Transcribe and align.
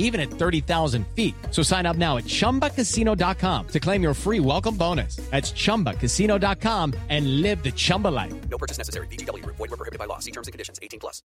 even 0.00 0.20
at 0.20 0.28
30,000 0.28 1.06
feet. 1.14 1.34
So 1.50 1.62
sign 1.62 1.86
up 1.86 1.96
now 1.96 2.16
at 2.16 2.24
ChumbaCasino.com 2.24 3.68
to 3.68 3.80
claim 3.80 4.02
your 4.02 4.14
free 4.14 4.40
welcome 4.40 4.76
bonus. 4.76 5.16
That's 5.30 5.52
ChumbaCasino.com 5.52 6.94
and 7.08 7.40
live 7.40 7.62
the 7.62 7.70
Chumba 7.70 8.08
life. 8.08 8.34
No 8.48 8.58
purchase 8.58 8.76
necessary. 8.76 9.06
VGW. 9.06 9.46
Void 9.46 9.58
were 9.58 9.68
prohibited 9.68 10.00
by 10.00 10.06
law. 10.06 10.18
See 10.18 10.32
terms 10.32 10.48
and 10.48 10.52
conditions. 10.52 10.80
18 10.82 10.98
plus. 10.98 11.22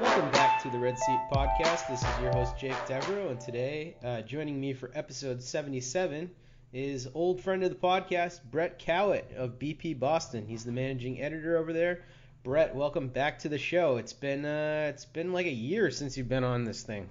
Welcome 0.00 0.30
back 0.32 0.62
to 0.62 0.70
the 0.70 0.78
Red 0.78 0.98
Seat 0.98 1.20
Podcast. 1.32 1.88
This 1.88 2.02
is 2.02 2.20
your 2.20 2.32
host 2.32 2.56
Jake 2.58 2.76
Devereaux, 2.86 3.28
and 3.28 3.40
today, 3.40 3.96
uh, 4.02 4.22
joining 4.22 4.60
me 4.60 4.72
for 4.72 4.90
episode 4.94 5.42
77 5.42 6.30
is 6.72 7.08
old 7.14 7.40
friend 7.40 7.62
of 7.62 7.70
the 7.70 7.76
podcast, 7.76 8.40
Brett 8.50 8.78
Cowett 8.78 9.32
of 9.36 9.58
BP 9.58 9.98
Boston. 9.98 10.46
He's 10.46 10.64
the 10.64 10.72
managing 10.72 11.20
editor 11.20 11.56
over 11.56 11.72
there. 11.72 12.02
Brett, 12.42 12.74
welcome 12.74 13.08
back 13.08 13.40
to 13.40 13.48
the 13.48 13.58
show. 13.58 13.96
It's 13.96 14.12
been 14.12 14.44
uh, 14.44 14.90
it's 14.92 15.04
been 15.04 15.32
like 15.32 15.46
a 15.46 15.52
year 15.52 15.90
since 15.90 16.16
you've 16.16 16.28
been 16.28 16.44
on 16.44 16.64
this 16.64 16.82
thing. 16.82 17.08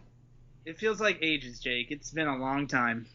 It 0.65 0.77
feels 0.77 0.99
like 0.99 1.19
ages, 1.21 1.59
Jake. 1.59 1.91
It's 1.91 2.11
been 2.11 2.27
a 2.27 2.37
long 2.37 2.67
time. 2.67 3.05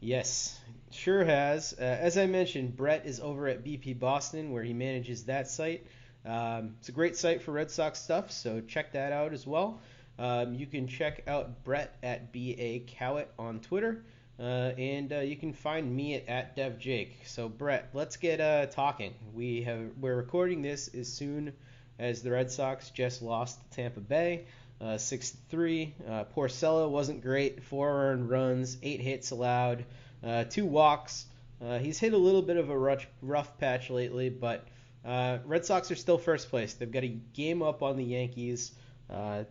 Yes, 0.00 0.60
sure 0.90 1.24
has. 1.24 1.74
Uh, 1.78 1.82
as 1.82 2.18
I 2.18 2.26
mentioned, 2.26 2.76
Brett 2.76 3.06
is 3.06 3.20
over 3.20 3.48
at 3.48 3.64
BP 3.64 3.98
Boston, 3.98 4.52
where 4.52 4.62
he 4.62 4.72
manages 4.72 5.24
that 5.24 5.48
site. 5.48 5.86
Um, 6.24 6.74
it's 6.78 6.88
a 6.88 6.92
great 6.92 7.16
site 7.16 7.42
for 7.42 7.52
Red 7.52 7.70
Sox 7.70 7.98
stuff, 7.98 8.30
so 8.30 8.60
check 8.60 8.92
that 8.92 9.12
out 9.12 9.32
as 9.32 9.46
well. 9.46 9.80
Um, 10.18 10.54
you 10.54 10.66
can 10.66 10.88
check 10.88 11.22
out 11.26 11.64
Brett 11.64 11.96
at 12.02 12.32
BA 12.32 12.80
Cowett 12.86 13.32
on 13.38 13.60
Twitter. 13.60 14.04
Uh, 14.38 14.72
and 14.78 15.12
uh, 15.12 15.18
you 15.18 15.34
can 15.34 15.52
find 15.52 15.94
me 15.94 16.14
at, 16.14 16.28
at 16.28 16.56
DevJake. 16.56 17.26
So 17.26 17.48
Brett, 17.48 17.88
let's 17.92 18.16
get 18.16 18.40
uh, 18.40 18.66
talking. 18.66 19.14
We 19.34 19.62
have 19.62 19.80
we're 20.00 20.14
recording 20.14 20.62
this 20.62 20.88
as 20.94 21.12
soon 21.12 21.52
as 21.98 22.22
the 22.22 22.30
Red 22.30 22.50
Sox 22.52 22.90
just 22.90 23.20
lost 23.20 23.58
to 23.60 23.76
Tampa 23.76 23.98
Bay, 23.98 24.44
uh, 24.80 24.96
six 24.96 25.36
three. 25.50 25.92
Uh, 26.06 26.24
Porcello 26.36 26.88
wasn't 26.88 27.20
great. 27.20 27.64
Four 27.64 27.90
earned 27.90 28.30
runs, 28.30 28.78
eight 28.80 29.00
hits 29.00 29.32
allowed, 29.32 29.84
uh, 30.22 30.44
two 30.44 30.66
walks. 30.66 31.26
he's 31.80 31.98
hit 31.98 32.12
a 32.12 32.18
little 32.18 32.42
bit 32.42 32.58
of 32.58 32.70
a 32.70 32.78
rough, 32.78 33.06
rough 33.20 33.58
patch 33.58 33.90
lately, 33.90 34.28
but 34.30 34.68
Red 35.04 35.66
Sox 35.66 35.90
are 35.90 35.96
still 35.96 36.18
first 36.18 36.48
place. 36.48 36.74
They've 36.74 36.92
got 36.92 37.02
a 37.02 37.08
game 37.08 37.60
up 37.60 37.82
on 37.82 37.96
the 37.96 38.04
Yankees, 38.04 38.70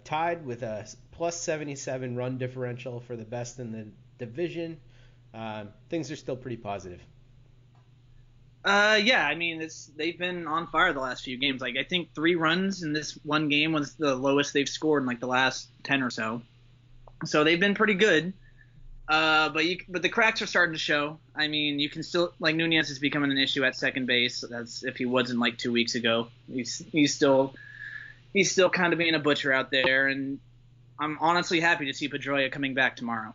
tied 0.05 0.45
with 0.45 0.63
a 0.63 0.87
plus 1.11 1.37
77 1.41 2.15
run 2.15 2.37
differential 2.37 3.01
for 3.01 3.17
the 3.17 3.25
best 3.25 3.59
in 3.59 3.73
the 3.73 3.87
division. 4.17 4.77
Uh, 5.33 5.65
things 5.89 6.11
are 6.11 6.15
still 6.15 6.35
pretty 6.35 6.57
positive. 6.57 6.99
Uh, 8.63 8.99
yeah, 9.01 9.25
I 9.25 9.35
mean, 9.35 9.61
it's 9.61 9.89
they've 9.95 10.17
been 10.17 10.45
on 10.47 10.67
fire 10.67 10.91
the 10.91 10.99
last 10.99 11.23
few 11.23 11.37
games. 11.37 11.61
Like, 11.61 11.75
I 11.77 11.83
think 11.83 12.13
three 12.13 12.35
runs 12.35 12.83
in 12.83 12.91
this 12.91 13.17
one 13.23 13.47
game 13.49 13.71
was 13.71 13.93
the 13.95 14.15
lowest 14.15 14.53
they've 14.53 14.67
scored 14.67 15.03
in 15.03 15.07
like 15.07 15.19
the 15.19 15.27
last 15.27 15.69
ten 15.83 16.03
or 16.03 16.09
so. 16.09 16.41
So 17.25 17.43
they've 17.43 17.59
been 17.59 17.75
pretty 17.75 17.93
good. 17.93 18.33
Uh, 19.07 19.47
but 19.49 19.65
you, 19.65 19.77
but 19.87 20.01
the 20.01 20.09
cracks 20.09 20.41
are 20.41 20.47
starting 20.47 20.73
to 20.73 20.79
show. 20.79 21.17
I 21.33 21.47
mean, 21.47 21.79
you 21.79 21.89
can 21.89 22.03
still 22.03 22.33
like 22.39 22.55
Nunez 22.55 22.89
is 22.89 22.99
becoming 22.99 23.31
an 23.31 23.37
issue 23.37 23.63
at 23.63 23.75
second 23.75 24.05
base. 24.05 24.43
That's 24.49 24.83
if 24.83 24.97
he 24.97 25.05
wasn't 25.05 25.39
like 25.39 25.57
two 25.57 25.71
weeks 25.71 25.95
ago. 25.95 26.27
He's 26.51 26.83
he's 26.91 27.13
still 27.13 27.53
he's 28.33 28.51
still 28.51 28.69
kind 28.69 28.91
of 28.91 28.99
being 28.99 29.15
a 29.15 29.19
butcher 29.19 29.53
out 29.53 29.71
there, 29.71 30.07
and 30.07 30.39
I'm 30.99 31.17
honestly 31.21 31.61
happy 31.61 31.85
to 31.85 31.93
see 31.93 32.09
Pedroia 32.09 32.51
coming 32.51 32.73
back 32.73 32.97
tomorrow. 32.97 33.33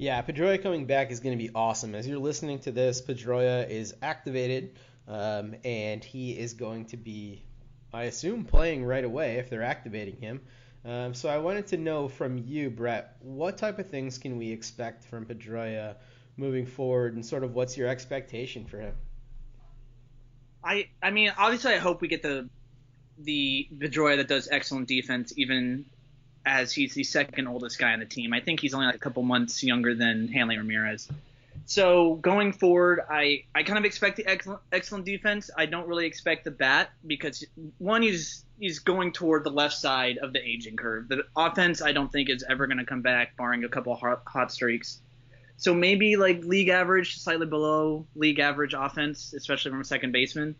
Yeah, 0.00 0.22
Pedroia 0.22 0.62
coming 0.62 0.86
back 0.86 1.10
is 1.10 1.20
going 1.20 1.38
to 1.38 1.44
be 1.44 1.50
awesome. 1.54 1.94
As 1.94 2.08
you're 2.08 2.18
listening 2.18 2.60
to 2.60 2.72
this, 2.72 3.02
Pedroia 3.02 3.68
is 3.68 3.94
activated, 4.00 4.78
um, 5.06 5.54
and 5.62 6.02
he 6.02 6.30
is 6.30 6.54
going 6.54 6.86
to 6.86 6.96
be, 6.96 7.44
I 7.92 8.04
assume, 8.04 8.46
playing 8.46 8.82
right 8.82 9.04
away 9.04 9.34
if 9.34 9.50
they're 9.50 9.62
activating 9.62 10.16
him. 10.16 10.40
Um, 10.86 11.12
so 11.12 11.28
I 11.28 11.36
wanted 11.36 11.66
to 11.66 11.76
know 11.76 12.08
from 12.08 12.38
you, 12.38 12.70
Brett, 12.70 13.16
what 13.20 13.58
type 13.58 13.78
of 13.78 13.90
things 13.90 14.16
can 14.16 14.38
we 14.38 14.50
expect 14.50 15.04
from 15.04 15.26
Pedroia 15.26 15.96
moving 16.38 16.64
forward, 16.64 17.14
and 17.14 17.24
sort 17.24 17.44
of 17.44 17.54
what's 17.54 17.76
your 17.76 17.86
expectation 17.88 18.64
for 18.64 18.80
him? 18.80 18.94
I 20.64 20.88
I 21.02 21.10
mean, 21.10 21.30
obviously, 21.36 21.74
I 21.74 21.78
hope 21.78 22.00
we 22.00 22.08
get 22.08 22.22
the 22.22 22.48
the 23.18 23.68
Pedroia 23.76 24.16
that 24.16 24.28
does 24.28 24.48
excellent 24.50 24.88
defense, 24.88 25.34
even 25.36 25.84
as 26.46 26.72
he's 26.72 26.94
the 26.94 27.04
second 27.04 27.46
oldest 27.46 27.78
guy 27.78 27.92
on 27.92 28.00
the 28.00 28.06
team. 28.06 28.32
I 28.32 28.40
think 28.40 28.60
he's 28.60 28.74
only 28.74 28.86
like 28.86 28.94
a 28.94 28.98
couple 28.98 29.22
months 29.22 29.62
younger 29.62 29.94
than 29.94 30.28
Hanley 30.28 30.56
Ramirez. 30.56 31.08
So 31.66 32.14
going 32.16 32.52
forward, 32.52 33.00
I, 33.08 33.44
I 33.54 33.62
kind 33.62 33.78
of 33.78 33.84
expect 33.84 34.16
the 34.16 34.26
excellent, 34.26 34.60
excellent 34.72 35.04
defense. 35.04 35.50
I 35.56 35.66
don't 35.66 35.86
really 35.86 36.06
expect 36.06 36.44
the 36.44 36.50
bat 36.50 36.90
because 37.06 37.44
one, 37.78 38.02
he's 38.02 38.44
he's 38.58 38.78
going 38.80 39.12
toward 39.12 39.44
the 39.44 39.50
left 39.50 39.74
side 39.74 40.18
of 40.18 40.32
the 40.32 40.40
aging 40.40 40.76
curve. 40.76 41.08
The 41.08 41.24
offense, 41.36 41.80
I 41.80 41.92
don't 41.92 42.10
think 42.10 42.28
is 42.28 42.44
ever 42.48 42.66
going 42.66 42.78
to 42.78 42.84
come 42.84 43.02
back, 43.02 43.36
barring 43.36 43.64
a 43.64 43.68
couple 43.68 43.94
hot, 43.94 44.22
hot 44.26 44.50
streaks. 44.50 45.00
So 45.56 45.74
maybe 45.74 46.16
like 46.16 46.42
league 46.44 46.70
average, 46.70 47.18
slightly 47.18 47.46
below 47.46 48.06
league 48.14 48.38
average 48.38 48.74
offense, 48.74 49.34
especially 49.34 49.70
from 49.70 49.80
a 49.80 49.84
second 49.84 50.12
baseman. 50.12 50.56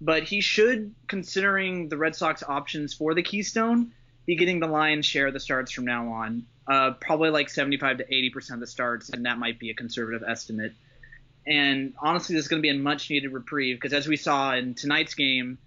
But 0.00 0.24
he 0.24 0.40
should, 0.40 0.94
considering 1.06 1.88
the 1.88 1.96
Red 1.96 2.14
Sox 2.14 2.42
options 2.42 2.92
for 2.92 3.14
the 3.14 3.22
Keystone, 3.22 3.92
be 4.26 4.36
getting 4.36 4.60
the 4.60 4.66
lion's 4.66 5.06
share 5.06 5.26
of 5.26 5.32
the 5.32 5.40
starts 5.40 5.72
from 5.72 5.84
now 5.84 6.08
on. 6.12 6.46
Uh, 6.66 6.92
probably 7.00 7.30
like 7.30 7.50
75 7.50 7.98
to 7.98 8.04
80 8.04 8.30
percent 8.30 8.56
of 8.56 8.60
the 8.60 8.66
starts, 8.66 9.10
and 9.10 9.26
that 9.26 9.38
might 9.38 9.58
be 9.58 9.70
a 9.70 9.74
conservative 9.74 10.22
estimate. 10.26 10.72
And 11.46 11.94
honestly, 12.00 12.36
this 12.36 12.44
is 12.44 12.48
going 12.48 12.62
to 12.62 12.62
be 12.62 12.70
a 12.70 12.78
much 12.78 13.10
needed 13.10 13.32
reprieve 13.32 13.76
because 13.76 13.92
as 13.92 14.06
we 14.06 14.16
saw 14.16 14.54
in 14.54 14.74
tonight's 14.74 15.14
game, 15.14 15.58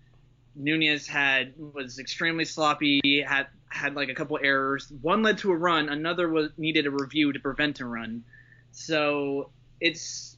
Nunez 0.55 1.05
had 1.05 1.53
was 1.57 1.99
extremely 1.99 2.45
sloppy, 2.45 3.23
had 3.27 3.47
had 3.67 3.95
like 3.95 4.09
a 4.09 4.13
couple 4.13 4.39
errors. 4.41 4.91
One 5.01 5.21
led 5.21 5.39
to 5.39 5.51
a 5.51 5.55
run, 5.55 5.89
another 5.89 6.29
was 6.29 6.51
needed 6.57 6.87
a 6.87 6.91
review 6.91 7.33
to 7.33 7.39
prevent 7.39 7.81
a 7.81 7.85
run. 7.85 8.23
So 8.71 9.49
it's 9.81 10.37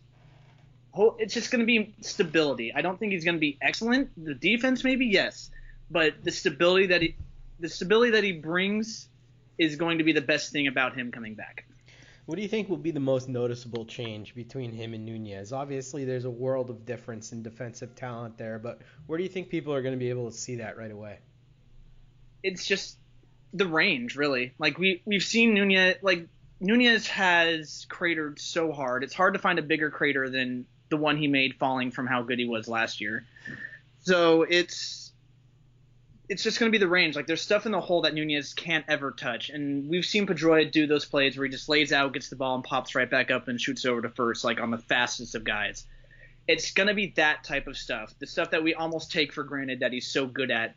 it's 1.19 1.35
just 1.35 1.51
going 1.51 1.59
to 1.59 1.65
be 1.65 1.93
stability. 2.01 2.73
I 2.73 2.81
don't 2.81 2.99
think 2.99 3.11
he's 3.11 3.23
going 3.23 3.35
to 3.35 3.39
be 3.39 3.59
excellent. 3.61 4.09
The 4.17 4.33
defense 4.33 4.83
maybe 4.83 5.05
yes, 5.05 5.51
but 5.91 6.23
the 6.23 6.31
stability 6.31 6.87
that 6.87 7.03
he 7.03 7.15
the 7.59 7.69
stability 7.69 8.11
that 8.11 8.23
he 8.23 8.33
brings 8.33 9.09
is 9.57 9.75
going 9.75 9.97
to 9.97 10.03
be 10.03 10.13
the 10.13 10.21
best 10.21 10.51
thing 10.51 10.67
about 10.67 10.95
him 10.95 11.11
coming 11.11 11.35
back. 11.35 11.65
What 12.25 12.35
do 12.35 12.41
you 12.41 12.49
think 12.49 12.67
will 12.67 12.77
be 12.77 12.91
the 12.91 12.99
most 12.99 13.29
noticeable 13.29 13.85
change 13.85 14.35
between 14.35 14.73
him 14.73 14.93
and 14.93 15.05
Nunez? 15.05 15.53
Obviously, 15.53 16.03
there's 16.03 16.25
a 16.25 16.29
world 16.29 16.69
of 16.69 16.85
difference 16.85 17.31
in 17.31 17.41
defensive 17.41 17.95
talent 17.95 18.37
there, 18.37 18.59
but 18.59 18.81
where 19.05 19.17
do 19.17 19.23
you 19.23 19.29
think 19.29 19.49
people 19.49 19.73
are 19.73 19.81
going 19.81 19.93
to 19.93 19.99
be 19.99 20.09
able 20.09 20.29
to 20.29 20.35
see 20.35 20.57
that 20.57 20.77
right 20.77 20.91
away? 20.91 21.19
It's 22.43 22.65
just 22.65 22.97
the 23.53 23.65
range, 23.65 24.17
really. 24.17 24.53
Like 24.59 24.77
we 24.77 25.01
we've 25.05 25.23
seen 25.23 25.53
Nunez 25.53 25.95
like 26.01 26.27
Nunez 26.59 27.07
has 27.07 27.85
cratered 27.89 28.39
so 28.39 28.73
hard. 28.73 29.05
It's 29.05 29.13
hard 29.13 29.33
to 29.33 29.39
find 29.39 29.57
a 29.57 29.61
bigger 29.63 29.89
crater 29.89 30.29
than 30.29 30.65
the 30.89 30.97
one 30.97 31.17
he 31.17 31.27
made 31.27 31.55
falling 31.55 31.91
from 31.91 32.07
how 32.07 32.23
good 32.23 32.39
he 32.39 32.45
was 32.45 32.67
last 32.67 32.99
year. 32.99 33.25
So 34.01 34.43
it's 34.43 35.06
it's 36.29 36.43
just 36.43 36.59
going 36.59 36.69
to 36.69 36.77
be 36.77 36.79
the 36.79 36.89
range. 36.89 37.15
Like 37.15 37.27
there's 37.27 37.41
stuff 37.41 37.65
in 37.65 37.71
the 37.71 37.79
hole 37.79 38.01
that 38.01 38.13
Nunez 38.13 38.53
can't 38.53 38.85
ever 38.87 39.11
touch, 39.11 39.49
and 39.49 39.89
we've 39.89 40.05
seen 40.05 40.27
Pedroia 40.27 40.69
do 40.69 40.85
those 40.85 41.05
plays 41.05 41.37
where 41.37 41.45
he 41.45 41.51
just 41.51 41.69
lays 41.69 41.93
out, 41.93 42.13
gets 42.13 42.29
the 42.29 42.35
ball, 42.35 42.55
and 42.55 42.63
pops 42.63 42.95
right 42.95 43.09
back 43.09 43.31
up 43.31 43.47
and 43.47 43.59
shoots 43.59 43.85
over 43.85 44.01
to 44.01 44.09
first, 44.09 44.43
like 44.43 44.59
on 44.59 44.71
the 44.71 44.77
fastest 44.77 45.35
of 45.35 45.43
guys. 45.43 45.85
It's 46.47 46.71
going 46.71 46.87
to 46.87 46.93
be 46.93 47.13
that 47.17 47.43
type 47.43 47.67
of 47.67 47.77
stuff, 47.77 48.13
the 48.19 48.27
stuff 48.27 48.51
that 48.51 48.63
we 48.63 48.73
almost 48.73 49.11
take 49.11 49.33
for 49.33 49.43
granted 49.43 49.81
that 49.81 49.93
he's 49.93 50.07
so 50.07 50.25
good 50.25 50.51
at, 50.51 50.75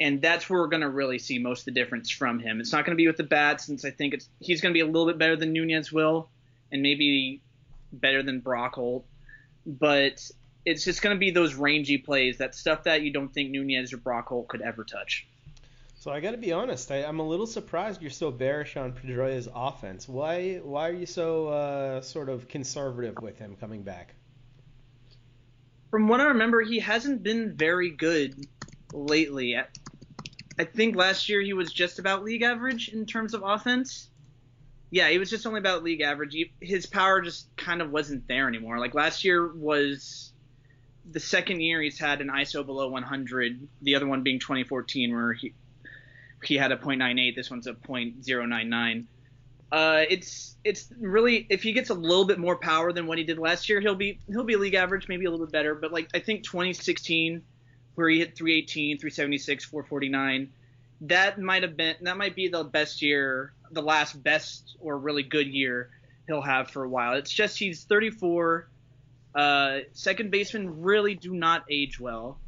and 0.00 0.22
that's 0.22 0.48
where 0.48 0.60
we're 0.60 0.68
going 0.68 0.82
to 0.82 0.90
really 0.90 1.18
see 1.18 1.38
most 1.38 1.60
of 1.60 1.64
the 1.66 1.80
difference 1.80 2.10
from 2.10 2.38
him. 2.38 2.60
It's 2.60 2.72
not 2.72 2.84
going 2.84 2.96
to 2.96 3.00
be 3.00 3.06
with 3.06 3.16
the 3.16 3.24
bat, 3.24 3.60
since 3.60 3.84
I 3.84 3.90
think 3.90 4.14
it's 4.14 4.28
he's 4.40 4.60
going 4.60 4.72
to 4.72 4.76
be 4.76 4.82
a 4.82 4.86
little 4.86 5.06
bit 5.06 5.18
better 5.18 5.36
than 5.36 5.52
Nunez 5.52 5.92
will, 5.92 6.28
and 6.70 6.82
maybe 6.82 7.42
better 7.92 8.22
than 8.22 8.40
Brock 8.40 8.74
Holt, 8.74 9.06
but 9.66 10.30
it's 10.68 10.84
just 10.84 11.00
going 11.00 11.16
to 11.16 11.18
be 11.18 11.30
those 11.30 11.54
rangy 11.54 11.96
plays, 11.96 12.38
that 12.38 12.54
stuff 12.54 12.84
that 12.84 13.00
you 13.02 13.10
don't 13.10 13.32
think 13.32 13.50
Nunez 13.50 13.92
or 13.92 13.96
Brock 13.96 14.28
Holt 14.28 14.48
could 14.48 14.60
ever 14.60 14.84
touch. 14.84 15.26
So 15.96 16.12
I 16.12 16.20
got 16.20 16.32
to 16.32 16.36
be 16.36 16.52
honest, 16.52 16.90
I, 16.90 16.98
am 16.98 17.20
a 17.20 17.26
little 17.26 17.46
surprised 17.46 18.02
you're 18.02 18.10
so 18.10 18.30
bearish 18.30 18.76
on 18.76 18.92
Pedroia's 18.92 19.48
offense. 19.52 20.08
Why 20.08 20.60
why 20.62 20.90
are 20.90 20.92
you 20.92 21.06
so 21.06 21.48
uh, 21.48 22.00
sort 22.02 22.28
of 22.28 22.48
conservative 22.48 23.16
with 23.20 23.38
him 23.38 23.56
coming 23.58 23.82
back? 23.82 24.14
From 25.90 26.06
what 26.06 26.20
I 26.20 26.24
remember, 26.24 26.60
he 26.60 26.78
hasn't 26.78 27.22
been 27.22 27.56
very 27.56 27.90
good 27.90 28.46
lately. 28.92 29.56
I 29.56 30.64
think 30.64 30.96
last 30.96 31.28
year 31.28 31.40
he 31.40 31.54
was 31.54 31.72
just 31.72 31.98
about 31.98 32.24
league 32.24 32.42
average 32.42 32.90
in 32.90 33.06
terms 33.06 33.32
of 33.32 33.42
offense. 33.42 34.10
Yeah, 34.90 35.08
he 35.08 35.18
was 35.18 35.30
just 35.30 35.46
only 35.46 35.60
about 35.60 35.82
league 35.82 36.02
average. 36.02 36.36
His 36.60 36.86
power 36.86 37.22
just 37.22 37.54
kind 37.56 37.80
of 37.80 37.90
wasn't 37.90 38.28
there 38.28 38.48
anymore. 38.48 38.78
Like 38.78 38.94
last 38.94 39.24
year 39.24 39.52
was 39.54 40.27
the 41.10 41.20
second 41.20 41.60
year 41.60 41.80
he's 41.80 41.98
had 41.98 42.20
an 42.20 42.28
ISO 42.28 42.64
below 42.64 42.88
100. 42.88 43.68
The 43.82 43.94
other 43.94 44.06
one 44.06 44.22
being 44.22 44.38
2014, 44.38 45.14
where 45.14 45.32
he 45.32 45.54
he 46.44 46.56
had 46.56 46.70
a 46.70 46.76
.98. 46.76 47.34
This 47.34 47.50
one's 47.50 47.66
a 47.66 47.74
.099. 47.74 49.06
Uh, 49.70 50.04
it's 50.08 50.56
it's 50.64 50.90
really 50.98 51.46
if 51.50 51.62
he 51.62 51.72
gets 51.72 51.90
a 51.90 51.94
little 51.94 52.24
bit 52.24 52.38
more 52.38 52.56
power 52.56 52.92
than 52.92 53.06
what 53.06 53.18
he 53.18 53.24
did 53.24 53.38
last 53.38 53.68
year, 53.68 53.80
he'll 53.80 53.94
be 53.94 54.18
he'll 54.28 54.44
be 54.44 54.56
league 54.56 54.74
average, 54.74 55.08
maybe 55.08 55.26
a 55.26 55.30
little 55.30 55.44
bit 55.44 55.52
better. 55.52 55.74
But 55.74 55.92
like 55.92 56.08
I 56.14 56.20
think 56.20 56.42
2016, 56.44 57.42
where 57.94 58.08
he 58.08 58.18
hit 58.18 58.36
318, 58.36 58.98
376, 58.98 59.64
449, 59.64 60.52
that 61.02 61.38
might 61.38 61.62
have 61.62 61.76
been 61.76 61.96
that 62.02 62.16
might 62.16 62.34
be 62.34 62.48
the 62.48 62.64
best 62.64 63.02
year, 63.02 63.52
the 63.70 63.82
last 63.82 64.22
best 64.22 64.76
or 64.80 64.96
really 64.96 65.22
good 65.22 65.48
year 65.48 65.90
he'll 66.26 66.42
have 66.42 66.70
for 66.70 66.84
a 66.84 66.88
while. 66.88 67.14
It's 67.14 67.32
just 67.32 67.58
he's 67.58 67.84
34 67.84 68.68
uh, 69.34 69.78
second 69.92 70.30
basemen 70.30 70.82
really 70.82 71.14
do 71.14 71.34
not 71.34 71.64
age 71.70 72.00
well 72.00 72.38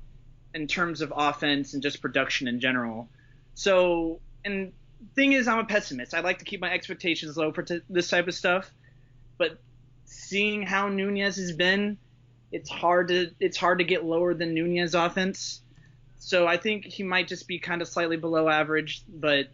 in 0.54 0.66
terms 0.66 1.00
of 1.00 1.12
offense 1.14 1.74
and 1.74 1.82
just 1.82 2.00
production 2.00 2.48
in 2.48 2.60
general. 2.60 3.08
So, 3.54 4.20
and 4.44 4.72
thing 5.14 5.32
is, 5.32 5.48
I'm 5.48 5.58
a 5.58 5.64
pessimist. 5.64 6.14
I 6.14 6.20
like 6.20 6.38
to 6.38 6.44
keep 6.44 6.60
my 6.60 6.72
expectations 6.72 7.36
low 7.36 7.52
for 7.52 7.62
t- 7.62 7.80
this 7.88 8.08
type 8.08 8.26
of 8.28 8.34
stuff, 8.34 8.70
but 9.38 9.58
seeing 10.04 10.62
how 10.62 10.88
Nunez 10.88 11.36
has 11.36 11.52
been, 11.52 11.98
it's 12.52 12.68
hard 12.68 13.08
to 13.08 13.30
it's 13.38 13.56
hard 13.56 13.78
to 13.78 13.84
get 13.84 14.04
lower 14.04 14.34
than 14.34 14.54
Nunez 14.54 14.94
offense. 14.94 15.62
So 16.18 16.46
I 16.46 16.56
think 16.56 16.84
he 16.84 17.02
might 17.02 17.28
just 17.28 17.46
be 17.46 17.58
kind 17.58 17.80
of 17.80 17.88
slightly 17.88 18.16
below 18.16 18.48
average, 18.48 19.02
but 19.08 19.46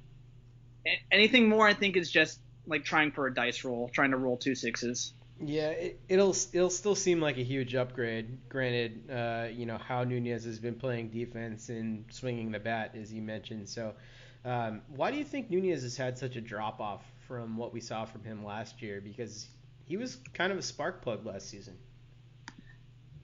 anything 1.11 1.49
more 1.49 1.67
I 1.67 1.75
think 1.75 1.97
is 1.97 2.11
just 2.11 2.41
like 2.67 2.85
trying 2.85 3.13
for 3.13 3.27
a 3.27 3.35
dice 3.35 3.65
roll, 3.65 3.89
trying 3.89 4.11
to 4.11 4.17
roll 4.17 4.37
two 4.37 4.55
sixes. 4.55 5.13
Yeah, 5.39 5.69
it, 5.69 6.01
will 6.09 6.35
it'll 6.53 6.71
still 6.71 6.95
seem 6.95 7.21
like 7.21 7.37
a 7.37 7.43
huge 7.43 7.75
upgrade. 7.75 8.39
Granted, 8.49 9.11
uh, 9.11 9.49
you 9.53 9.67
know 9.67 9.77
how 9.77 10.03
Nunez 10.03 10.45
has 10.45 10.59
been 10.59 10.77
playing 10.77 11.11
defense 11.11 11.69
and 11.69 12.07
swinging 12.11 12.53
the 12.53 12.59
bat, 12.59 12.95
as 12.99 13.13
you 13.13 13.21
mentioned. 13.21 13.69
So, 13.69 13.93
um, 14.47 14.81
why 14.89 15.11
do 15.11 15.19
you 15.19 15.25
think 15.25 15.51
Nunez 15.51 15.83
has 15.83 15.97
had 15.97 16.17
such 16.17 16.37
a 16.37 16.41
drop 16.41 16.81
off 16.81 17.05
from 17.29 17.59
what 17.59 17.75
we 17.75 17.81
saw 17.81 18.07
from 18.07 18.25
him 18.25 18.45
last 18.47 18.81
year? 18.81 19.03
Because 19.03 19.47
he 19.85 19.99
was 19.99 20.17
kind 20.33 20.53
of 20.53 20.59
a 20.59 20.63
spark 20.63 21.03
plug 21.03 21.27
last 21.27 21.51
season. 21.51 21.77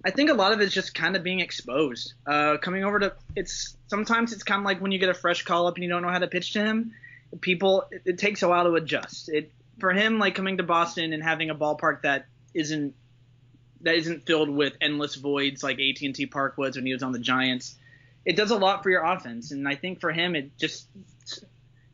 I 0.04 0.10
think 0.10 0.30
a 0.30 0.34
lot 0.34 0.52
of 0.52 0.60
it's 0.60 0.74
just 0.74 0.94
kind 0.94 1.16
of 1.16 1.22
being 1.22 1.40
exposed. 1.40 2.12
Uh, 2.26 2.58
coming 2.58 2.84
over 2.84 2.98
to 2.98 3.14
it's 3.36 3.76
sometimes 3.86 4.34
it's 4.34 4.42
kind 4.42 4.60
of 4.60 4.66
like 4.66 4.82
when 4.82 4.92
you 4.92 4.98
get 4.98 5.08
a 5.08 5.14
fresh 5.14 5.44
call 5.44 5.66
up 5.66 5.76
and 5.76 5.84
you 5.84 5.88
don't 5.88 6.02
know 6.02 6.10
how 6.10 6.18
to 6.18 6.26
pitch 6.26 6.52
to 6.54 6.60
him. 6.62 6.92
People, 7.40 7.86
it, 7.90 8.02
it 8.04 8.18
takes 8.18 8.42
a 8.42 8.48
while 8.48 8.64
to 8.64 8.74
adjust. 8.74 9.30
It 9.30 9.50
for 9.82 9.92
him, 9.92 10.20
like 10.20 10.36
coming 10.36 10.58
to 10.58 10.62
Boston 10.62 11.12
and 11.12 11.20
having 11.20 11.50
a 11.50 11.56
ballpark 11.56 12.02
that 12.02 12.26
isn't 12.54 12.94
that 13.80 13.96
isn't 13.96 14.24
filled 14.24 14.48
with 14.48 14.74
endless 14.80 15.16
voids 15.16 15.64
like 15.64 15.80
AT&T 15.80 16.26
Park 16.26 16.56
was 16.56 16.76
when 16.76 16.86
he 16.86 16.92
was 16.92 17.02
on 17.02 17.10
the 17.10 17.18
Giants, 17.18 17.74
it 18.24 18.36
does 18.36 18.52
a 18.52 18.56
lot 18.56 18.84
for 18.84 18.90
your 18.90 19.02
offense. 19.02 19.50
And 19.50 19.66
I 19.66 19.74
think 19.74 20.00
for 20.00 20.12
him, 20.12 20.36
it 20.36 20.56
just 20.56 20.86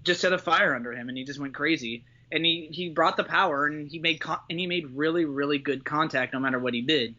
just 0.05 0.21
set 0.21 0.35
a 0.35 0.39
fire 0.39 0.75
under 0.75 0.93
him, 0.93 1.09
and 1.09 1.17
he 1.17 1.25
just 1.25 1.41
went 1.41 1.55
crazy. 1.55 2.05
And 2.31 2.45
he, 2.45 2.69
he 2.71 2.91
brought 2.91 3.17
the 3.17 3.25
power, 3.25 3.65
and 3.65 3.89
he 3.89 4.01
made 4.01 4.21
con- 4.21 4.41
and 4.51 4.61
he 4.61 4.67
made 4.67 4.91
really 4.91 5.25
really 5.25 5.57
good 5.57 5.83
contact 5.83 6.35
no 6.35 6.41
matter 6.41 6.59
what 6.59 6.75
he 6.75 6.83
did. 6.83 7.15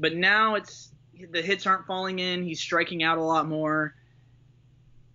But 0.00 0.16
now 0.16 0.54
it's 0.54 0.90
the 1.30 1.42
hits 1.42 1.66
aren't 1.66 1.86
falling 1.86 2.18
in. 2.18 2.44
He's 2.44 2.60
striking 2.60 3.02
out 3.02 3.18
a 3.18 3.22
lot 3.22 3.46
more, 3.46 3.94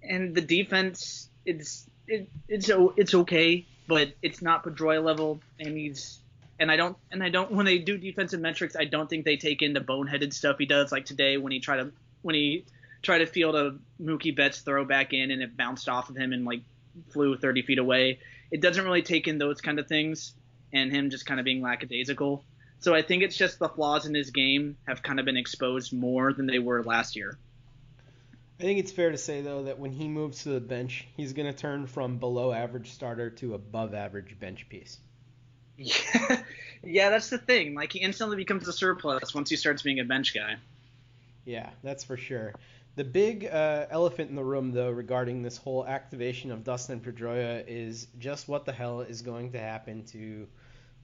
and 0.04 0.36
the 0.36 0.42
defense 0.42 1.32
it's 1.48 1.90
it, 2.08 2.30
it's 2.48 2.70
it's 2.96 3.16
okay 3.16 3.66
but 3.88 4.14
it's 4.22 4.42
not 4.42 4.64
Pedroia 4.64 5.04
level, 5.04 5.40
and 5.60 5.78
he's 5.78 6.20
and 6.60 6.72
I 6.72 6.76
don't 6.76 6.98
and 7.12 7.24
I 7.24 7.30
don't 7.30 7.52
when 7.58 7.66
they 7.66 7.80
do 7.80 7.98
defensive 7.98 8.40
metrics, 8.40 8.76
I 8.76 8.86
don't 8.86 9.10
think 9.10 9.26
they 9.26 9.38
take 9.38 9.62
in 9.62 9.74
the 9.74 9.82
boneheaded 9.82 10.34
stuff 10.34 10.58
he 10.60 10.66
does 10.66 10.92
like 10.92 11.06
today 11.06 11.38
when 11.38 11.52
he 11.52 11.60
tried 11.60 11.78
to 11.78 11.92
when 12.22 12.36
he 12.36 12.66
tried 13.02 13.20
to 13.20 13.26
field 13.26 13.56
a 13.56 13.78
Mookie 14.02 14.36
Betts 14.36 14.62
throw 14.62 14.84
back 14.86 15.14
in 15.14 15.32
and 15.32 15.42
it 15.42 15.56
bounced 15.56 15.88
off 15.88 16.10
of 16.10 16.18
him 16.18 16.34
and 16.34 16.46
like 16.46 16.62
flew 17.10 17.38
30 17.38 17.62
feet 17.62 17.80
away. 17.80 18.20
It 18.52 18.62
doesn't 18.62 18.84
really 18.84 19.04
take 19.04 19.28
in 19.28 19.38
those 19.38 19.62
kind 19.62 19.80
of 19.80 19.88
things 19.88 20.34
and 20.74 20.92
him 20.92 21.10
just 21.10 21.26
kind 21.26 21.40
of 21.40 21.44
being 21.44 21.62
lackadaisical. 21.62 22.44
So 22.80 22.94
I 22.94 23.02
think 23.02 23.24
it's 23.24 23.38
just 23.38 23.60
the 23.60 23.70
flaws 23.70 24.06
in 24.06 24.14
his 24.14 24.32
game 24.32 24.78
have 24.88 25.02
kind 25.02 25.20
of 25.20 25.26
been 25.26 25.38
exposed 25.38 25.94
more 25.94 26.34
than 26.34 26.46
they 26.46 26.60
were 26.60 26.84
last 26.84 27.16
year. 27.16 27.38
I 28.60 28.64
think 28.64 28.80
it's 28.80 28.92
fair 28.92 29.12
to 29.12 29.18
say 29.18 29.42
though 29.42 29.64
that 29.64 29.80
when 29.80 29.92
he 29.92 30.08
moves 30.08 30.44
to 30.44 30.50
the 30.50 30.60
bench, 30.60 31.08
he's 31.16 31.34
going 31.34 31.52
to 31.52 31.58
turn 31.58 31.86
from 31.86 32.18
below 32.18 32.52
average 32.52 32.92
starter 32.92 33.30
to 33.32 33.54
above 33.54 33.94
average 33.94 34.40
bench 34.40 34.68
piece. 34.68 34.98
Yeah, 35.78 36.42
yeah, 36.84 37.10
that's 37.10 37.30
the 37.30 37.38
thing. 37.38 37.76
Like 37.76 37.94
he 37.94 38.00
instantly 38.00 38.36
becomes 38.36 38.68
a 38.68 38.74
surplus 38.74 39.36
once 39.36 39.50
he 39.50 39.56
starts 39.56 39.84
being 39.84 40.00
a 40.00 40.04
bench 40.04 40.34
guy. 40.34 40.56
Yeah, 41.46 41.70
that's 41.84 42.04
for 42.04 42.18
sure. 42.18 42.54
The 42.96 43.04
big 43.04 43.46
uh, 43.46 43.86
elephant 43.92 44.32
in 44.32 44.36
the 44.36 44.44
room, 44.44 44.72
though, 44.72 44.90
regarding 44.90 45.44
this 45.44 45.56
whole 45.56 45.86
activation 45.86 46.52
of 46.52 46.64
Dustin 46.64 47.00
Pedroia 47.00 47.64
is 47.68 48.08
just 48.18 48.48
what 48.48 48.66
the 48.66 48.72
hell 48.72 49.02
is 49.02 49.22
going 49.22 49.52
to 49.52 49.60
happen 49.60 50.04
to 50.06 50.48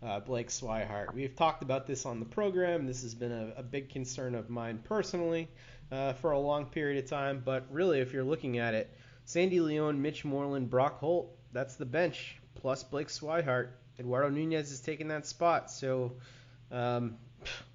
uh, 0.06 0.20
Blake 0.20 0.50
Swihart. 0.50 1.14
We've 1.14 1.36
talked 1.36 1.64
about 1.64 1.88
this 1.88 2.06
on 2.06 2.20
the 2.20 2.26
program. 2.26 2.86
This 2.86 3.02
has 3.04 3.16
been 3.16 3.32
a, 3.32 3.60
a 3.60 3.64
big 3.64 3.90
concern 3.90 4.36
of 4.36 4.50
mine 4.50 4.80
personally 4.84 5.48
uh, 5.92 6.14
for 6.14 6.32
a 6.32 6.40
long 6.40 6.66
period 6.66 7.04
of 7.04 7.10
time. 7.10 7.42
But 7.44 7.66
really, 7.72 8.00
if 8.00 8.14
you're 8.14 8.24
looking 8.24 8.58
at 8.58 8.74
it, 8.74 8.94
Sandy 9.26 9.60
Leon, 9.60 10.02
Mitch 10.02 10.26
Moreland, 10.26 10.70
Brock 10.70 11.00
Holt, 11.00 11.36
that's 11.54 11.76
the 11.76 11.86
bench, 11.86 12.38
plus 12.56 12.84
Blake 12.84 13.08
Swihart. 13.08 13.70
Eduardo 14.00 14.30
Nunez 14.30 14.72
is 14.72 14.82
taking 14.82 15.08
that 15.10 15.26
spot. 15.26 15.72
So 15.72 16.14
um, 16.72 17.18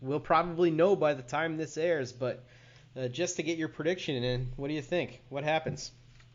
we'll 0.00 0.20
probably 0.20 0.70
know 0.70 0.96
by 0.96 1.14
the 1.14 1.22
time 1.22 1.56
this 1.56 1.76
airs. 1.76 2.12
But 2.12 2.44
uh, 2.96 3.08
just 3.08 3.36
to 3.36 3.42
get 3.42 3.56
your 3.56 3.68
prediction 3.68 4.22
in, 4.22 4.52
what 4.56 4.68
do 4.68 4.74
you 4.74 4.82
think? 4.82 5.22
What 5.28 5.44
happens? 5.44 5.92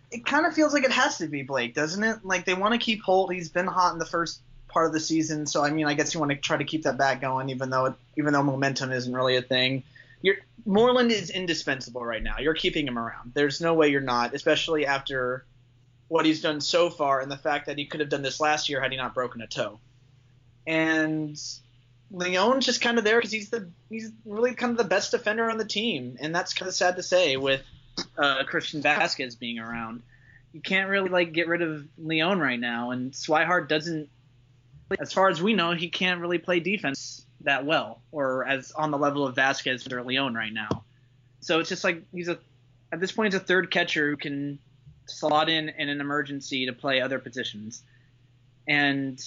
It 0.09 0.25
kind 0.25 0.45
of 0.45 0.53
feels 0.53 0.73
like 0.73 0.83
it 0.83 0.91
has 0.91 1.17
to 1.17 1.27
be 1.27 1.43
Blake, 1.43 1.73
doesn't 1.73 2.03
it? 2.03 2.19
Like 2.23 2.45
they 2.45 2.53
want 2.53 2.73
to 2.73 2.77
keep 2.77 3.01
Holt. 3.01 3.33
He's 3.33 3.49
been 3.49 3.67
hot 3.67 3.93
in 3.93 3.99
the 3.99 4.05
first 4.05 4.41
part 4.73 4.87
of 4.87 4.93
the 4.93 4.99
season, 4.99 5.45
so 5.45 5.63
I 5.63 5.69
mean, 5.69 5.85
I 5.85 5.93
guess 5.93 6.13
you 6.13 6.19
want 6.19 6.31
to 6.31 6.37
try 6.37 6.57
to 6.57 6.65
keep 6.65 6.83
that 6.83 6.97
back 6.97 7.21
going, 7.21 7.49
even 7.49 7.69
though 7.69 7.85
it, 7.85 7.93
even 8.17 8.33
though 8.33 8.43
momentum 8.43 8.91
isn't 8.91 9.13
really 9.13 9.37
a 9.37 9.41
thing 9.41 9.83
you're 10.23 10.37
Moreland 10.65 11.11
is 11.11 11.29
indispensable 11.29 12.03
right 12.03 12.23
now. 12.23 12.39
You're 12.39 12.55
keeping 12.55 12.87
him 12.87 12.97
around. 12.97 13.33
There's 13.35 13.61
no 13.61 13.75
way 13.75 13.89
you're 13.89 14.01
not, 14.01 14.33
especially 14.33 14.87
after 14.87 15.45
what 16.07 16.25
he's 16.25 16.41
done 16.41 16.61
so 16.61 16.89
far 16.89 17.19
and 17.19 17.29
the 17.29 17.37
fact 17.37 17.67
that 17.67 17.77
he 17.77 17.85
could 17.85 17.99
have 17.99 18.09
done 18.09 18.21
this 18.21 18.39
last 18.39 18.69
year 18.69 18.81
had 18.81 18.91
he 18.91 18.97
not 18.97 19.13
broken 19.13 19.41
a 19.41 19.47
toe. 19.47 19.79
And 20.65 21.39
Leon's 22.09 22.65
just 22.65 22.81
kind 22.81 22.97
of 22.97 23.03
there 23.03 23.17
because 23.17 23.31
he's 23.31 23.49
the 23.49 23.69
he's 23.89 24.11
really 24.25 24.55
kind 24.55 24.71
of 24.71 24.77
the 24.77 24.85
best 24.85 25.11
defender 25.11 25.51
on 25.51 25.57
the 25.57 25.65
team, 25.65 26.17
and 26.19 26.33
that's 26.33 26.53
kind 26.53 26.69
of 26.69 26.73
sad 26.73 26.95
to 26.95 27.03
say 27.03 27.35
with 27.35 27.61
uh, 28.17 28.43
Christian 28.45 28.81
Vázquez 28.81 29.37
being 29.37 29.59
around. 29.59 30.01
You 30.53 30.61
can't 30.61 30.89
really 30.89 31.09
like 31.09 31.33
get 31.33 31.47
rid 31.47 31.61
of 31.61 31.85
Leon 31.97 32.39
right 32.39 32.59
now, 32.59 32.91
and 32.91 33.11
Swihart 33.11 33.67
doesn't. 33.67 34.09
As 34.99 35.13
far 35.13 35.29
as 35.29 35.41
we 35.41 35.53
know, 35.53 35.71
he 35.71 35.89
can't 35.89 36.21
really 36.21 36.37
play 36.37 36.59
defense 36.59 37.25
that 37.41 37.65
well, 37.65 38.01
or 38.11 38.45
as 38.45 38.71
on 38.71 38.91
the 38.91 38.97
level 38.97 39.25
of 39.25 39.35
Vasquez 39.35 39.91
or 39.91 40.03
Leon 40.03 40.33
right 40.33 40.53
now. 40.53 40.83
So 41.41 41.59
it's 41.59 41.69
just 41.69 41.83
like 41.83 42.03
he's 42.13 42.29
a 42.29 42.39
at 42.91 42.99
this 42.99 43.11
point 43.11 43.33
he's 43.33 43.41
a 43.41 43.43
third 43.43 43.71
catcher 43.71 44.09
who 44.09 44.17
can 44.17 44.59
slot 45.05 45.49
in 45.49 45.69
in 45.69 45.89
an 45.89 45.99
emergency 45.99 46.65
to 46.67 46.73
play 46.73 47.01
other 47.01 47.19
positions, 47.19 47.83
and 48.67 49.21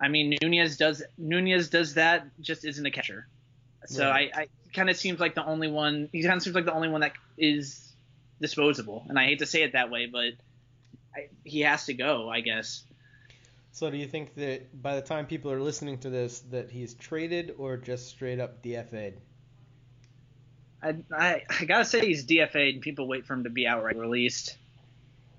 I 0.00 0.08
mean, 0.08 0.36
Nunez 0.42 0.76
does 0.76 1.02
Nunez 1.16 1.68
does 1.70 1.94
that 1.94 2.26
just 2.40 2.64
isn't 2.64 2.84
a 2.84 2.90
catcher. 2.90 3.26
So 3.86 4.08
Right. 4.08 4.30
I, 4.34 4.40
I 4.42 4.46
kind 4.74 4.90
of 4.90 4.96
seems 4.96 5.20
like 5.20 5.34
the 5.34 5.44
only 5.44 5.68
one. 5.68 6.08
He 6.12 6.22
kind 6.22 6.36
of 6.36 6.42
seems 6.42 6.54
like 6.54 6.64
the 6.64 6.74
only 6.74 6.88
one 6.88 7.00
that 7.00 7.12
is 7.38 7.92
disposable. 8.40 9.06
And 9.08 9.18
I 9.18 9.24
hate 9.24 9.38
to 9.38 9.46
say 9.46 9.62
it 9.62 9.72
that 9.72 9.90
way, 9.90 10.06
but 10.06 10.32
I, 11.14 11.28
he 11.44 11.60
has 11.60 11.86
to 11.86 11.94
go, 11.94 12.28
I 12.28 12.40
guess. 12.40 12.82
So 13.76 13.90
do 13.90 13.98
you 13.98 14.06
think 14.06 14.34
that 14.36 14.82
by 14.82 14.96
the 14.96 15.02
time 15.02 15.26
people 15.26 15.52
are 15.52 15.60
listening 15.60 15.98
to 15.98 16.08
this, 16.08 16.40
that 16.50 16.70
he's 16.70 16.94
traded 16.94 17.56
or 17.58 17.76
just 17.76 18.08
straight 18.08 18.40
up 18.40 18.62
DFA'd? 18.62 19.20
I, 20.82 20.94
I, 21.14 21.42
I 21.60 21.64
gotta 21.66 21.84
say 21.84 22.06
he's 22.06 22.24
DFA'd 22.24 22.72
and 22.76 22.80
people 22.80 23.06
wait 23.06 23.26
for 23.26 23.34
him 23.34 23.44
to 23.44 23.50
be 23.50 23.66
outright 23.66 23.98
released. 23.98 24.56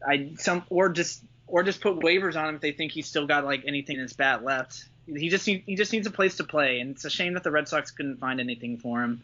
I 0.07 0.33
some 0.37 0.63
or 0.69 0.89
just 0.89 1.23
or 1.47 1.63
just 1.63 1.81
put 1.81 1.97
waivers 1.97 2.35
on 2.35 2.49
him 2.49 2.55
if 2.55 2.61
they 2.61 2.73
think 2.73 2.91
he's 2.91 3.07
still 3.07 3.25
got 3.25 3.43
like 3.43 3.63
anything 3.65 3.95
in 3.95 4.03
his 4.03 4.13
bat 4.13 4.43
left. 4.43 4.85
He 5.07 5.29
just 5.29 5.47
need, 5.47 5.63
he 5.65 5.73
just 5.73 5.91
needs 5.91 6.05
a 6.05 6.11
place 6.11 6.37
to 6.37 6.43
play, 6.43 6.79
and 6.79 6.91
it's 6.91 7.05
a 7.05 7.09
shame 7.09 7.33
that 7.33 7.43
the 7.43 7.49
Red 7.49 7.67
Sox 7.67 7.89
couldn't 7.89 8.19
find 8.19 8.39
anything 8.39 8.77
for 8.77 9.01
him. 9.01 9.23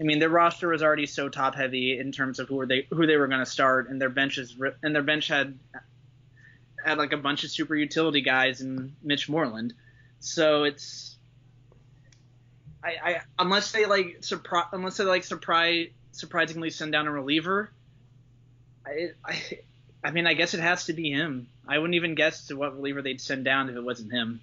I 0.00 0.04
mean, 0.04 0.20
their 0.20 0.28
roster 0.28 0.68
was 0.68 0.84
already 0.84 1.06
so 1.06 1.28
top 1.28 1.56
heavy 1.56 1.98
in 1.98 2.12
terms 2.12 2.38
of 2.38 2.46
who 2.46 2.64
they 2.64 2.86
who 2.90 3.08
they 3.08 3.16
were 3.16 3.26
going 3.26 3.44
to 3.44 3.50
start, 3.50 3.90
and 3.90 4.00
their 4.00 4.08
benches 4.08 4.54
and 4.84 4.94
their 4.94 5.02
bench 5.02 5.26
had 5.26 5.58
had 6.86 6.98
like 6.98 7.12
a 7.12 7.16
bunch 7.16 7.44
of 7.44 7.50
super 7.50 7.74
utility 7.74 8.20
guys 8.20 8.60
and 8.60 8.94
Mitch 9.02 9.28
Moreland. 9.28 9.74
So 10.20 10.64
it's 10.64 11.16
I, 12.82 12.94
I 13.02 13.20
unless 13.38 13.72
they 13.72 13.86
like 13.86 14.18
surprise 14.20 14.66
unless 14.72 14.96
they 14.96 15.04
like 15.04 15.24
surprise 15.24 15.88
surprisingly 16.12 16.70
send 16.70 16.92
down 16.92 17.06
a 17.06 17.12
reliever. 17.12 17.70
I, 18.86 19.10
I 19.24 19.42
I 20.04 20.10
mean 20.12 20.26
I 20.26 20.34
guess 20.34 20.54
it 20.54 20.60
has 20.60 20.86
to 20.86 20.92
be 20.92 21.10
him. 21.10 21.48
I 21.66 21.78
wouldn't 21.78 21.96
even 21.96 22.14
guess 22.14 22.46
to 22.46 22.56
what 22.56 22.76
reliever 22.76 23.02
they'd 23.02 23.20
send 23.20 23.44
down 23.44 23.68
if 23.68 23.76
it 23.76 23.82
wasn't 23.82 24.12
him. 24.12 24.40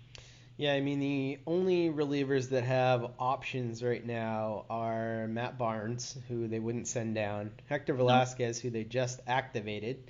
Yeah, 0.57 0.73
I 0.73 0.81
mean 0.81 0.99
the 0.99 1.39
only 1.47 1.89
relievers 1.89 2.49
that 2.49 2.63
have 2.63 3.11
options 3.17 3.81
right 3.81 4.05
now 4.05 4.65
are 4.69 5.27
Matt 5.27 5.57
Barnes, 5.57 6.15
who 6.27 6.47
they 6.47 6.59
wouldn't 6.59 6.87
send 6.87 7.15
down, 7.15 7.51
Hector 7.69 7.93
Velasquez, 7.93 8.59
who 8.59 8.69
they 8.69 8.83
just 8.83 9.19
activated 9.25 10.03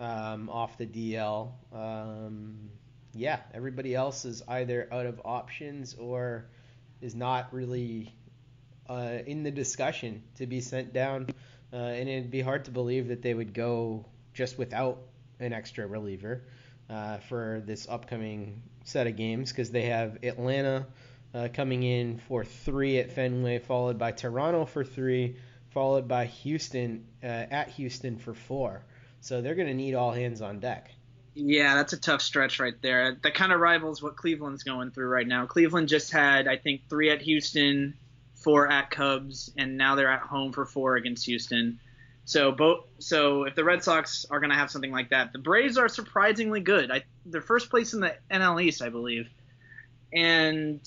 um, 0.00 0.48
off 0.48 0.76
the 0.78 0.86
DL. 0.86 1.52
Um, 1.72 2.70
yeah, 3.14 3.40
everybody 3.54 3.94
else 3.94 4.24
is 4.24 4.42
either 4.48 4.88
out 4.90 5.06
of 5.06 5.20
options 5.24 5.94
or 5.94 6.46
is 7.00 7.14
not 7.14 7.52
really 7.52 8.12
uh, 8.88 9.18
in 9.26 9.42
the 9.42 9.50
discussion 9.50 10.22
to 10.36 10.46
be 10.46 10.60
sent 10.60 10.92
down. 10.92 11.28
Uh, 11.72 11.76
and 11.76 12.08
it'd 12.08 12.30
be 12.30 12.40
hard 12.40 12.64
to 12.64 12.70
believe 12.70 13.08
that 13.08 13.22
they 13.22 13.34
would 13.34 13.54
go 13.54 14.04
just 14.34 14.58
without 14.58 14.98
an 15.38 15.52
extra 15.52 15.86
reliever 15.86 16.42
uh, 16.88 17.18
for 17.18 17.62
this 17.64 17.86
upcoming 17.88 18.62
set 18.84 19.06
of 19.06 19.16
games 19.16 19.52
because 19.52 19.70
they 19.70 19.82
have 19.82 20.18
Atlanta 20.24 20.86
uh, 21.34 21.48
coming 21.52 21.82
in 21.82 22.18
for 22.18 22.44
three 22.44 22.98
at 22.98 23.12
Fenway, 23.12 23.60
followed 23.60 23.98
by 23.98 24.10
Toronto 24.10 24.64
for 24.64 24.84
three, 24.84 25.36
followed 25.70 26.08
by 26.08 26.24
Houston 26.26 27.06
uh, 27.22 27.26
at 27.26 27.68
Houston 27.70 28.18
for 28.18 28.34
four. 28.34 28.82
So 29.20 29.40
they're 29.40 29.54
going 29.54 29.68
to 29.68 29.74
need 29.74 29.94
all 29.94 30.12
hands 30.12 30.40
on 30.40 30.60
deck. 30.60 30.90
Yeah, 31.34 31.76
that's 31.76 31.92
a 31.92 32.00
tough 32.00 32.22
stretch 32.22 32.58
right 32.58 32.74
there. 32.82 33.16
That 33.22 33.34
kind 33.34 33.52
of 33.52 33.60
rivals 33.60 34.02
what 34.02 34.16
Cleveland's 34.16 34.62
going 34.62 34.90
through 34.90 35.08
right 35.08 35.26
now. 35.26 35.46
Cleveland 35.46 35.88
just 35.88 36.10
had, 36.10 36.48
I 36.48 36.56
think, 36.56 36.82
three 36.88 37.10
at 37.10 37.22
Houston, 37.22 37.94
four 38.34 38.68
at 38.68 38.90
Cubs, 38.90 39.52
and 39.56 39.76
now 39.76 39.94
they're 39.94 40.10
at 40.10 40.22
home 40.22 40.52
for 40.52 40.66
four 40.66 40.96
against 40.96 41.26
Houston. 41.26 41.78
So 42.24 42.52
both, 42.52 42.86
so 42.98 43.44
if 43.44 43.54
the 43.54 43.64
Red 43.64 43.82
Sox 43.82 44.26
are 44.30 44.40
going 44.40 44.50
to 44.50 44.56
have 44.56 44.70
something 44.70 44.92
like 44.92 45.10
that, 45.10 45.32
the 45.32 45.38
Braves 45.38 45.78
are 45.78 45.88
surprisingly 45.88 46.60
good. 46.60 46.90
I, 46.90 47.04
they're 47.26 47.40
first 47.40 47.70
place 47.70 47.92
in 47.92 48.00
the 48.00 48.16
NL 48.30 48.62
East, 48.62 48.82
I 48.82 48.88
believe, 48.88 49.28
and 50.12 50.80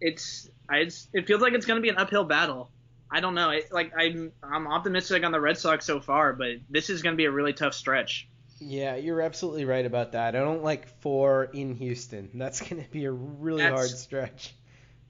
it's, 0.00 0.50
I, 0.68 0.78
it's 0.78 1.08
it 1.12 1.26
feels 1.26 1.42
like 1.42 1.52
it's 1.52 1.66
going 1.66 1.78
to 1.78 1.82
be 1.82 1.88
an 1.88 1.96
uphill 1.96 2.24
battle. 2.24 2.70
I 3.10 3.20
don't 3.20 3.34
know. 3.34 3.50
It, 3.50 3.72
like 3.72 3.92
I'm, 3.96 4.32
I'm 4.42 4.66
optimistic 4.66 5.24
on 5.24 5.32
the 5.32 5.40
Red 5.40 5.58
Sox 5.58 5.84
so 5.84 6.00
far, 6.00 6.32
but 6.32 6.56
this 6.68 6.90
is 6.90 7.02
going 7.02 7.14
to 7.14 7.16
be 7.16 7.24
a 7.24 7.30
really 7.30 7.52
tough 7.52 7.74
stretch. 7.74 8.28
Yeah, 8.60 8.96
you're 8.96 9.20
absolutely 9.22 9.64
right 9.64 9.84
about 9.86 10.12
that. 10.12 10.36
I 10.36 10.40
don't 10.40 10.62
like 10.62 10.86
four 11.00 11.44
in 11.44 11.74
Houston. 11.76 12.30
That's 12.34 12.60
going 12.68 12.82
to 12.84 12.90
be 12.90 13.06
a 13.06 13.10
really 13.12 13.62
That's- 13.62 13.78
hard 13.78 13.90
stretch. 13.90 14.54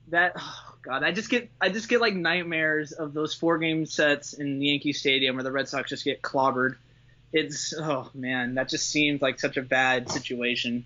that 0.09 0.33
oh 0.37 0.75
god 0.83 1.05
i 1.05 1.13
just 1.13 1.29
get 1.31 1.49
i 1.61 1.69
just 1.69 1.89
get 1.89 2.01
like 2.01 2.15
nightmares 2.17 2.91
of 2.91 3.13
those 3.13 3.33
four 3.33 3.59
game 3.59 3.87
sets 3.87 4.33
in 4.33 4.61
yankee 4.61 4.93
stadium 4.93 5.37
where 5.37 5.45
the 5.45 5.53
red 5.53 5.69
sox 5.69 5.91
just 5.91 6.05
get 6.05 6.21
clobbered 6.21 6.75
it's 7.33 7.73
oh 7.79 8.11
man 8.13 8.55
that 8.55 8.69
just 8.69 8.89
seems 8.89 9.23
like 9.23 9.39
such 9.39 9.57
a 9.57 9.63
bad 9.63 10.11
situation 10.11 10.85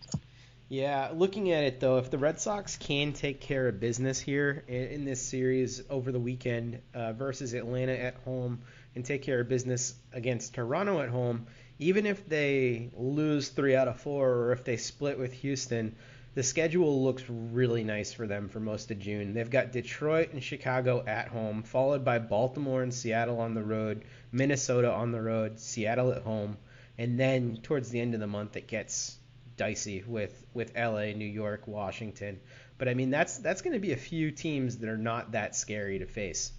Yeah, 0.71 1.11
looking 1.14 1.52
at 1.52 1.64
it 1.64 1.78
though, 1.78 1.99
if 1.99 2.11
the 2.11 2.16
Red 2.16 2.40
Sox 2.40 2.76
can 2.76 3.12
take 3.12 3.40
care 3.40 3.68
of 3.68 3.80
business 3.80 4.18
here 4.18 4.64
in, 4.66 4.83
in 4.88 5.04
this 5.04 5.21
series 5.21 5.83
over 5.90 6.11
the 6.11 6.18
weekend 6.18 6.80
uh, 6.94 7.12
versus 7.12 7.52
Atlanta 7.52 7.92
at 7.92 8.14
home 8.25 8.62
and 8.94 9.04
take 9.04 9.23
care 9.23 9.40
of 9.40 9.49
business 9.49 9.94
against 10.14 10.54
Toronto 10.54 11.00
at 11.00 11.11
home, 11.11 11.47
even 11.78 12.06
if 12.06 12.26
they 12.26 12.90
lose 12.97 13.50
three 13.50 13.76
out 13.76 13.88
of 13.88 14.00
four 14.00 14.30
or 14.30 14.52
if 14.52 14.64
they 14.64 14.78
split 14.78 15.18
with 15.18 15.35
Houston, 15.35 15.94
the 16.35 16.42
schedule 16.42 17.04
looks 17.04 17.23
really 17.28 17.85
nice 17.85 18.14
for 18.14 18.26
them 18.26 18.49
for 18.49 18.59
most 18.59 18.90
of 18.90 18.99
June. 18.99 19.35
They've 19.35 19.50
got 19.50 19.71
Detroit 19.71 20.33
and 20.33 20.42
Chicago 20.42 21.04
at 21.06 21.28
home, 21.28 21.62
followed 21.62 22.06
by 22.06 22.18
Baltimore 22.18 22.83
and 22.83 22.92
Seattle 22.92 23.38
on 23.38 23.52
the 23.52 23.62
road, 23.62 24.04
Minnesota 24.33 24.90
on 24.90 25.12
the 25.12 25.21
road, 25.21 25.61
Seattle 25.61 26.12
at 26.12 26.23
home, 26.23 26.56
and 26.97 27.21
then 27.21 27.59
towards 27.62 27.90
the 27.90 28.00
end 28.00 28.14
of 28.14 28.21
the 28.21 28.26
month 28.26 28.56
it 28.56 28.66
gets 28.66 29.18
dicey 29.56 30.04
with 30.06 30.44
with 30.54 30.75
LA, 30.76 31.12
New 31.12 31.26
York, 31.26 31.66
Washington. 31.66 32.40
But 32.78 32.88
I 32.88 32.94
mean 32.94 33.11
that's 33.11 33.38
that's 33.38 33.62
going 33.62 33.75
to 33.75 33.80
be 33.80 33.92
a 33.92 33.96
few 33.96 34.30
teams 34.30 34.78
that 34.78 34.88
are 34.88 34.99
not 34.99 35.32
that 35.32 35.54
scary 35.54 35.99
to 35.99 36.06
face. 36.06 36.52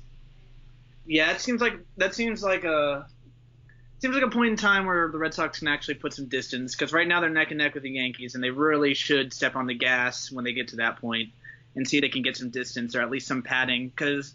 yeah 1.05 1.31
it 1.31 1.41
seems 1.41 1.61
like 1.61 1.73
that 1.97 2.13
seems 2.15 2.41
like 2.43 2.63
a 2.63 3.07
seems 3.99 4.15
like 4.15 4.23
a 4.23 4.29
point 4.29 4.51
in 4.51 4.57
time 4.57 4.85
where 4.85 5.09
the 5.09 5.17
red 5.17 5.33
sox 5.33 5.59
can 5.59 5.67
actually 5.67 5.95
put 5.95 6.13
some 6.13 6.27
distance 6.27 6.75
because 6.75 6.93
right 6.93 7.07
now 7.07 7.21
they're 7.21 7.29
neck 7.29 7.51
and 7.51 7.59
neck 7.59 7.73
with 7.73 7.83
the 7.83 7.91
yankees 7.91 8.35
and 8.35 8.43
they 8.43 8.49
really 8.49 8.93
should 8.93 9.33
step 9.33 9.55
on 9.55 9.67
the 9.67 9.73
gas 9.73 10.31
when 10.31 10.43
they 10.43 10.53
get 10.53 10.69
to 10.69 10.77
that 10.77 10.99
point 10.99 11.29
and 11.75 11.87
see 11.87 11.97
if 11.97 12.01
they 12.01 12.09
can 12.09 12.21
get 12.21 12.37
some 12.37 12.49
distance 12.49 12.95
or 12.95 13.01
at 13.01 13.09
least 13.09 13.27
some 13.27 13.41
padding 13.41 13.89
because 13.89 14.33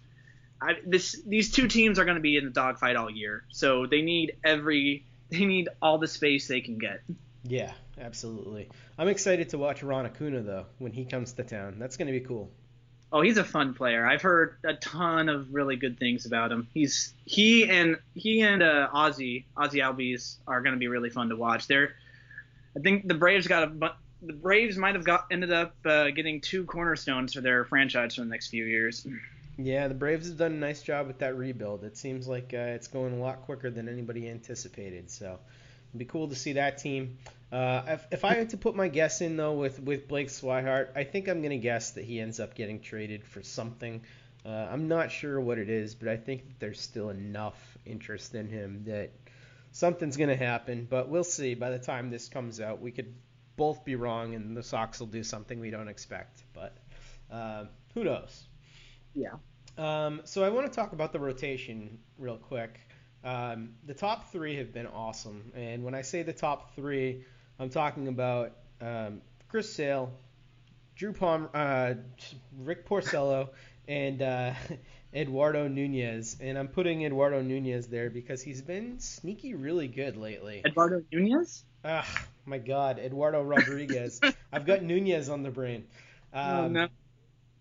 this 0.87 1.21
these 1.27 1.51
two 1.51 1.69
teams 1.69 1.99
are 1.99 2.05
going 2.05 2.17
to 2.17 2.23
be 2.23 2.37
in 2.37 2.45
the 2.45 2.51
dogfight 2.51 2.97
all 2.97 3.11
year, 3.11 3.45
so 3.51 3.87
they 3.87 4.03
need 4.03 4.37
every 4.45 5.05
they 5.31 5.45
need 5.45 5.69
all 5.81 5.99
the 5.99 6.09
space 6.09 6.49
they 6.49 6.61
can 6.61 6.79
get. 6.79 7.03
Yeah, 7.45 7.73
absolutely. 7.99 8.69
I'm 8.99 9.09
excited 9.09 9.51
to 9.51 9.59
watch 9.59 9.83
Ron 9.83 10.07
Acuna 10.07 10.43
though 10.43 10.67
when 10.79 10.93
he 10.93 11.05
comes 11.05 11.33
to 11.35 11.43
town. 11.43 11.77
That's 11.79 11.97
going 11.97 12.07
to 12.07 12.13
be 12.13 12.25
cool. 12.25 12.51
Oh, 13.13 13.23
he's 13.23 13.39
a 13.39 13.45
fun 13.45 13.75
player. 13.75 14.07
I've 14.07 14.23
heard 14.23 14.57
a 14.65 14.75
ton 14.75 15.29
of 15.29 15.53
really 15.53 15.75
good 15.77 15.99
things 15.99 16.27
about 16.27 16.53
him. 16.53 16.69
He's 16.73 17.13
he 17.25 17.69
and 17.69 17.97
he 18.15 18.43
and 18.43 18.63
uh, 18.63 18.89
Ozzie 18.93 19.47
Ozzie 19.57 19.81
Albies 19.81 20.37
are 20.47 20.61
going 20.61 20.75
to 20.75 20.79
be 20.79 20.87
really 20.89 21.11
fun 21.11 21.29
to 21.31 21.37
watch. 21.37 21.67
They're 21.67 21.95
I 22.77 22.81
think 22.81 23.09
the 23.09 23.15
Braves 23.15 23.49
got 23.49 23.65
a 23.65 23.95
the 24.23 24.33
Braves 24.33 24.77
might 24.77 24.95
have 24.95 25.05
got 25.05 25.27
ended 25.31 25.51
up 25.51 25.75
uh, 25.85 26.11
getting 26.11 26.41
two 26.41 26.65
cornerstones 26.67 27.33
for 27.33 27.41
their 27.41 27.65
franchise 27.65 28.15
for 28.15 28.21
the 28.21 28.29
next 28.29 28.49
few 28.49 28.65
years. 28.65 29.07
Yeah, 29.57 29.89
the 29.89 29.95
Braves 29.95 30.29
have 30.29 30.39
done 30.39 30.53
a 30.53 30.57
nice 30.57 30.83
job 30.83 31.07
with 31.07 31.19
that 31.19 31.37
rebuild. 31.37 31.85
It 31.85 31.97
seems 31.97 32.29
like 32.29 32.53
uh, 32.55 32.59
it's 32.59 32.87
going 32.87 33.15
a 33.15 33.21
lot 33.21 33.43
quicker 33.43 33.71
than 33.71 33.89
anybody 33.89 34.29
anticipated. 34.29 35.11
So 35.11 35.39
it'd 35.91 35.99
be 35.99 36.05
cool 36.05 36.29
to 36.29 36.35
see 36.35 36.55
that 36.55 36.79
team. 36.79 37.19
Uh, 37.53 37.83
if, 37.89 38.07
if 38.13 38.25
I 38.25 38.35
had 38.35 38.51
to 38.51 38.57
put 38.57 38.77
my 38.77 38.89
guess 38.89 39.21
in 39.21 39.37
though 39.37 39.55
with 39.55 39.81
with 39.81 40.07
Blake 40.07 40.29
Swihart, 40.29 40.91
I 40.95 41.05
think 41.05 41.29
I'm 41.29 41.43
gonna 41.43 41.57
guess 41.59 41.93
that 41.93 42.05
he 42.05 42.21
ends 42.21 42.39
up 42.39 42.55
getting 42.55 42.81
traded 42.81 43.25
for 43.25 43.43
something. 43.43 44.03
Uh, 44.47 44.69
I'm 44.71 44.89
not 44.89 45.11
sure 45.11 45.41
what 45.41 45.59
it 45.59 45.69
is, 45.69 45.95
but 45.95 46.09
I 46.09 46.17
think 46.17 46.47
that 46.47 46.61
there's 46.61 46.81
still 46.81 47.11
enough 47.11 47.77
interest 47.85 48.35
in 48.35 48.49
him 48.49 48.85
that 48.87 49.11
something's 49.73 50.17
gonna 50.17 50.37
happen. 50.37 50.87
But 50.89 51.09
we'll 51.09 51.25
see. 51.25 51.55
By 51.55 51.71
the 51.71 51.79
time 51.79 52.11
this 52.11 52.29
comes 52.29 52.61
out, 52.61 52.81
we 52.81 52.93
could 52.93 53.13
both 53.57 53.85
be 53.85 53.97
wrong, 53.97 54.35
and 54.35 54.57
the 54.57 54.63
Sox 54.63 55.01
will 55.01 55.09
do 55.09 55.25
something 55.25 55.59
we 55.59 55.71
don't 55.71 55.89
expect. 55.89 56.45
But 56.55 56.77
uh, 57.31 57.65
who 57.95 58.05
knows? 58.05 58.45
Yeah. 59.15 59.35
Um, 59.77 60.21
so 60.25 60.45
I 60.45 60.51
want 60.51 60.67
to 60.67 60.73
talk 60.73 60.93
about 60.93 61.13
the 61.13 61.19
rotation 61.19 61.99
real 62.17 62.37
quick. 62.37 62.79
Um, 63.23 63.71
the 63.87 63.95
top 63.95 64.33
three 64.33 64.57
have 64.57 64.73
been 64.73 64.87
awesome, 64.87 65.53
and 65.55 65.85
when 65.85 65.95
I 65.95 66.03
say 66.03 66.23
the 66.23 66.33
top 66.33 66.75
three, 66.75 67.25
I'm 67.59 67.69
talking 67.69 68.09
about 68.09 68.53
um, 68.81 69.21
Chris 69.49 69.73
Sale, 69.73 70.11
Drew 70.97 71.13
Palm, 71.13 71.49
uh, 71.53 71.95
Rick 72.59 72.89
Porcello, 72.89 73.51
and 73.89 74.23
uh, 74.23 74.55
Eduardo 75.15 75.69
Nunez. 75.69 76.37
And 76.41 76.57
I'm 76.57 76.69
putting 76.69 77.05
Eduardo 77.05 77.43
Nunez 77.43 77.89
there 77.89 78.11
because 78.11 78.43
he's 78.43 78.63
been 78.63 78.99
sneaky 79.01 79.55
really 79.55 79.89
good 79.89 80.17
lately. 80.17 80.63
Eduardo 80.65 81.03
Nunez? 81.13 81.65
Ah, 81.85 82.07
my 82.45 82.59
God, 82.59 82.99
Eduardo 82.99 83.43
Rodriguez. 83.43 84.21
I've 84.53 84.67
got 84.67 84.83
Nunez 84.83 85.29
on 85.29 85.43
the 85.43 85.51
brain. 85.51 85.85
Um, 86.33 86.57
oh, 86.57 86.69
no. 86.69 86.89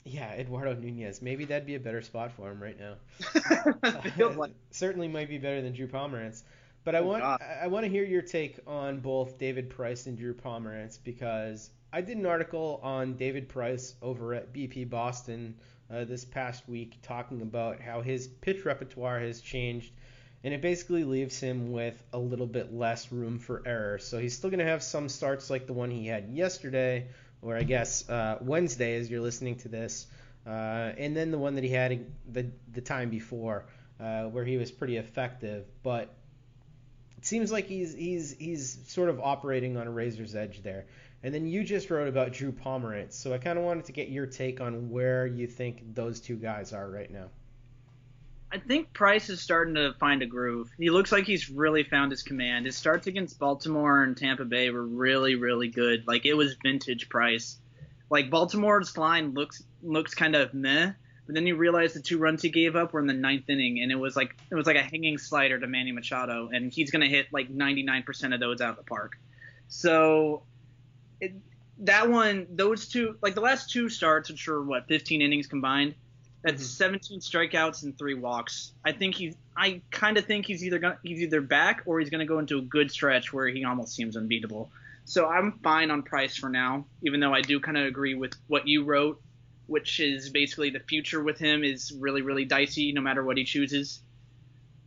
Yeah, 0.06 0.32
Eduardo 0.34 0.74
Nunez. 0.76 1.22
Maybe 1.22 1.46
that'd 1.46 1.68
be 1.68 1.76
a 1.76 1.80
better 1.80 2.02
spot 2.02 2.32
for 2.32 2.50
him 2.52 2.62
right 2.62 2.78
now. 2.80 2.96
Certainly 4.72 5.08
might 5.10 5.30
be 5.30 5.38
better 5.38 5.62
than 5.62 5.74
Drew 5.74 5.88
Pomeranz. 5.88 6.44
But 6.84 6.96
I 6.96 7.00
Oh, 7.00 7.06
want 7.08 7.22
God. 7.22 7.42
I 7.42 7.68
want 7.68 7.86
to 7.86 7.90
hear 7.92 8.04
your 8.06 8.22
take 8.22 8.60
on 8.66 9.00
both 9.00 9.38
David 9.38 9.70
Price 9.70 10.06
and 10.08 10.18
Drew 10.18 10.34
Pomeranz 10.34 10.98
because 11.04 11.70
I 11.92 12.02
did 12.02 12.18
an 12.18 12.26
article 12.26 12.80
on 12.82 13.16
David 13.16 13.50
Price 13.50 13.94
over 14.02 14.34
at 14.34 14.54
BP 14.54 14.90
Boston 14.90 15.56
uh, 15.92 16.06
this 16.06 16.24
past 16.24 16.68
week 16.70 16.98
talking 17.02 17.42
about 17.42 17.82
how 17.82 18.02
his 18.02 18.28
pitch 18.28 18.64
repertoire 18.66 19.20
has 19.20 19.42
changed 19.42 19.92
and 20.44 20.54
it 20.54 20.62
basically 20.62 21.04
leaves 21.04 21.38
him 21.38 21.74
with 21.74 22.02
a 22.14 22.18
little 22.18 22.48
bit 22.48 22.74
less 22.74 23.12
room 23.12 23.40
for 23.40 23.62
error. 23.66 23.98
So 24.00 24.18
he's 24.20 24.38
still 24.38 24.50
going 24.50 24.60
to 24.60 24.66
have 24.66 24.82
some 24.82 25.10
starts 25.10 25.50
like 25.50 25.68
the 25.68 25.74
one 25.74 25.92
he 25.92 26.08
had 26.08 26.30
yesterday, 26.30 27.08
or 27.42 27.56
I 27.56 27.64
guess 27.64 28.08
uh, 28.10 28.38
Wednesday 28.42 28.96
as 28.98 29.10
you're 29.10 29.22
listening 29.22 29.58
to 29.58 29.70
this, 29.70 30.08
uh, 30.46 30.94
and 30.98 31.16
then 31.16 31.32
the 31.32 31.38
one 31.38 31.56
that 31.56 31.64
he 31.64 31.70
had 31.70 32.06
the 32.32 32.48
the 32.72 32.82
time 32.82 33.10
before, 33.10 33.66
uh, 34.00 34.24
where 34.24 34.46
he 34.46 34.58
was 34.58 34.72
pretty 34.72 34.98
effective. 34.98 35.66
But 35.84 36.14
it 37.18 37.26
seems 37.26 37.52
like 37.52 37.66
he's 37.66 37.94
he's 37.94 38.36
he's 38.38 38.80
sort 38.88 39.10
of 39.10 39.20
operating 39.20 39.78
on 39.78 39.88
a 39.88 39.92
razor's 39.92 40.36
edge 40.36 40.64
there. 40.64 40.86
And 41.22 41.34
then 41.34 41.48
you 41.48 41.66
just 41.66 41.90
wrote 41.90 42.08
about 42.08 42.32
Drew 42.32 42.54
Pomeranz, 42.54 43.12
so 43.12 43.34
I 43.34 43.40
kind 43.40 43.60
of 43.60 43.66
wanted 43.66 43.86
to 43.86 43.92
get 43.92 44.08
your 44.08 44.26
take 44.26 44.62
on 44.62 44.90
where 44.90 45.28
you 45.28 45.48
think 45.48 45.94
those 45.94 46.22
two 46.22 46.38
guys 46.38 46.72
are 46.72 46.90
right 46.90 47.12
now. 47.12 47.30
I 48.52 48.58
think 48.58 48.94
Price 48.94 49.30
is 49.30 49.42
starting 49.42 49.76
to 49.76 49.94
find 50.00 50.24
a 50.24 50.26
groove. 50.26 50.72
He 50.78 50.90
looks 50.90 51.12
like 51.12 51.26
he's 51.26 51.50
really 51.50 51.84
found 51.84 52.12
his 52.12 52.24
command. 52.24 52.66
His 52.66 52.76
starts 52.76 53.06
against 53.06 53.38
Baltimore 53.38 54.04
and 54.04 54.18
Tampa 54.18 54.46
Bay 54.46 54.72
were 54.72 54.86
really, 54.86 55.36
really 55.36 55.68
good. 55.68 56.08
Like 56.08 56.26
it 56.26 56.34
was 56.34 56.56
vintage 56.64 57.10
Price. 57.10 57.58
Like 58.10 58.32
Baltimore's 58.32 58.98
line 58.98 59.36
looks 59.36 59.62
looks 59.84 60.16
kind 60.16 60.36
of 60.36 60.54
meh, 60.56 60.94
but 61.28 61.36
then 61.36 61.46
you 61.46 61.56
realize 61.58 61.94
the 61.94 62.02
two 62.02 62.18
runs 62.18 62.42
he 62.42 62.50
gave 62.50 62.76
up 62.76 62.92
were 62.92 63.00
in 63.00 63.06
the 63.06 63.14
ninth 63.14 63.48
inning, 63.50 63.82
and 63.82 63.92
it 63.92 64.00
was 64.00 64.16
like 64.16 64.36
it 64.50 64.56
was 64.56 64.66
like 64.66 64.78
a 64.78 64.82
hanging 64.82 65.20
slider 65.20 65.60
to 65.60 65.68
Manny 65.68 65.92
Machado, 65.92 66.50
and 66.52 66.74
he's 66.74 66.90
gonna 66.90 67.08
hit 67.08 67.28
like 67.32 67.54
99% 67.54 68.34
of 68.34 68.40
those 68.40 68.62
out 68.62 68.72
of 68.72 68.78
the 68.78 68.84
park. 68.84 69.20
So 69.68 70.42
it, 71.22 71.34
that 71.80 72.10
one, 72.10 72.48
those 72.50 72.88
two, 72.88 73.16
like 73.22 73.36
the 73.36 73.42
last 73.42 73.70
two 73.70 73.90
starts, 73.90 74.32
which 74.32 74.48
were 74.48 74.64
what 74.64 74.88
15 74.88 75.22
innings 75.22 75.46
combined. 75.46 75.94
That's 76.42 76.66
17 76.66 77.20
strikeouts 77.20 77.84
and 77.84 77.98
three 77.98 78.14
walks. 78.14 78.72
I 78.86 78.94
think 78.94 79.16
he's. 79.16 79.36
I 79.58 79.82
kind 79.92 80.18
of 80.18 80.26
think 80.26 80.46
he's 80.46 80.64
either 80.64 80.80
gonna, 80.80 80.98
he's 81.04 81.22
either 81.22 81.42
back 81.42 81.82
or 81.86 82.00
he's 82.00 82.10
going 82.10 82.20
to 82.20 82.26
go 82.26 82.40
into 82.40 82.58
a 82.58 82.62
good 82.62 82.92
stretch 82.92 83.34
where 83.34 83.48
he 83.48 83.66
almost 83.66 83.94
seems 83.94 84.16
unbeatable. 84.16 84.72
So 85.04 85.28
I'm 85.28 85.60
fine 85.64 85.92
on 85.92 86.04
Price 86.04 86.38
for 86.38 86.50
now, 86.50 86.86
even 87.02 87.20
though 87.20 87.34
I 87.34 87.42
do 87.42 87.60
kind 87.60 87.78
of 87.78 87.86
agree 87.86 88.16
with 88.16 88.36
what 88.48 88.68
you 88.68 88.86
wrote, 88.86 89.22
which 89.68 90.00
is 90.00 90.30
basically 90.30 90.70
the 90.70 90.80
future 90.80 91.22
with 91.22 91.38
him 91.38 91.64
is 91.64 91.92
really 91.92 92.22
really 92.22 92.46
dicey 92.46 92.94
no 92.94 93.02
matter 93.02 93.24
what 93.24 93.36
he 93.36 93.44
chooses. 93.44 94.00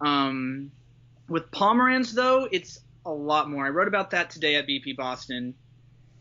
Um, 0.00 0.70
with 1.28 1.50
Pomeranz 1.50 2.12
though, 2.12 2.48
it's 2.50 2.80
a 3.04 3.10
lot 3.10 3.50
more. 3.50 3.66
I 3.66 3.70
wrote 3.70 3.88
about 3.88 4.10
that 4.10 4.30
today 4.30 4.54
at 4.54 4.66
BP 4.66 4.96
Boston, 4.96 5.54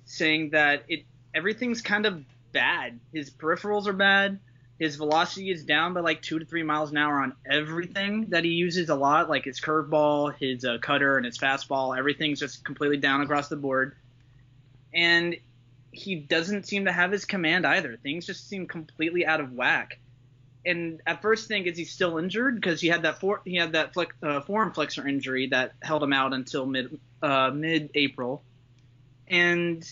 saying 0.05 0.49
that 0.49 0.83
it 0.89 1.05
everything's 1.33 1.81
kind 1.81 2.05
of 2.05 2.23
bad. 2.51 2.99
His 3.13 3.29
peripherals 3.29 3.87
are 3.87 3.93
bad. 3.93 4.39
His 4.81 4.95
velocity 4.95 5.51
is 5.51 5.63
down 5.63 5.93
by 5.93 5.99
like 5.99 6.23
two 6.23 6.39
to 6.39 6.45
three 6.45 6.63
miles 6.63 6.89
an 6.89 6.97
hour 6.97 7.21
on 7.21 7.35
everything 7.45 8.25
that 8.29 8.43
he 8.43 8.49
uses 8.49 8.89
a 8.89 8.95
lot, 8.95 9.29
like 9.29 9.45
his 9.45 9.61
curveball, 9.61 10.33
his 10.39 10.65
uh, 10.65 10.79
cutter, 10.81 11.17
and 11.17 11.25
his 11.27 11.37
fastball. 11.37 11.95
Everything's 11.95 12.39
just 12.39 12.65
completely 12.65 12.97
down 12.97 13.21
across 13.21 13.47
the 13.47 13.57
board. 13.57 13.95
And 14.91 15.35
he 15.91 16.15
doesn't 16.15 16.65
seem 16.65 16.85
to 16.85 16.91
have 16.91 17.11
his 17.11 17.25
command 17.25 17.67
either. 17.67 17.95
Things 17.95 18.25
just 18.25 18.49
seem 18.49 18.65
completely 18.65 19.23
out 19.23 19.39
of 19.39 19.53
whack. 19.53 19.99
And 20.65 20.99
at 21.05 21.21
first, 21.21 21.47
think 21.47 21.67
is 21.67 21.77
he 21.77 21.85
still 21.85 22.17
injured 22.17 22.55
because 22.55 22.81
he 22.81 22.87
had 22.87 23.03
that 23.03 23.19
for, 23.19 23.41
he 23.45 23.57
had 23.57 23.73
that 23.73 23.93
flex, 23.93 24.15
uh, 24.23 24.41
forearm 24.41 24.73
flexor 24.73 25.07
injury 25.07 25.45
that 25.49 25.73
held 25.83 26.01
him 26.01 26.11
out 26.11 26.33
until 26.33 26.65
mid 26.65 26.99
uh, 27.21 27.51
mid 27.53 27.91
April. 27.93 28.41
And 29.27 29.87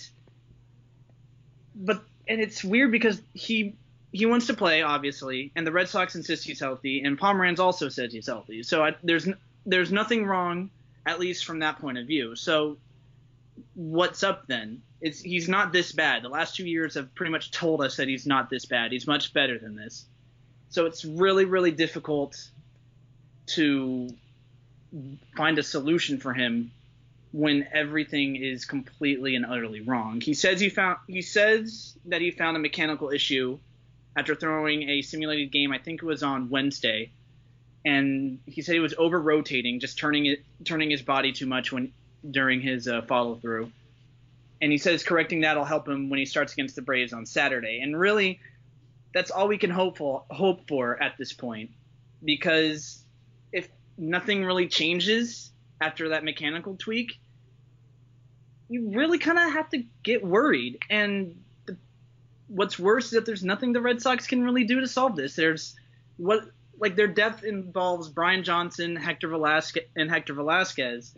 but 1.75 2.03
and 2.27 2.41
it's 2.41 2.63
weird 2.63 2.91
because 2.91 3.21
he 3.35 3.75
he 4.11 4.25
wants 4.25 4.47
to 4.47 4.53
play 4.53 4.81
obviously, 4.81 5.51
and 5.55 5.65
the 5.65 5.71
Red 5.71 5.89
Sox 5.89 6.15
insist 6.15 6.45
he's 6.45 6.59
healthy, 6.59 7.03
and 7.03 7.19
Pomeranz 7.19 7.59
also 7.59 7.89
says 7.89 8.11
he's 8.11 8.27
healthy. 8.27 8.63
So 8.63 8.83
I, 8.83 8.95
there's 9.03 9.27
there's 9.65 9.91
nothing 9.91 10.25
wrong, 10.25 10.69
at 11.05 11.19
least 11.19 11.45
from 11.45 11.59
that 11.59 11.79
point 11.79 11.97
of 11.97 12.07
view. 12.07 12.35
So 12.35 12.77
what's 13.75 14.23
up 14.23 14.47
then? 14.47 14.81
It's 15.01 15.21
he's 15.21 15.47
not 15.47 15.71
this 15.71 15.91
bad. 15.91 16.23
The 16.23 16.29
last 16.29 16.55
two 16.55 16.67
years 16.67 16.95
have 16.95 17.13
pretty 17.15 17.31
much 17.31 17.51
told 17.51 17.81
us 17.81 17.97
that 17.97 18.07
he's 18.07 18.25
not 18.25 18.49
this 18.49 18.65
bad. 18.65 18.91
He's 18.91 19.07
much 19.07 19.33
better 19.33 19.57
than 19.57 19.75
this. 19.75 20.05
So 20.69 20.85
it's 20.85 21.05
really 21.05 21.45
really 21.45 21.71
difficult 21.71 22.49
to 23.47 24.09
find 25.35 25.57
a 25.59 25.63
solution 25.63 26.19
for 26.19 26.33
him 26.33 26.71
when 27.31 27.67
everything 27.71 28.35
is 28.35 28.65
completely 28.65 29.35
and 29.35 29.45
utterly 29.45 29.81
wrong. 29.81 30.19
He 30.19 30.33
says 30.33 30.59
he 30.59 30.69
found 30.69 30.97
he 31.07 31.21
says 31.21 31.95
that 32.05 32.21
he 32.21 32.31
found 32.31 32.57
a 32.57 32.59
mechanical 32.59 33.11
issue 33.11 33.59
after 34.19 34.35
throwing 34.35 34.89
a 34.89 35.01
simulated 35.01 35.49
game. 35.49 35.71
I 35.71 35.77
think 35.77 36.03
it 36.03 36.05
was 36.05 36.23
on 36.23 36.49
Wednesday, 36.49 37.11
and 37.85 38.39
he 38.45 38.61
said 38.61 38.73
he 38.73 38.79
was 38.79 38.93
over 38.97 39.19
rotating, 39.19 39.79
just 39.79 39.97
turning 39.97 40.25
it 40.25 40.43
turning 40.65 40.89
his 40.89 41.01
body 41.01 41.31
too 41.31 41.45
much 41.45 41.71
when 41.71 41.93
during 42.29 42.59
his 42.59 42.87
uh, 42.87 43.01
follow 43.03 43.35
through. 43.35 43.71
And 44.61 44.73
he 44.73 44.77
says 44.77 45.03
correcting 45.03 45.41
that'll 45.41 45.63
help 45.63 45.87
him 45.87 46.09
when 46.09 46.19
he 46.19 46.25
starts 46.25 46.51
against 46.51 46.75
the 46.75 46.81
Braves 46.81 47.13
on 47.13 47.25
Saturday. 47.25 47.79
And 47.81 47.97
really, 47.97 48.41
that's 49.13 49.31
all 49.31 49.47
we 49.47 49.57
can 49.57 49.69
hope 49.69 49.97
for 49.97 50.25
hope 50.29 50.67
for 50.67 51.01
at 51.01 51.17
this 51.17 51.31
point, 51.31 51.71
because 52.21 53.01
if 53.53 53.69
nothing 53.97 54.43
really 54.43 54.67
changes 54.67 55.49
after 55.79 56.09
that 56.09 56.25
mechanical 56.25 56.75
tweak, 56.75 57.17
you 58.67 58.91
really 58.93 59.17
kind 59.17 59.39
of 59.39 59.53
have 59.53 59.69
to 59.69 59.85
get 60.03 60.25
worried. 60.25 60.83
And 60.89 61.41
what's 62.49 62.77
worse 62.77 63.05
is 63.05 63.11
that 63.11 63.25
there's 63.25 63.43
nothing 63.43 63.73
the 63.73 63.81
Red 63.81 64.01
Sox 64.01 64.27
can 64.27 64.43
really 64.43 64.65
do 64.65 64.81
to 64.81 64.87
solve 64.87 65.15
this. 65.15 65.35
There's 65.35 65.75
what 66.17 66.43
like 66.79 66.95
their 66.95 67.07
depth 67.07 67.43
involves 67.43 68.09
Brian 68.09 68.43
Johnson, 68.43 68.95
Hector 68.95 69.27
Velasquez, 69.27 69.83
and 69.95 70.09
Hector 70.09 70.33
Velasquez, 70.33 71.13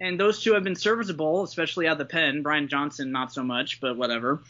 and 0.00 0.18
those 0.18 0.42
two 0.42 0.54
have 0.54 0.64
been 0.64 0.76
serviceable, 0.76 1.42
especially 1.44 1.86
out 1.86 1.92
of 1.92 1.98
the 1.98 2.04
pen. 2.04 2.42
Brian 2.42 2.68
Johnson 2.68 3.12
not 3.12 3.32
so 3.32 3.42
much, 3.42 3.80
but 3.80 3.96
whatever. 3.96 4.42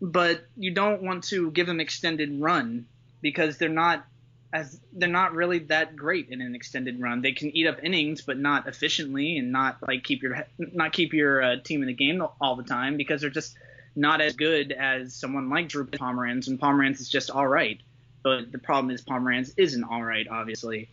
But 0.00 0.44
you 0.56 0.72
don't 0.72 1.02
want 1.02 1.24
to 1.24 1.50
give 1.50 1.66
them 1.66 1.80
extended 1.80 2.40
run 2.40 2.86
because 3.20 3.58
they're 3.58 3.68
not 3.68 4.04
as 4.52 4.80
they're 4.92 5.08
not 5.08 5.34
really 5.34 5.58
that 5.58 5.96
great 5.96 6.28
in 6.30 6.40
an 6.40 6.54
extended 6.54 7.00
run. 7.00 7.22
They 7.22 7.32
can 7.32 7.54
eat 7.56 7.66
up 7.66 7.82
innings, 7.82 8.22
but 8.22 8.38
not 8.38 8.68
efficiently, 8.68 9.36
and 9.36 9.50
not 9.50 9.78
like 9.86 10.04
keep 10.04 10.22
your 10.22 10.46
not 10.58 10.92
keep 10.92 11.12
your 11.12 11.42
uh, 11.42 11.56
team 11.62 11.82
in 11.82 11.88
the 11.88 11.94
game 11.94 12.22
all 12.40 12.56
the 12.56 12.62
time 12.62 12.96
because 12.96 13.20
they're 13.20 13.30
just 13.30 13.56
not 13.96 14.20
as 14.20 14.34
good 14.34 14.72
as 14.72 15.14
someone 15.14 15.48
like 15.50 15.68
Drew 15.68 15.86
Pomeranz, 15.86 16.48
and 16.48 16.60
Pomeranz 16.60 17.00
is 17.00 17.08
just 17.08 17.30
all 17.30 17.46
right. 17.46 17.80
But 18.22 18.50
the 18.52 18.58
problem 18.58 18.90
is 18.90 19.02
Pomeranz 19.02 19.52
isn't 19.56 19.84
all 19.84 20.02
right, 20.02 20.26
obviously. 20.28 20.88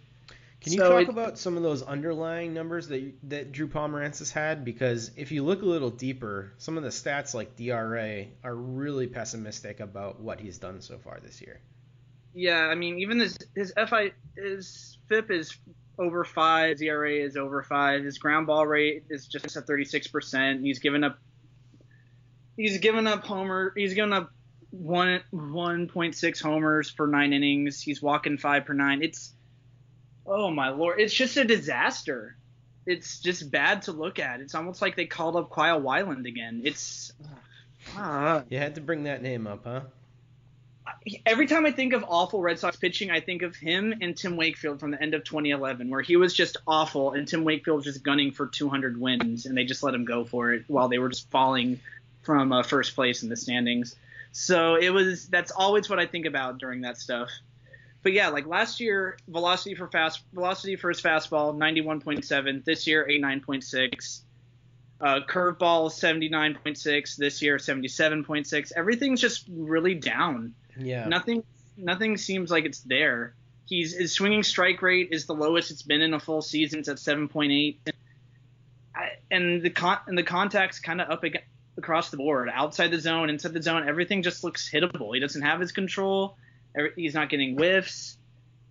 Can 0.62 0.74
you 0.74 0.80
So 0.80 0.90
talk 0.92 1.02
it- 1.04 1.10
about 1.10 1.38
some 1.40 1.58
of 1.58 1.64
those 1.64 1.82
underlying 1.82 2.54
numbers 2.54 2.88
that 2.90 3.14
that 3.30 3.52
Drew 3.52 3.68
Pomeranz 3.68 4.20
has 4.20 4.30
had? 4.32 4.64
Because 4.64 5.10
if 5.16 5.32
you 5.32 5.44
look 5.44 5.64
a 5.64 5.66
little 5.66 5.90
deeper, 5.90 6.52
some 6.60 6.78
of 6.78 6.84
the 6.84 6.90
stats 6.90 7.34
like 7.34 7.56
DRA 7.56 8.28
are 8.44 8.56
really 8.56 9.08
pessimistic 9.08 9.80
about 9.80 10.20
what 10.20 10.40
he's 10.40 10.60
done 10.60 10.82
so 10.82 10.98
far 11.00 11.20
this 11.24 11.42
year. 11.42 11.60
Yeah, 12.36 12.68
I 12.68 12.76
mean, 12.76 13.00
even 13.00 13.20
his 13.20 13.38
his 13.56 13.74
FI 13.76 14.12
his 14.38 14.98
FIP 15.10 15.32
is 15.32 15.58
over 15.98 16.24
five, 16.24 16.74
his 16.74 16.82
ERA 16.84 17.12
is 17.16 17.38
over 17.38 17.64
five, 17.64 18.04
his 18.04 18.18
ground 18.20 18.46
ball 18.48 18.66
rate 18.68 19.04
is 19.10 19.28
just 19.28 19.58
at 19.58 19.66
36 19.66 20.08
percent. 20.08 20.62
He's 20.62 20.80
given 20.80 21.04
up 21.04 21.18
he's 22.58 22.78
given 22.80 23.08
up 23.08 23.26
homer 23.26 23.74
he's 23.76 23.94
given 23.94 24.14
up 24.14 24.32
one 24.72 25.22
1.6 25.34 26.42
homers 26.42 26.90
for 26.90 27.08
nine 27.08 27.34
innings. 27.34 27.82
He's 27.82 28.02
walking 28.02 28.38
five 28.38 28.66
per 28.66 28.74
nine. 28.74 29.04
It's 29.04 29.34
oh 30.26 30.50
my 30.50 30.70
lord, 30.70 31.00
it's 31.00 31.14
just 31.14 31.38
a 31.38 31.44
disaster. 31.44 32.38
It's 32.86 33.20
just 33.20 33.52
bad 33.52 33.84
to 33.84 33.92
look 33.92 34.18
at. 34.18 34.40
It's 34.42 34.56
almost 34.56 34.82
like 34.82 34.96
they 34.96 35.06
called 35.06 35.36
up 35.36 35.52
Kyle 35.52 35.82
Weiland 35.82 36.26
again. 36.26 36.62
It's 36.64 37.12
ah. 37.96 38.44
You 38.50 38.58
had 38.58 38.76
to 38.76 38.82
bring 38.82 39.04
that 39.04 39.22
name 39.22 39.46
up, 39.46 39.66
huh? 39.66 39.82
every 41.26 41.48
time 41.48 41.66
I 41.66 41.72
think 41.72 41.94
of 41.94 42.04
awful 42.08 42.42
Red 42.42 42.60
Sox 42.60 42.76
pitching, 42.76 43.12
I 43.12 43.20
think 43.20 43.44
of 43.44 43.56
him 43.56 43.94
and 44.02 44.16
Tim 44.16 44.36
Wakefield 44.36 44.80
from 44.80 44.92
the 44.92 45.02
end 45.02 45.14
of 45.14 45.24
2011, 45.24 45.90
where 45.90 46.02
he 46.02 46.16
was 46.16 46.34
just 46.34 46.58
awful 46.68 47.14
and 47.14 47.28
Tim 47.28 47.44
Wakefield 47.44 47.78
was 47.78 47.86
just 47.86 48.04
gunning 48.04 48.32
for 48.32 48.48
200 48.48 49.00
wins, 49.00 49.46
and 49.46 49.58
they 49.58 49.64
just 49.64 49.84
let 49.84 49.94
him 49.94 50.06
go 50.06 50.26
for 50.26 50.54
it 50.54 50.66
while 50.68 50.90
they 50.90 51.00
were 51.00 51.10
just 51.10 51.30
falling 51.30 51.80
from 52.22 52.52
uh, 52.52 52.64
first 52.64 52.96
place 52.96 53.24
in 53.24 53.30
the 53.30 53.38
standings. 53.38 53.96
So 54.32 54.76
it 54.76 54.90
was 54.90 55.28
that's 55.28 55.52
always 55.52 55.90
what 55.90 56.00
I 56.00 56.06
think 56.06 56.26
about 56.26 56.58
during 56.58 56.82
that 56.82 56.98
stuff. 56.98 57.30
But 58.04 58.14
yeah, 58.14 58.30
like 58.30 58.48
last 58.48 58.80
year, 58.80 59.18
velocity 59.28 59.76
for 59.76 59.88
fast 59.88 60.24
velocity 60.34 60.76
for 60.76 60.90
his 60.90 61.02
fastball 61.02 61.56
91.7. 61.56 62.64
This 62.66 62.88
year 62.88 63.06
89.6. 63.10 64.22
Uh, 65.00 65.20
curveball 65.28 65.90
79.6. 65.90 67.16
This 67.16 67.42
year 67.42 67.58
77.6. 67.58 68.72
Everything's 68.76 69.22
just 69.22 69.46
really 69.50 69.96
down. 69.96 70.54
Yeah. 70.78 71.08
Nothing 71.08 71.44
nothing 71.78 72.18
seems 72.18 72.50
like 72.50 72.66
it's 72.66 72.80
there. 72.82 73.36
He's 73.66 73.94
his 73.94 74.12
swinging 74.14 74.44
strike 74.44 74.82
rate 74.82 75.10
is 75.12 75.26
the 75.26 75.34
lowest 75.34 75.72
it's 75.72 75.82
been 75.82 76.02
in 76.02 76.14
a 76.14 76.20
full 76.20 76.42
season. 76.42 76.80
It's 76.80 76.90
at 76.90 76.98
7.8. 76.98 77.78
I, 78.94 79.10
and 79.30 79.62
the 79.62 79.70
con 79.70 79.98
and 80.08 80.18
the 80.18 80.24
contact's 80.24 80.80
kind 80.80 81.02
of 81.02 81.10
up 81.10 81.24
ag- 81.24 81.44
across 81.78 82.10
the 82.10 82.18
board, 82.18 82.50
outside 82.54 82.92
the 82.92 83.00
zone, 83.00 83.30
inside 83.30 83.54
the 83.54 83.62
zone. 83.62 83.88
Everything 83.88 84.24
just 84.24 84.44
looks 84.44 84.70
hittable. 84.70 85.14
He 85.14 85.20
doesn't 85.20 85.42
have 85.42 85.60
his 85.60 85.72
control. 85.72 86.38
He's 86.96 87.14
not 87.14 87.30
getting 87.30 87.56
whiffs. 87.56 88.18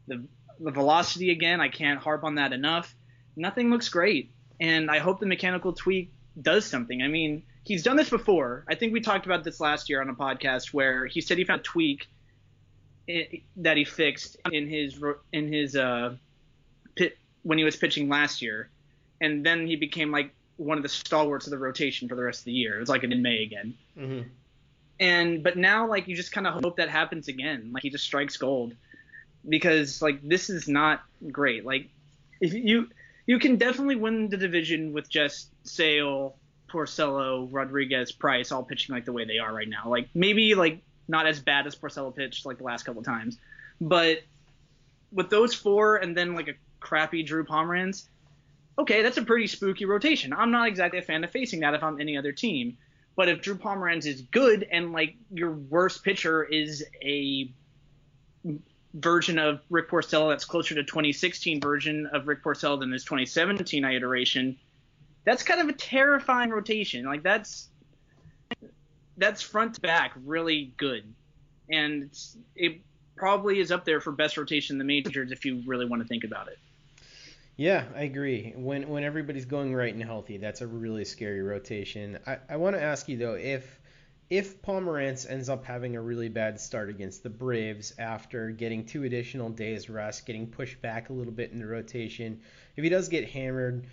The 0.07 0.25
the 0.61 0.71
velocity 0.71 1.31
again, 1.31 1.61
I 1.61 1.69
can't 1.69 1.99
harp 1.99 2.23
on 2.23 2.35
that 2.35 2.53
enough. 2.53 2.95
Nothing 3.35 3.71
looks 3.71 3.89
great, 3.89 4.33
and 4.61 4.91
I 4.91 4.99
hope 4.99 5.21
the 5.21 5.27
mechanical 5.27 5.73
tweak 5.73 6.13
does 6.41 6.67
something. 6.67 7.03
I 7.03 7.09
mean, 7.09 7.45
he's 7.65 7.83
done 7.83 7.97
this 7.97 8.11
before. 8.11 8.65
I 8.69 8.75
think 8.75 8.93
we 8.93 9.01
talked 9.01 9.27
about 9.27 9.45
this 9.45 9.61
last 9.61 9.89
year 9.89 10.01
on 10.01 10.09
a 10.11 10.15
podcast 10.15 10.75
where 10.75 11.07
he 11.07 11.21
said 11.21 11.39
he 11.39 11.45
found 11.45 11.61
a 11.61 11.65
tweak 11.65 12.09
that 13.57 13.77
he 13.77 13.85
fixed 13.85 14.37
in 14.53 14.69
his 14.69 15.03
in 15.33 15.53
his 15.53 15.75
uh 15.75 16.15
pit 16.95 17.17
when 17.43 17.59
he 17.59 17.65
was 17.65 17.77
pitching 17.77 18.09
last 18.09 18.43
year, 18.43 18.71
and 19.21 19.45
then 19.45 19.67
he 19.67 19.77
became 19.77 20.11
like 20.11 20.35
one 20.61 20.77
of 20.77 20.83
the 20.83 20.89
stalwarts 20.89 21.47
of 21.47 21.51
the 21.51 21.59
rotation 21.59 22.07
for 22.07 22.15
the 22.15 22.23
rest 22.23 22.41
of 22.41 22.45
the 22.45 22.53
year. 22.53 22.77
It 22.77 22.81
was 22.81 22.89
like 22.91 23.03
in 23.03 23.23
May 23.23 23.43
again. 23.43 23.75
Mm-hmm. 23.99 24.29
And 25.01 25.43
but 25.43 25.57
now 25.57 25.89
like 25.89 26.07
you 26.07 26.15
just 26.15 26.33
kind 26.33 26.47
of 26.47 26.63
hope 26.63 26.77
that 26.77 26.91
happens 26.91 27.29
again. 27.29 27.71
Like 27.73 27.83
he 27.83 27.91
just 27.91 28.05
strikes 28.05 28.37
gold 28.37 28.75
because 29.49 30.03
like 30.03 30.21
this 30.23 30.51
is 30.51 30.69
not 30.69 31.03
great. 31.31 31.65
Like 31.65 31.89
if 32.41 32.53
you 32.53 32.91
you 33.25 33.39
can 33.39 33.57
definitely 33.57 33.97
win 33.97 34.29
the 34.29 34.37
division 34.37 34.93
with 34.93 35.09
just 35.09 35.49
Sale, 35.67 36.37
Porcello, 36.69 37.49
Rodriguez, 37.51 38.13
Price 38.13 38.53
all 38.53 38.63
pitching 38.63 38.95
like 38.95 39.07
the 39.07 39.13
way 39.13 39.25
they 39.25 39.39
are 39.39 39.53
right 39.53 39.69
now. 39.69 39.89
Like 39.89 40.11
maybe 40.13 40.55
like 40.55 40.83
not 41.09 41.27
as 41.27 41.41
bad 41.41 41.67
as 41.67 41.75
Porcello 41.75 42.15
pitched 42.15 42.45
like 42.45 42.59
the 42.59 42.65
last 42.65 42.83
couple 42.83 43.03
times, 43.03 43.39
but 43.81 44.19
with 45.11 45.31
those 45.31 45.55
four 45.55 45.97
and 45.97 46.15
then 46.15 46.35
like 46.35 46.49
a 46.49 46.55
crappy 46.81 47.23
Drew 47.23 47.45
Pomeranz, 47.45 48.10
okay, 48.81 49.03
that's 49.03 49.19
a 49.19 49.23
pretty 49.23 49.47
spooky 49.47 49.85
rotation. 49.85 50.33
I'm 50.33 50.51
not 50.51 50.67
exactly 50.67 50.99
a 50.99 51.03
fan 51.03 51.23
of 51.23 51.31
facing 51.31 51.61
that 51.61 51.75
if 51.75 51.83
I'm 51.83 52.01
any 52.01 52.17
other 52.17 52.33
team. 52.33 52.79
But 53.15 53.29
if 53.29 53.43
Drew 53.43 53.57
Pomeranz 53.57 54.07
is 54.07 54.23
good 54.23 54.67
and 54.71 54.93
like 54.93 55.17
your 55.31 55.53
worst 55.53 56.03
pitcher 56.03 56.43
is 56.43 56.85
a 57.03 57.53
version 58.95 59.39
of 59.39 59.61
Rick 59.69 59.91
Porcello 59.91 60.31
that's 60.31 60.45
closer 60.45 60.75
to 60.75 60.83
2016 60.83 61.61
version 61.61 62.07
of 62.07 62.27
Rick 62.27 62.43
Porcello 62.43 62.81
than 62.81 62.91
his 62.91 63.05
2017 63.05 63.85
iteration, 63.85 64.59
that's 65.25 65.43
kind 65.43 65.61
of 65.61 65.69
a 65.69 65.73
terrifying 65.75 66.51
rotation. 66.51 67.05
Like 67.05 67.23
that's 67.23 67.69
that's 69.19 69.43
front 69.43 69.75
to 69.75 69.81
back 69.83 70.13
really 70.25 70.73
good, 70.79 71.13
and 71.69 72.11
it 72.57 72.81
probably 73.17 73.61
is 73.61 73.71
up 73.71 73.85
there 73.85 74.01
for 74.01 74.13
best 74.13 74.39
rotation 74.39 74.75
in 74.75 74.79
the 74.79 74.85
majors 74.85 75.31
if 75.31 75.45
you 75.45 75.63
really 75.67 75.85
want 75.85 76.01
to 76.01 76.09
think 76.09 76.25
about 76.25 76.49
it. 76.49 76.59
Yeah, 77.61 77.85
I 77.95 78.05
agree. 78.05 78.55
When 78.57 78.89
when 78.89 79.05
everybody's 79.05 79.45
going 79.45 79.75
right 79.75 79.93
and 79.93 80.03
healthy, 80.03 80.39
that's 80.39 80.63
a 80.63 80.67
really 80.67 81.05
scary 81.05 81.43
rotation. 81.43 82.19
I, 82.27 82.39
I 82.49 82.57
want 82.57 82.75
to 82.75 82.83
ask 82.83 83.07
you 83.07 83.19
though, 83.19 83.35
if 83.35 83.79
if 84.31 84.63
Pomeranz 84.63 85.29
ends 85.29 85.51
up 85.51 85.67
having 85.67 85.95
a 85.95 86.01
really 86.01 86.31
bad 86.31 86.59
start 86.59 86.89
against 86.89 87.23
the 87.23 87.29
Braves 87.29 87.93
after 87.99 88.51
getting 88.51 88.87
two 88.87 89.05
additional 89.05 89.51
days 89.51 89.91
rest, 89.91 90.25
getting 90.25 90.47
pushed 90.47 90.81
back 90.81 91.11
a 91.11 91.13
little 91.13 91.35
bit 91.35 91.51
in 91.51 91.59
the 91.59 91.67
rotation, 91.67 92.41
if 92.77 92.83
he 92.83 92.89
does 92.89 93.11
get 93.11 93.29
hammered, 93.29 93.87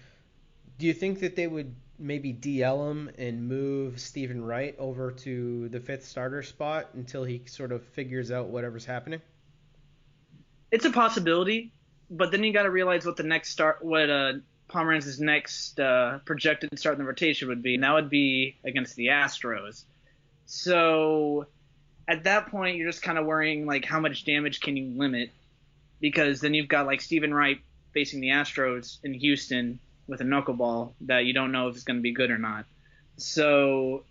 do 0.78 0.86
you 0.86 0.94
think 0.94 1.20
that 1.20 1.36
they 1.36 1.48
would 1.48 1.76
maybe 2.00 2.32
DL 2.32 2.90
him 2.90 3.12
and 3.18 3.50
move 3.50 4.00
Stephen 4.00 4.46
Wright 4.46 4.78
over 4.80 5.12
to 5.12 5.68
the 5.68 5.82
fifth 5.82 6.06
starter 6.06 6.42
spot 6.42 6.92
until 6.94 7.26
he 7.26 7.42
sort 7.48 7.74
of 7.74 7.84
figures 7.84 8.32
out 8.32 8.48
whatever's 8.48 8.86
happening? 8.86 9.22
It's 10.72 10.86
a 10.86 10.90
possibility, 10.90 11.74
but 12.10 12.32
then 12.32 12.44
you 12.44 12.54
got 12.54 12.64
to 12.64 12.72
realize 12.72 13.06
what 13.06 13.18
the 13.18 13.24
next 13.24 13.50
start, 13.50 13.84
what 13.84 14.10
uh, 14.10 14.34
Pomeranz's 14.70 15.20
next 15.20 15.80
uh, 15.80 16.20
projected 16.26 16.78
start 16.78 16.96
in 16.96 17.00
the 17.00 17.08
rotation 17.08 17.48
would 17.50 17.62
be, 17.62 17.76
and 17.76 17.84
that 17.84 17.94
would 17.94 18.10
be 18.10 18.58
against 18.64 18.96
the 18.96 19.08
Astros. 19.08 19.84
So 20.46 21.48
at 22.08 22.24
that 22.24 22.48
point, 22.48 22.78
you're 22.78 22.90
just 22.90 23.02
kind 23.02 23.18
of 23.18 23.26
worrying 23.26 23.66
like 23.66 23.86
how 23.86 24.00
much 24.00 24.26
damage 24.26 24.62
can 24.62 24.78
you 24.78 24.98
limit, 24.98 25.32
because 26.00 26.42
then 26.42 26.54
you've 26.54 26.70
got 26.70 26.86
like 26.86 27.02
Stephen 27.02 27.34
Wright 27.34 27.60
facing 27.94 28.22
the 28.22 28.30
Astros 28.30 29.00
in 29.04 29.14
Houston 29.14 29.80
with 30.08 30.22
a 30.22 30.24
knuckleball 30.24 30.94
that 31.02 31.26
you 31.26 31.34
don't 31.34 31.52
know 31.52 31.68
if 31.68 31.76
it's 31.76 31.84
going 31.84 31.98
to 31.98 32.04
be 32.04 32.14
good 32.14 32.32
or 32.32 32.38
not. 32.38 32.66
So 33.18 34.04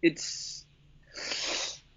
it's 0.00 0.64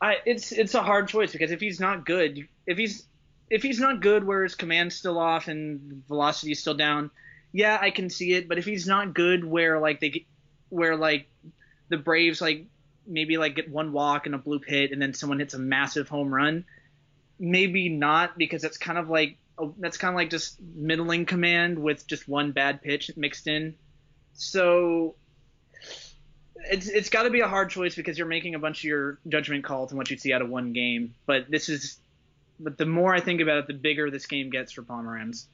I 0.01 0.17
it's 0.25 0.51
it's 0.51 0.75
a 0.75 0.83
hard 0.83 1.07
choice 1.07 1.31
because 1.31 1.51
if 1.51 1.59
he's 1.59 1.79
not 1.79 2.05
good, 2.05 2.47
if 2.67 2.77
he's 2.77 3.05
if 3.49 3.63
he's 3.63 3.79
not 3.79 4.01
good 4.01 4.23
where 4.23 4.43
his 4.43 4.55
command's 4.55 4.95
still 4.95 5.19
off 5.19 5.47
and 5.47 6.03
velocity 6.07 6.51
is 6.51 6.59
still 6.59 6.73
down, 6.73 7.11
yeah, 7.51 7.77
I 7.79 7.91
can 7.91 8.09
see 8.09 8.33
it. 8.33 8.47
But 8.47 8.57
if 8.57 8.65
he's 8.65 8.87
not 8.87 9.13
good 9.13 9.45
where 9.45 9.79
like 9.79 9.99
they 9.99 10.25
where 10.69 10.95
like 10.95 11.27
the 11.89 11.97
Braves 11.97 12.41
like 12.41 12.65
maybe 13.07 13.37
like 13.37 13.55
get 13.55 13.69
one 13.69 13.91
walk 13.91 14.25
and 14.25 14.35
a 14.35 14.37
blue 14.37 14.59
hit 14.65 14.91
and 14.91 15.01
then 15.01 15.13
someone 15.13 15.39
hits 15.39 15.53
a 15.53 15.59
massive 15.59 16.09
home 16.09 16.33
run, 16.33 16.65
maybe 17.39 17.89
not 17.89 18.37
because 18.37 18.63
it's 18.63 18.77
kind 18.77 18.97
of 18.97 19.09
like 19.09 19.37
that's 19.77 19.97
kind 19.97 20.13
of 20.13 20.15
like 20.15 20.29
just 20.29 20.59
middling 20.61 21.25
command 21.25 21.79
with 21.79 22.05
just 22.07 22.27
one 22.27 22.51
bad 22.51 22.81
pitch 22.81 23.09
mixed 23.15 23.47
in. 23.47 23.75
So 24.33 25.15
it's 26.69 26.87
it's 26.87 27.09
got 27.09 27.23
to 27.23 27.29
be 27.29 27.41
a 27.41 27.47
hard 27.47 27.69
choice 27.69 27.95
because 27.95 28.17
you're 28.17 28.27
making 28.27 28.55
a 28.55 28.59
bunch 28.59 28.79
of 28.79 28.85
your 28.85 29.19
judgment 29.27 29.63
calls 29.63 29.91
and 29.91 29.97
what 29.97 30.09
you 30.09 30.17
see 30.17 30.33
out 30.33 30.41
of 30.41 30.49
one 30.49 30.73
game. 30.73 31.15
But 31.25 31.49
this 31.49 31.69
is, 31.69 31.97
but 32.59 32.77
the 32.77 32.85
more 32.85 33.13
I 33.13 33.19
think 33.19 33.41
about 33.41 33.57
it, 33.57 33.67
the 33.67 33.73
bigger 33.73 34.09
this 34.09 34.25
game 34.25 34.49
gets 34.49 34.71
for 34.71 34.83
Pomeranz. 34.83 35.47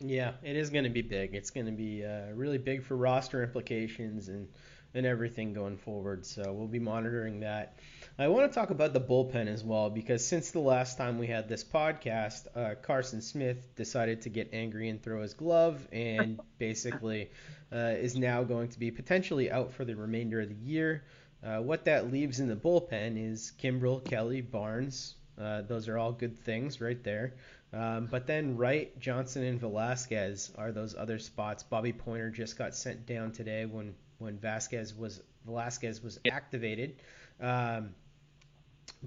Yeah, 0.00 0.32
it 0.42 0.56
is 0.56 0.70
going 0.70 0.84
to 0.84 0.90
be 0.90 1.02
big. 1.02 1.34
It's 1.34 1.50
going 1.50 1.66
to 1.66 1.72
be 1.72 2.04
uh, 2.04 2.32
really 2.34 2.58
big 2.58 2.84
for 2.84 2.96
roster 2.96 3.42
implications 3.42 4.28
and 4.28 4.48
and 4.94 5.06
everything 5.06 5.52
going 5.52 5.76
forward. 5.76 6.24
So 6.24 6.52
we'll 6.52 6.68
be 6.68 6.78
monitoring 6.78 7.40
that. 7.40 7.78
I 8.16 8.28
want 8.28 8.50
to 8.50 8.54
talk 8.54 8.70
about 8.70 8.92
the 8.92 9.00
bullpen 9.00 9.48
as 9.48 9.64
well 9.64 9.90
because 9.90 10.24
since 10.24 10.52
the 10.52 10.60
last 10.60 10.96
time 10.96 11.18
we 11.18 11.26
had 11.26 11.48
this 11.48 11.64
podcast, 11.64 12.46
uh, 12.56 12.76
Carson 12.80 13.20
Smith 13.20 13.74
decided 13.74 14.22
to 14.22 14.28
get 14.28 14.50
angry 14.52 14.88
and 14.88 15.02
throw 15.02 15.22
his 15.22 15.34
glove 15.34 15.86
and 15.90 16.38
basically 16.58 17.30
uh, 17.72 17.94
is 17.98 18.16
now 18.16 18.44
going 18.44 18.68
to 18.68 18.78
be 18.78 18.92
potentially 18.92 19.50
out 19.50 19.72
for 19.72 19.84
the 19.84 19.96
remainder 19.96 20.40
of 20.40 20.48
the 20.48 20.54
year. 20.54 21.02
Uh, 21.42 21.58
what 21.58 21.84
that 21.86 22.12
leaves 22.12 22.38
in 22.38 22.48
the 22.48 22.56
bullpen 22.56 23.32
is 23.32 23.52
Kimbrel, 23.60 24.02
Kelly, 24.04 24.40
Barnes. 24.40 25.16
Uh, 25.40 25.62
those 25.62 25.88
are 25.88 25.98
all 25.98 26.12
good 26.12 26.38
things 26.38 26.80
right 26.80 27.02
there. 27.02 27.34
Um, 27.72 28.06
but 28.10 28.26
then 28.26 28.56
Wright, 28.56 28.96
Johnson, 29.00 29.42
and 29.44 29.58
Velasquez 29.58 30.52
are 30.56 30.70
those 30.70 30.94
other 30.94 31.18
spots. 31.18 31.62
Bobby 31.64 31.92
Poyner 31.92 32.32
just 32.32 32.56
got 32.56 32.74
sent 32.74 33.06
down 33.06 33.32
today 33.32 33.66
when 33.66 33.94
when 34.18 34.38
Vasquez 34.38 34.94
was 34.94 35.20
Velasquez 35.44 36.02
was 36.02 36.20
activated. 36.30 36.96
Um, 37.40 37.94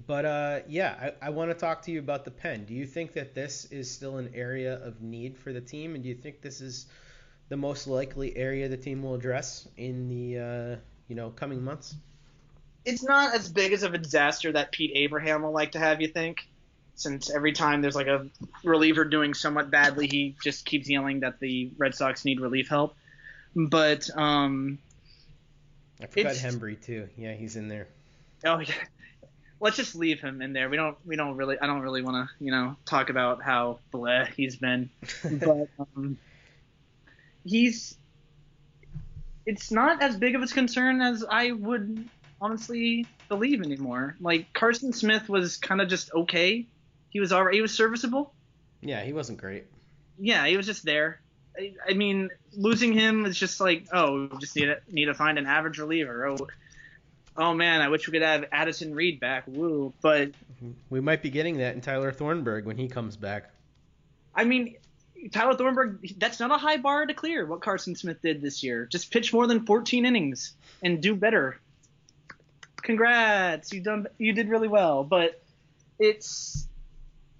but 0.06 0.24
uh, 0.24 0.60
yeah, 0.68 1.12
I, 1.22 1.26
I 1.28 1.30
want 1.30 1.50
to 1.50 1.54
talk 1.54 1.82
to 1.82 1.90
you 1.90 1.98
about 1.98 2.24
the 2.24 2.30
pen. 2.30 2.64
Do 2.64 2.74
you 2.74 2.86
think 2.86 3.14
that 3.14 3.34
this 3.34 3.64
is 3.66 3.90
still 3.90 4.18
an 4.18 4.30
area 4.34 4.74
of 4.84 5.00
need 5.00 5.36
for 5.38 5.52
the 5.52 5.60
team, 5.60 5.94
and 5.94 6.02
do 6.02 6.08
you 6.08 6.14
think 6.14 6.42
this 6.42 6.60
is 6.60 6.86
the 7.48 7.56
most 7.56 7.86
likely 7.86 8.36
area 8.36 8.68
the 8.68 8.76
team 8.76 9.02
will 9.02 9.14
address 9.14 9.66
in 9.76 10.08
the 10.08 10.38
uh, 10.38 10.76
you 11.08 11.16
know 11.16 11.30
coming 11.30 11.64
months? 11.64 11.94
It's 12.84 13.02
not 13.02 13.34
as 13.34 13.48
big 13.48 13.72
as 13.72 13.82
of 13.82 13.94
a 13.94 13.98
disaster 13.98 14.52
that 14.52 14.72
Pete 14.72 14.92
Abraham 14.94 15.42
will 15.42 15.52
like 15.52 15.72
to 15.72 15.78
have 15.78 16.00
you 16.00 16.08
think, 16.08 16.48
since 16.94 17.30
every 17.30 17.52
time 17.52 17.80
there's 17.80 17.94
like 17.94 18.06
a 18.06 18.26
reliever 18.64 19.04
doing 19.04 19.34
somewhat 19.34 19.70
badly, 19.70 20.08
he 20.08 20.36
just 20.42 20.64
keeps 20.64 20.88
yelling 20.88 21.20
that 21.20 21.38
the 21.38 21.70
Red 21.78 21.94
Sox 21.94 22.24
need 22.24 22.40
relief 22.40 22.68
help. 22.68 22.96
But 23.54 24.08
um, 24.16 24.78
I 26.02 26.06
forgot 26.06 26.34
Hembree 26.34 26.80
too. 26.80 27.08
Yeah, 27.16 27.34
he's 27.34 27.56
in 27.56 27.68
there. 27.68 27.88
Oh 28.44 28.58
yeah. 28.58 28.74
Let's 29.60 29.76
just 29.76 29.96
leave 29.96 30.20
him 30.20 30.40
in 30.40 30.52
there. 30.52 30.68
We 30.68 30.76
don't. 30.76 30.96
We 31.04 31.16
don't 31.16 31.36
really. 31.36 31.58
I 31.60 31.66
don't 31.66 31.80
really 31.80 32.02
want 32.02 32.28
to. 32.28 32.44
You 32.44 32.52
know, 32.52 32.76
talk 32.84 33.10
about 33.10 33.42
how 33.42 33.80
bleh 33.92 34.28
he's 34.34 34.56
been. 34.56 34.90
but 35.24 35.68
um, 35.78 36.18
he's. 37.44 37.96
It's 39.46 39.70
not 39.70 40.02
as 40.02 40.16
big 40.16 40.34
of 40.34 40.42
a 40.42 40.46
concern 40.46 41.00
as 41.00 41.24
I 41.28 41.52
would 41.52 42.08
honestly 42.40 43.06
believe 43.28 43.62
anymore. 43.62 44.16
Like 44.20 44.52
Carson 44.52 44.92
Smith 44.92 45.28
was 45.28 45.56
kind 45.56 45.80
of 45.80 45.88
just 45.88 46.12
okay. 46.12 46.66
He 47.10 47.20
was 47.20 47.32
alright. 47.32 47.54
He 47.54 47.60
was 47.60 47.72
serviceable. 47.72 48.32
Yeah, 48.80 49.02
he 49.02 49.12
wasn't 49.12 49.38
great. 49.38 49.64
Yeah, 50.18 50.46
he 50.46 50.56
was 50.56 50.66
just 50.66 50.84
there. 50.84 51.20
I, 51.58 51.74
I 51.88 51.94
mean, 51.94 52.30
losing 52.52 52.92
him 52.92 53.26
is 53.26 53.38
just 53.38 53.60
like, 53.60 53.86
oh, 53.92 54.28
we 54.32 54.38
just 54.38 54.56
need 54.56 54.66
to 54.66 54.80
need 54.90 55.06
to 55.06 55.14
find 55.14 55.38
an 55.38 55.46
average 55.46 55.78
reliever. 55.78 56.26
Oh, 56.26 56.48
oh 57.36 57.54
man, 57.54 57.80
I 57.80 57.88
wish 57.88 58.06
we 58.06 58.12
could 58.12 58.22
have 58.22 58.44
Addison 58.52 58.94
Reed 58.94 59.20
back. 59.20 59.44
Woo, 59.46 59.92
but 60.00 60.28
mm-hmm. 60.28 60.72
We 60.90 61.00
might 61.00 61.22
be 61.22 61.30
getting 61.30 61.58
that 61.58 61.74
in 61.74 61.80
Tyler 61.80 62.12
Thornburg 62.12 62.66
when 62.66 62.76
he 62.76 62.88
comes 62.88 63.16
back. 63.16 63.50
I 64.34 64.44
mean, 64.44 64.76
Tyler 65.32 65.54
Thornburg, 65.54 66.14
that's 66.18 66.38
not 66.38 66.50
a 66.50 66.58
high 66.58 66.76
bar 66.76 67.06
to 67.06 67.14
clear. 67.14 67.46
What 67.46 67.60
Carson 67.60 67.96
Smith 67.96 68.22
did 68.22 68.40
this 68.40 68.62
year, 68.62 68.86
just 68.86 69.10
pitch 69.10 69.32
more 69.32 69.46
than 69.46 69.66
14 69.66 70.06
innings 70.06 70.52
and 70.82 71.00
do 71.00 71.14
better. 71.14 71.58
Congrats, 72.82 73.72
you 73.72 73.80
done, 73.80 74.06
you 74.18 74.32
did 74.32 74.48
really 74.48 74.68
well. 74.68 75.04
But 75.04 75.42
it's, 75.98 76.66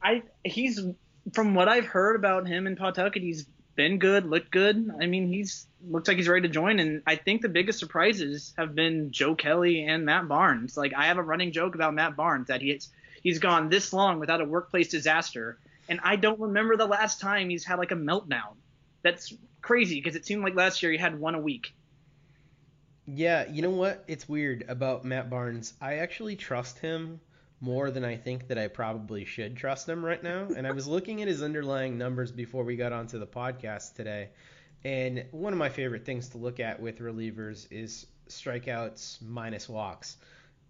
I 0.02 0.22
he's 0.44 0.80
from 1.32 1.54
what 1.54 1.68
I've 1.68 1.86
heard 1.86 2.16
about 2.16 2.46
him 2.46 2.66
in 2.66 2.76
Pawtucket, 2.76 3.22
he's 3.22 3.46
been 3.74 3.98
good, 3.98 4.26
looked 4.26 4.50
good. 4.50 4.90
I 5.00 5.06
mean, 5.06 5.28
he's 5.28 5.66
looks 5.88 6.08
like 6.08 6.16
he's 6.16 6.28
ready 6.28 6.48
to 6.48 6.52
join, 6.52 6.80
and 6.80 7.02
I 7.06 7.16
think 7.16 7.42
the 7.42 7.48
biggest 7.48 7.78
surprises 7.78 8.52
have 8.58 8.74
been 8.74 9.12
Joe 9.12 9.34
Kelly 9.34 9.84
and 9.84 10.04
Matt 10.04 10.28
Barnes. 10.28 10.76
Like 10.76 10.92
I 10.96 11.06
have 11.06 11.18
a 11.18 11.22
running 11.22 11.52
joke 11.52 11.74
about 11.74 11.94
Matt 11.94 12.16
Barnes 12.16 12.48
that 12.48 12.60
he's 12.60 12.90
he's 13.22 13.38
gone 13.38 13.68
this 13.68 13.92
long 13.92 14.18
without 14.18 14.40
a 14.40 14.44
workplace 14.44 14.88
disaster, 14.88 15.58
and 15.88 16.00
I 16.02 16.16
don't 16.16 16.40
remember 16.40 16.76
the 16.76 16.86
last 16.86 17.20
time 17.20 17.50
he's 17.50 17.64
had 17.64 17.78
like 17.78 17.92
a 17.92 17.96
meltdown. 17.96 18.56
That's 19.02 19.32
crazy 19.62 20.00
because 20.00 20.16
it 20.16 20.26
seemed 20.26 20.42
like 20.42 20.56
last 20.56 20.82
year 20.82 20.90
he 20.90 20.98
had 20.98 21.18
one 21.18 21.36
a 21.36 21.40
week. 21.40 21.72
Yeah, 23.10 23.48
you 23.48 23.62
know 23.62 23.70
what? 23.70 24.04
It's 24.06 24.28
weird 24.28 24.64
about 24.68 25.04
Matt 25.04 25.30
Barnes. 25.30 25.72
I 25.80 25.94
actually 25.96 26.36
trust 26.36 26.78
him 26.78 27.20
more 27.60 27.90
than 27.90 28.04
I 28.04 28.16
think 28.16 28.48
that 28.48 28.58
I 28.58 28.68
probably 28.68 29.24
should 29.24 29.56
trust 29.56 29.88
him 29.88 30.04
right 30.04 30.22
now. 30.22 30.48
And 30.54 30.66
I 30.66 30.72
was 30.72 30.86
looking 30.94 31.22
at 31.22 31.28
his 31.28 31.42
underlying 31.42 31.96
numbers 31.96 32.30
before 32.30 32.64
we 32.64 32.76
got 32.76 32.92
onto 32.92 33.18
the 33.18 33.26
podcast 33.26 33.94
today. 33.94 34.28
And 34.84 35.24
one 35.30 35.52
of 35.52 35.58
my 35.58 35.70
favorite 35.70 36.04
things 36.04 36.28
to 36.30 36.38
look 36.38 36.60
at 36.60 36.80
with 36.80 36.98
relievers 36.98 37.66
is 37.70 38.06
strikeouts 38.28 39.22
minus 39.22 39.68
walks. 39.68 40.18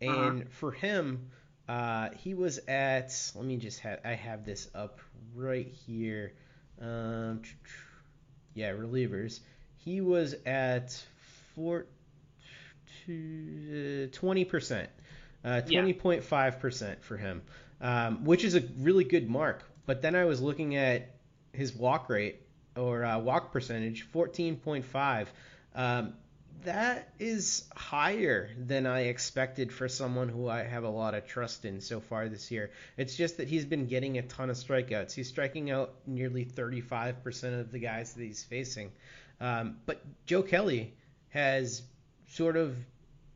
And 0.01 0.43
Uh-huh. 0.43 0.49
for 0.51 0.73
him, 0.73 1.31
uh, 1.69 2.11
he 2.13 2.35
was 2.35 2.59
at, 2.69 3.13
let 3.35 3.45
me 3.45 3.57
just 3.57 3.81
have, 3.81 4.01
I 4.05 4.13
have 4.15 4.45
this 4.45 4.71
up 4.75 5.01
right 5.35 5.67
here. 5.69 6.35
Um, 6.81 7.43
yeah, 8.55 8.73
relievers. 8.73 9.41
He 9.77 10.01
was 10.01 10.35
at 10.47 10.93
four, 11.55 11.81
two, 11.83 11.89
20%. 13.09 14.87
Uh, 15.45 15.63
20.5% 15.65 17.03
for 17.03 17.17
him, 17.17 17.43
um, 17.81 18.25
which 18.25 18.45
is 18.45 18.57
a 18.57 18.63
really 18.79 19.05
good 19.05 19.31
mark. 19.31 19.63
But 19.87 20.03
then 20.03 20.17
I 20.17 20.25
was 20.25 20.41
looking 20.41 20.77
at 20.77 21.15
his 21.53 21.73
walk 21.75 22.09
rate 22.09 22.43
or 22.77 23.05
uh, 23.05 23.19
walk 23.19 23.53
percentage, 23.53 24.07
14.5. 24.13 25.27
Um, 25.75 26.15
that 26.65 27.13
is 27.21 27.65
higher 27.75 28.51
than 28.59 28.87
I 28.87 29.03
expected 29.03 29.73
for 29.73 29.89
someone 29.89 30.29
who 30.29 30.49
I 30.49 30.65
have 30.65 30.85
a 30.85 30.89
lot 30.89 31.15
of 31.15 31.27
trust 31.27 31.65
in 31.65 31.81
so 31.81 32.01
far 32.01 32.29
this 32.29 32.51
year. 32.51 32.71
It's 32.97 33.17
just 33.17 33.37
that 33.37 33.49
he's 33.49 33.65
been 33.65 33.87
getting 33.87 34.19
a 34.19 34.23
ton 34.23 34.51
of 34.51 34.57
strikeouts. 34.57 35.13
He's 35.13 35.29
striking 35.29 35.71
out 35.71 35.95
nearly 36.07 36.45
35% 36.45 37.61
of 37.61 37.71
the 37.71 37.79
guys 37.79 38.15
that 38.15 38.23
he's 38.23 38.43
facing. 38.43 38.91
Um, 39.41 39.77
but 39.87 40.03
Joe 40.27 40.43
Kelly 40.43 40.95
has 41.29 41.83
sort 42.27 42.57
of 42.57 42.77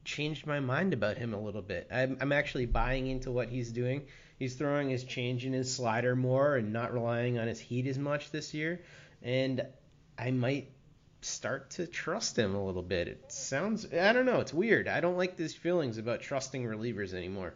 changed 0.05 0.47
my 0.47 0.61
mind 0.61 0.93
about 0.93 1.17
him 1.17 1.35
a 1.35 1.41
little 1.41 1.63
bit. 1.63 1.89
I'm, 1.93 2.19
I'm 2.21 2.33
actually 2.33 2.67
buying 2.67 3.07
into 3.07 3.31
what 3.31 3.49
he's 3.49 3.73
doing. 3.73 4.07
He's 4.39 4.55
throwing 4.55 4.91
his 4.91 5.05
change 5.05 5.47
in 5.47 5.53
his 5.53 5.73
slider 5.73 6.17
more 6.17 6.57
and 6.57 6.73
not 6.73 6.93
relying 6.93 7.39
on 7.39 7.47
his 7.47 7.61
heat 7.61 7.87
as 7.87 7.99
much 7.99 8.31
this 8.31 8.55
year. 8.55 8.81
And 9.23 9.65
I 10.19 10.31
might 10.33 10.73
start 11.21 11.71
to 11.71 11.87
trust 11.87 12.37
him 12.37 12.55
a 12.55 12.65
little 12.65 12.83
bit. 12.83 13.09
It 13.09 13.33
sounds, 13.33 13.87
I 13.93 14.13
don't 14.13 14.27
know, 14.27 14.41
it's 14.41 14.53
weird. 14.53 14.89
I 14.89 15.01
don't 15.01 15.17
like 15.17 15.37
these 15.37 15.55
feelings 15.55 15.99
about 15.99 16.21
trusting 16.21 16.65
relievers 16.65 17.15
anymore. 17.15 17.55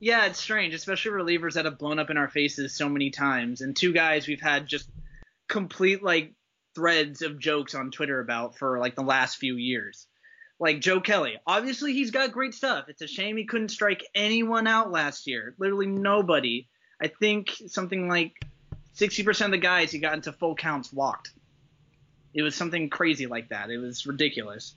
Yeah, 0.00 0.26
it's 0.26 0.40
strange, 0.40 0.74
especially 0.74 1.12
relievers 1.12 1.54
that 1.54 1.64
have 1.64 1.78
blown 1.78 1.98
up 1.98 2.10
in 2.10 2.18
our 2.18 2.28
faces 2.28 2.76
so 2.76 2.88
many 2.88 3.10
times. 3.10 3.60
And 3.60 3.76
two 3.76 3.92
guys 3.92 4.26
we've 4.26 4.40
had 4.40 4.66
just 4.66 4.90
complete 5.48 6.02
like 6.02 6.32
threads 6.74 7.22
of 7.22 7.38
jokes 7.38 7.74
on 7.74 7.90
Twitter 7.90 8.20
about 8.20 8.58
for 8.58 8.78
like 8.78 8.96
the 8.96 9.02
last 9.02 9.36
few 9.36 9.56
years. 9.56 10.06
Like 10.58 10.80
Joe 10.80 11.00
Kelly. 11.00 11.36
Obviously 11.46 11.92
he's 11.92 12.10
got 12.10 12.32
great 12.32 12.54
stuff. 12.54 12.86
It's 12.88 13.02
a 13.02 13.06
shame 13.06 13.36
he 13.36 13.44
couldn't 13.44 13.70
strike 13.70 14.04
anyone 14.14 14.66
out 14.66 14.90
last 14.90 15.26
year. 15.26 15.54
Literally 15.58 15.86
nobody. 15.86 16.68
I 17.00 17.08
think 17.08 17.52
something 17.66 18.08
like 18.08 18.34
60% 18.96 19.46
of 19.46 19.50
the 19.50 19.58
guys 19.58 19.90
he 19.90 19.98
got 19.98 20.14
into 20.14 20.32
full 20.32 20.54
counts 20.54 20.92
walked. 20.92 21.32
It 22.32 22.42
was 22.42 22.54
something 22.54 22.88
crazy 22.88 23.26
like 23.26 23.48
that. 23.48 23.70
It 23.70 23.78
was 23.78 24.06
ridiculous. 24.06 24.74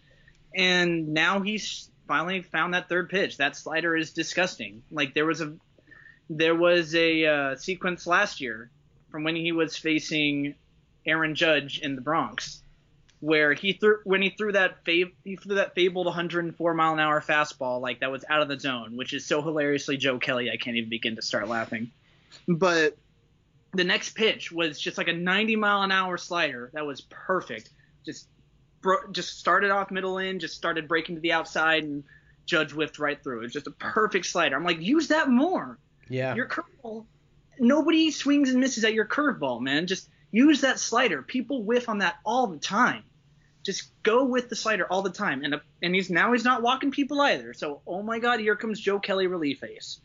And 0.56 1.10
now 1.10 1.42
he's 1.42 1.90
finally 2.08 2.42
found 2.42 2.74
that 2.74 2.90
third 2.90 3.10
pitch. 3.10 3.38
That 3.38 3.56
slider 3.56 3.96
is 3.96 4.14
disgusting. 4.14 4.84
Like 4.92 5.14
there 5.14 5.26
was 5.26 5.42
a 5.42 5.56
there 6.30 6.56
was 6.56 6.94
a 6.96 7.26
uh, 7.26 7.56
sequence 7.56 8.06
last 8.06 8.42
year 8.42 8.70
from 9.10 9.24
when 9.24 9.36
he 9.36 9.52
was 9.52 9.78
facing 9.78 10.56
Aaron 11.06 11.36
Judge 11.36 11.80
in 11.80 11.96
the 11.96 12.02
Bronx, 12.02 12.62
where 13.20 13.54
he 13.54 13.74
threw 13.74 13.98
when 14.04 14.22
he 14.22 14.30
threw 14.30 14.52
that 14.52 14.86
fab, 14.86 15.10
he 15.24 15.36
threw 15.36 15.56
that 15.56 15.74
fabled 15.74 16.06
104 16.06 16.74
mile 16.74 16.94
an 16.94 17.00
hour 17.00 17.22
fastball 17.22 17.82
like 17.82 18.02
that 18.02 18.12
was 18.12 18.24
out 18.30 18.42
of 18.42 18.48
the 18.48 18.60
zone, 18.60 18.96
which 18.96 19.14
is 19.14 19.26
so 19.26 19.42
hilariously 19.42 19.98
Joe 19.98 20.20
Kelly 20.20 20.52
I 20.52 20.58
can't 20.58 20.78
even 20.78 20.90
begin 20.90 21.16
to 21.16 21.22
start 21.22 21.48
laughing. 21.48 21.92
But 22.48 22.98
the 23.74 23.84
next 23.84 24.16
pitch 24.16 24.52
was 24.52 24.80
just 24.80 24.98
like 24.98 25.08
a 25.08 25.14
90 25.14 25.56
mile 25.56 25.82
an 25.82 25.92
hour 25.92 26.18
slider 26.18 26.70
that 26.74 26.86
was 26.86 27.02
perfect. 27.02 27.70
Just 28.06 28.28
bro- 28.82 29.12
just 29.12 29.40
started 29.40 29.72
off 29.72 29.92
middle 29.92 30.18
in, 30.20 30.40
just 30.40 30.56
started 30.56 30.88
breaking 30.88 31.16
to 31.16 31.22
the 31.22 31.34
outside, 31.34 31.84
and 31.84 32.04
Judge 32.46 32.72
whiffed 32.72 33.00
right 33.00 33.22
through. 33.22 33.40
It 33.40 33.44
was 33.44 33.54
just 33.54 33.68
a 33.68 33.72
perfect 33.72 34.26
slider. 34.26 34.56
I'm 34.56 34.64
like, 34.64 34.82
use 34.82 35.10
that 35.10 35.30
more. 35.30 35.78
Yeah. 36.10 36.36
Your 36.36 36.48
curveball, 36.48 37.06
nobody 37.60 38.12
swings 38.12 38.50
and 38.50 38.60
misses 38.60 38.84
at 38.84 38.94
your 38.94 39.06
curveball, 39.06 39.62
man. 39.62 39.88
Just 39.88 40.10
use 40.32 40.62
that 40.62 40.80
slider. 40.80 41.22
People 41.22 41.64
whiff 41.64 41.90
on 41.90 42.00
that 42.00 42.16
all 42.26 42.48
the 42.48 42.60
time. 42.60 43.04
Just 43.68 43.92
go 44.02 44.24
with 44.24 44.48
the 44.48 44.56
slider 44.56 44.88
all 44.90 45.02
the 45.02 45.10
time. 45.10 45.44
And 45.44 45.60
and 45.84 45.94
he's 45.94 46.10
now 46.10 46.32
he's 46.32 46.46
not 46.46 46.62
walking 46.62 46.90
people 46.90 47.20
either. 47.20 47.54
So 47.54 47.82
oh 47.86 48.02
my 48.02 48.20
God, 48.20 48.40
here 48.40 48.56
comes 48.56 48.80
Joe 48.80 48.98
Kelly 48.98 49.28
relief 49.28 49.62
ace. 49.62 50.00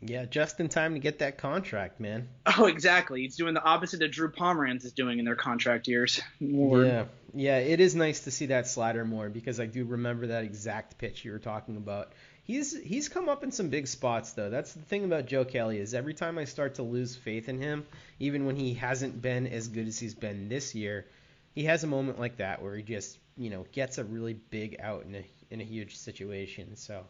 Yeah, 0.00 0.24
just 0.24 0.58
in 0.60 0.70
time 0.70 0.94
to 0.94 0.98
get 0.98 1.18
that 1.18 1.36
contract, 1.36 2.00
man. 2.00 2.28
Oh, 2.58 2.64
exactly. 2.64 3.20
He's 3.20 3.36
doing 3.36 3.52
the 3.52 3.62
opposite 3.62 4.02
of 4.02 4.10
Drew 4.10 4.32
Pomeranz 4.32 4.84
is 4.84 4.92
doing 4.92 5.18
in 5.18 5.26
their 5.26 5.36
contract 5.36 5.86
years. 5.86 6.20
Lord. 6.40 6.86
Yeah, 6.86 7.04
yeah, 7.34 7.58
it 7.58 7.80
is 7.80 7.94
nice 7.94 8.20
to 8.20 8.30
see 8.30 8.46
that 8.46 8.66
slider 8.66 9.04
more 9.04 9.28
because 9.28 9.60
I 9.60 9.66
do 9.66 9.84
remember 9.84 10.28
that 10.28 10.44
exact 10.44 10.96
pitch 10.96 11.24
you 11.24 11.32
were 11.32 11.38
talking 11.38 11.76
about. 11.76 12.12
He's 12.44 12.76
he's 12.82 13.10
come 13.10 13.28
up 13.28 13.44
in 13.44 13.52
some 13.52 13.68
big 13.68 13.86
spots 13.86 14.32
though. 14.32 14.48
That's 14.48 14.72
the 14.72 14.82
thing 14.82 15.04
about 15.04 15.26
Joe 15.26 15.44
Kelly 15.44 15.78
is 15.78 15.92
every 15.92 16.14
time 16.14 16.38
I 16.38 16.46
start 16.46 16.76
to 16.76 16.82
lose 16.82 17.14
faith 17.14 17.50
in 17.50 17.60
him, 17.60 17.86
even 18.18 18.46
when 18.46 18.56
he 18.56 18.72
hasn't 18.72 19.20
been 19.20 19.46
as 19.46 19.68
good 19.68 19.86
as 19.86 19.98
he's 19.98 20.14
been 20.14 20.48
this 20.48 20.74
year, 20.74 21.06
he 21.54 21.64
has 21.64 21.84
a 21.84 21.86
moment 21.86 22.18
like 22.18 22.36
that 22.38 22.62
where 22.62 22.74
he 22.76 22.82
just 22.82 23.18
you 23.36 23.50
know 23.50 23.66
gets 23.72 23.98
a 23.98 24.04
really 24.04 24.34
big 24.34 24.76
out 24.80 25.04
in 25.04 25.14
a 25.14 25.24
in 25.50 25.60
a 25.60 25.64
huge 25.64 25.96
situation. 25.96 26.76
So 26.76 27.04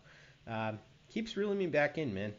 um, 0.47 0.79
keeps 1.09 1.37
reeling 1.37 1.59
me 1.59 1.67
back 1.67 1.99
in, 1.99 2.13
man. 2.13 2.33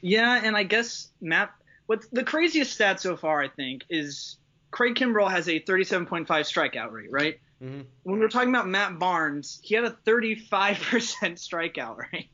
Yeah, 0.00 0.40
and 0.42 0.56
I 0.56 0.62
guess 0.62 1.08
Matt. 1.20 1.52
What's 1.86 2.06
the 2.08 2.22
craziest 2.22 2.72
stat 2.72 3.00
so 3.00 3.16
far? 3.16 3.42
I 3.42 3.48
think 3.48 3.84
is 3.90 4.36
Craig 4.70 4.94
Kimbrel 4.94 5.30
has 5.30 5.48
a 5.48 5.58
37.5 5.58 6.26
strikeout 6.26 6.92
rate, 6.92 7.10
right? 7.10 7.40
Mm-hmm. 7.62 7.80
When 8.04 8.20
we're 8.20 8.28
talking 8.28 8.48
about 8.48 8.68
Matt 8.68 8.98
Barnes, 8.98 9.58
he 9.62 9.74
had 9.74 9.84
a 9.84 9.96
35% 10.06 10.46
strikeout 10.78 11.96
rate. 12.12 12.30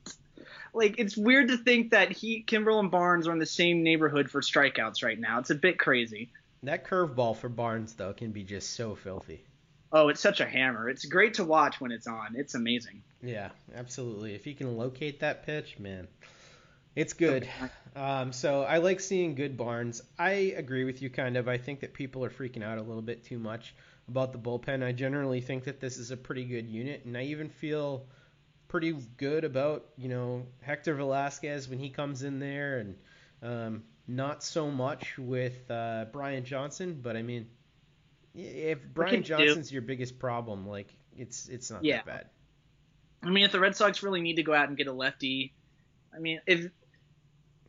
like 0.75 0.97
it's 0.99 1.17
weird 1.17 1.49
to 1.49 1.57
think 1.57 1.91
that 1.91 2.13
he, 2.13 2.45
Kimbrel, 2.47 2.81
and 2.81 2.91
Barnes 2.91 3.27
are 3.27 3.33
in 3.33 3.39
the 3.39 3.47
same 3.47 3.83
neighborhood 3.83 4.31
for 4.31 4.41
strikeouts 4.41 5.03
right 5.03 5.19
now. 5.19 5.39
It's 5.39 5.51
a 5.51 5.55
bit 5.55 5.79
crazy. 5.79 6.31
That 6.63 6.87
curveball 6.87 7.37
for 7.37 7.49
Barnes 7.49 7.95
though 7.95 8.13
can 8.13 8.33
be 8.33 8.43
just 8.43 8.75
so 8.75 8.95
filthy. 8.95 9.45
Oh, 9.93 10.09
it's 10.09 10.21
such 10.21 10.41
a 10.41 10.47
hammer. 10.47 10.89
It's 10.89 11.05
great 11.05 11.35
to 11.35 11.45
watch 11.45 11.81
when 11.81 11.93
it's 11.93 12.07
on. 12.07 12.35
It's 12.35 12.55
amazing. 12.55 13.03
Yeah, 13.23 13.51
absolutely. 13.75 14.35
If 14.35 14.45
he 14.45 14.55
can 14.55 14.77
locate 14.77 15.21
that 15.21 15.47
pitch, 15.47 15.79
man, 15.79 16.09
it's 16.95 17.13
good. 17.13 17.49
Um, 17.95 18.33
so 18.33 18.63
I 18.63 18.79
like 18.79 19.01
seeing 19.01 19.35
good 19.35 19.57
Barnes. 19.57 20.03
I 20.19 20.55
agree 20.57 20.85
with 20.85 21.01
you 21.01 21.09
kind 21.09 21.37
of. 21.37 21.49
I 21.49 21.57
think 21.57 21.81
that 21.81 21.95
people 21.95 22.25
are 22.25 22.31
freaking 22.31 22.63
out 22.63 22.79
a 22.79 22.83
little 22.83 23.03
bit 23.03 23.25
too 23.25 23.39
much 23.39 23.75
about 24.09 24.33
the 24.33 24.39
bullpen. 24.39 24.85
I 24.85 24.93
generally 24.93 25.41
think 25.41 25.65
that 25.65 25.81
this 25.81 25.97
is 25.97 26.11
a 26.11 26.17
pretty 26.17 26.45
good 26.45 26.69
unit, 26.69 27.05
and 27.05 27.17
I 27.17 27.23
even 27.23 27.49
feel 27.49 28.07
pretty 28.69 28.93
good 29.17 29.45
about 29.45 29.87
you 29.97 30.09
know 30.09 30.43
Hector 30.61 30.95
Velasquez 30.95 31.69
when 31.69 31.79
he 31.79 31.91
comes 31.91 32.23
in 32.23 32.39
there, 32.39 32.79
and 32.79 32.97
um, 33.43 33.83
not 34.09 34.43
so 34.43 34.71
much 34.71 35.19
with 35.19 35.71
uh, 35.71 36.07
Brian 36.13 36.45
Johnson. 36.45 36.99
But 37.03 37.17
I 37.17 37.23
mean, 37.23 37.49
if 38.35 38.79
Brian 38.95 39.15
you 39.17 39.21
do? 39.23 39.25
Johnson's 39.25 39.73
your 39.73 39.83
biggest 39.83 40.19
problem, 40.19 40.67
like 40.67 40.95
it's 41.17 41.49
it's 41.49 41.71
not 41.71 41.85
Yeah. 41.85 41.97
that 41.97 42.07
bad. 42.07 42.27
I 43.23 43.31
mean, 43.31 43.45
if 43.45 43.53
the 43.53 43.61
Red 43.61 43.75
Sox 43.75 44.03
really 44.03 44.21
need 44.21 44.37
to 44.37 44.43
go 44.43 44.55
out 44.55 44.69
and 44.69 44.77
get 44.77 44.87
a 44.87 44.93
lefty, 44.93 45.53
I 46.15 46.19
mean, 46.19 46.41
if 46.47 46.71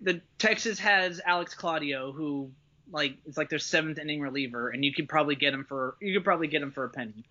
the 0.01 0.21
Texas 0.37 0.77
has 0.79 1.19
Alex 1.25 1.53
Claudio, 1.55 2.11
who 2.11 2.51
like 2.91 3.17
it's 3.25 3.37
like 3.37 3.49
their 3.49 3.59
seventh 3.59 3.97
inning 3.97 4.21
reliever, 4.21 4.69
and 4.69 4.85
you 4.85 4.93
could 4.93 5.09
probably 5.09 5.35
get 5.35 5.53
him 5.53 5.65
for 5.65 5.95
you 6.01 6.13
could 6.13 6.23
probably 6.23 6.47
get 6.47 6.61
him 6.61 6.71
for 6.71 6.83
a 6.83 6.89
penny. 6.89 7.25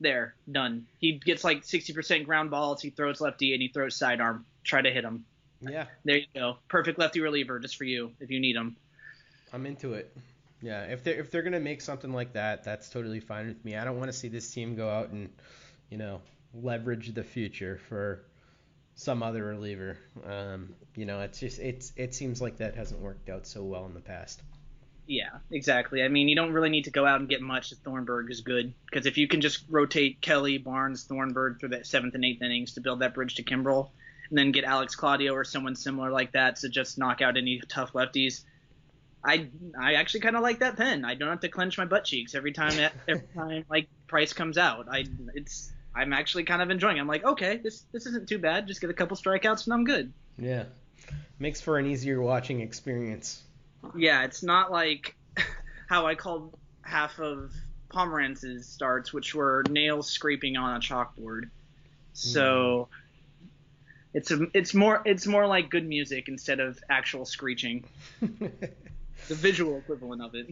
There, 0.00 0.36
done. 0.50 0.86
He 1.00 1.14
gets 1.14 1.42
like 1.42 1.62
60% 1.64 2.24
ground 2.24 2.52
balls. 2.52 2.80
He 2.80 2.90
throws 2.90 3.20
lefty 3.20 3.52
and 3.52 3.60
he 3.60 3.66
throws 3.66 3.96
sidearm. 3.96 4.46
Try 4.62 4.80
to 4.80 4.90
hit 4.92 5.02
him. 5.04 5.24
Yeah. 5.60 5.86
There 6.04 6.16
you 6.16 6.26
go. 6.34 6.58
Perfect 6.68 6.98
lefty 6.98 7.20
reliever 7.20 7.58
just 7.58 7.76
for 7.76 7.84
you 7.84 8.12
if 8.20 8.30
you 8.30 8.40
need 8.40 8.56
him. 8.56 8.76
I'm 9.52 9.66
into 9.66 9.94
it. 9.94 10.14
Yeah, 10.60 10.84
if 10.84 11.04
they're 11.04 11.14
if 11.20 11.30
they're 11.30 11.42
gonna 11.42 11.60
make 11.60 11.80
something 11.80 12.12
like 12.12 12.32
that, 12.32 12.64
that's 12.64 12.88
totally 12.88 13.20
fine 13.20 13.48
with 13.48 13.64
me. 13.64 13.76
I 13.76 13.84
don't 13.84 13.98
want 13.98 14.10
to 14.10 14.16
see 14.16 14.28
this 14.28 14.50
team 14.50 14.74
go 14.74 14.88
out 14.88 15.10
and, 15.10 15.30
you 15.88 15.98
know, 15.98 16.20
leverage 16.54 17.14
the 17.14 17.22
future 17.22 17.80
for 17.88 18.24
some 18.94 19.22
other 19.22 19.44
reliever. 19.44 19.96
Um, 20.26 20.74
you 20.96 21.06
know, 21.06 21.20
it's 21.20 21.38
just 21.38 21.60
it's 21.60 21.92
it 21.96 22.14
seems 22.14 22.42
like 22.42 22.56
that 22.58 22.74
hasn't 22.74 23.00
worked 23.00 23.28
out 23.28 23.46
so 23.46 23.62
well 23.62 23.86
in 23.86 23.94
the 23.94 24.00
past. 24.00 24.42
Yeah, 25.06 25.38
exactly. 25.50 26.02
I 26.02 26.08
mean, 26.08 26.28
you 26.28 26.36
don't 26.36 26.52
really 26.52 26.68
need 26.68 26.84
to 26.84 26.90
go 26.90 27.06
out 27.06 27.20
and 27.20 27.28
get 27.28 27.40
much. 27.40 27.72
if 27.72 27.78
Thornburg 27.78 28.30
is 28.30 28.42
good 28.42 28.74
because 28.84 29.06
if 29.06 29.16
you 29.16 29.26
can 29.26 29.40
just 29.40 29.64
rotate 29.70 30.20
Kelly, 30.20 30.58
Barnes, 30.58 31.04
Thornburg 31.04 31.60
through 31.60 31.70
the 31.70 31.84
seventh 31.84 32.14
and 32.14 32.24
eighth 32.24 32.42
innings 32.42 32.74
to 32.74 32.82
build 32.82 33.00
that 33.00 33.14
bridge 33.14 33.36
to 33.36 33.42
Kimbrel, 33.42 33.90
and 34.30 34.38
then 34.38 34.52
get 34.52 34.64
Alex 34.64 34.94
Claudio 34.94 35.32
or 35.32 35.44
someone 35.44 35.76
similar 35.76 36.10
like 36.10 36.32
that 36.32 36.56
to 36.56 36.68
just 36.68 36.98
knock 36.98 37.22
out 37.22 37.36
any 37.36 37.60
tough 37.68 37.92
lefties. 37.92 38.44
I 39.24 39.48
I 39.78 39.94
actually 39.94 40.20
kind 40.20 40.36
of 40.36 40.42
like 40.42 40.60
that 40.60 40.76
pen. 40.76 41.04
I 41.04 41.14
don't 41.14 41.28
have 41.28 41.40
to 41.40 41.48
clench 41.48 41.78
my 41.78 41.84
butt 41.84 42.04
cheeks 42.04 42.34
every 42.34 42.52
time 42.52 42.90
every 43.08 43.26
time 43.34 43.64
like 43.68 43.88
Price 44.06 44.32
comes 44.32 44.58
out. 44.58 44.86
I 44.90 45.04
it's 45.34 45.72
I'm 45.94 46.12
actually 46.12 46.44
kind 46.44 46.62
of 46.62 46.70
enjoying. 46.70 46.98
It. 46.98 47.00
I'm 47.00 47.08
like, 47.08 47.24
okay, 47.24 47.56
this 47.56 47.84
this 47.92 48.06
isn't 48.06 48.28
too 48.28 48.38
bad. 48.38 48.66
Just 48.66 48.80
get 48.80 48.90
a 48.90 48.94
couple 48.94 49.16
strikeouts 49.16 49.64
and 49.64 49.74
I'm 49.74 49.84
good. 49.84 50.12
Yeah, 50.38 50.64
makes 51.38 51.60
for 51.60 51.78
an 51.78 51.86
easier 51.86 52.20
watching 52.20 52.60
experience. 52.60 53.42
Yeah, 53.96 54.24
it's 54.24 54.42
not 54.42 54.70
like 54.70 55.16
how 55.88 56.06
I 56.06 56.14
called 56.14 56.56
half 56.82 57.18
of 57.18 57.52
Pomeranz's 57.90 58.66
starts, 58.66 59.12
which 59.12 59.34
were 59.34 59.64
nails 59.68 60.08
scraping 60.10 60.56
on 60.56 60.76
a 60.76 60.80
chalkboard. 60.80 61.50
So 62.12 62.88
mm. 62.90 62.96
It's 64.14 64.30
a, 64.30 64.46
it's 64.54 64.74
more 64.74 65.02
it's 65.04 65.26
more 65.26 65.46
like 65.46 65.70
good 65.70 65.86
music 65.86 66.28
instead 66.28 66.60
of 66.60 66.78
actual 66.88 67.24
screeching. 67.24 67.84
the 68.20 69.34
visual 69.34 69.78
equivalent 69.78 70.22
of 70.22 70.34
it. 70.34 70.48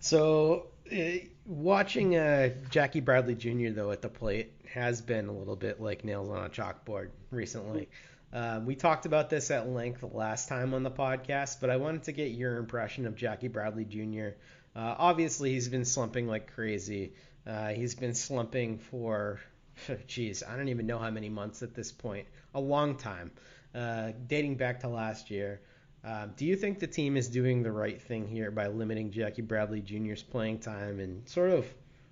So 0.00 0.66
uh, 0.92 1.26
watching 1.44 2.16
uh, 2.16 2.50
Jackie 2.70 3.00
Bradley 3.00 3.34
Jr. 3.34 3.70
though 3.70 3.90
at 3.90 4.02
the 4.02 4.08
plate 4.08 4.52
has 4.72 5.00
been 5.00 5.28
a 5.28 5.32
little 5.32 5.56
bit 5.56 5.80
like 5.80 6.04
nails 6.04 6.30
on 6.30 6.44
a 6.44 6.48
chalkboard 6.48 7.10
recently. 7.30 7.88
Um, 8.32 8.66
we 8.66 8.74
talked 8.74 9.06
about 9.06 9.30
this 9.30 9.50
at 9.50 9.68
length 9.68 10.02
last 10.02 10.48
time 10.48 10.74
on 10.74 10.82
the 10.82 10.90
podcast, 10.90 11.60
but 11.60 11.70
I 11.70 11.76
wanted 11.76 12.04
to 12.04 12.12
get 12.12 12.32
your 12.32 12.58
impression 12.58 13.06
of 13.06 13.16
Jackie 13.16 13.48
Bradley 13.48 13.84
Jr. 13.84 14.36
Uh, 14.74 14.94
obviously, 14.98 15.52
he's 15.52 15.68
been 15.68 15.84
slumping 15.84 16.26
like 16.26 16.52
crazy. 16.52 17.14
Uh, 17.46 17.68
he's 17.68 17.94
been 17.94 18.14
slumping 18.14 18.78
for, 18.78 19.40
geez, 20.06 20.42
I 20.42 20.56
don't 20.56 20.68
even 20.68 20.86
know 20.86 20.98
how 20.98 21.10
many 21.10 21.28
months 21.28 21.62
at 21.62 21.74
this 21.74 21.92
point. 21.92 22.26
A 22.54 22.60
long 22.60 22.96
time, 22.96 23.30
uh, 23.74 24.12
dating 24.26 24.56
back 24.56 24.80
to 24.80 24.88
last 24.88 25.30
year. 25.30 25.60
Um, 26.04 26.32
do 26.36 26.46
you 26.46 26.56
think 26.56 26.78
the 26.78 26.86
team 26.86 27.16
is 27.16 27.28
doing 27.28 27.62
the 27.62 27.72
right 27.72 28.00
thing 28.00 28.28
here 28.28 28.50
by 28.50 28.68
limiting 28.68 29.10
Jackie 29.10 29.42
Bradley 29.42 29.80
Jr.'s 29.80 30.22
playing 30.22 30.60
time, 30.60 31.00
and 31.00 31.28
sort 31.28 31.50
of 31.50 31.66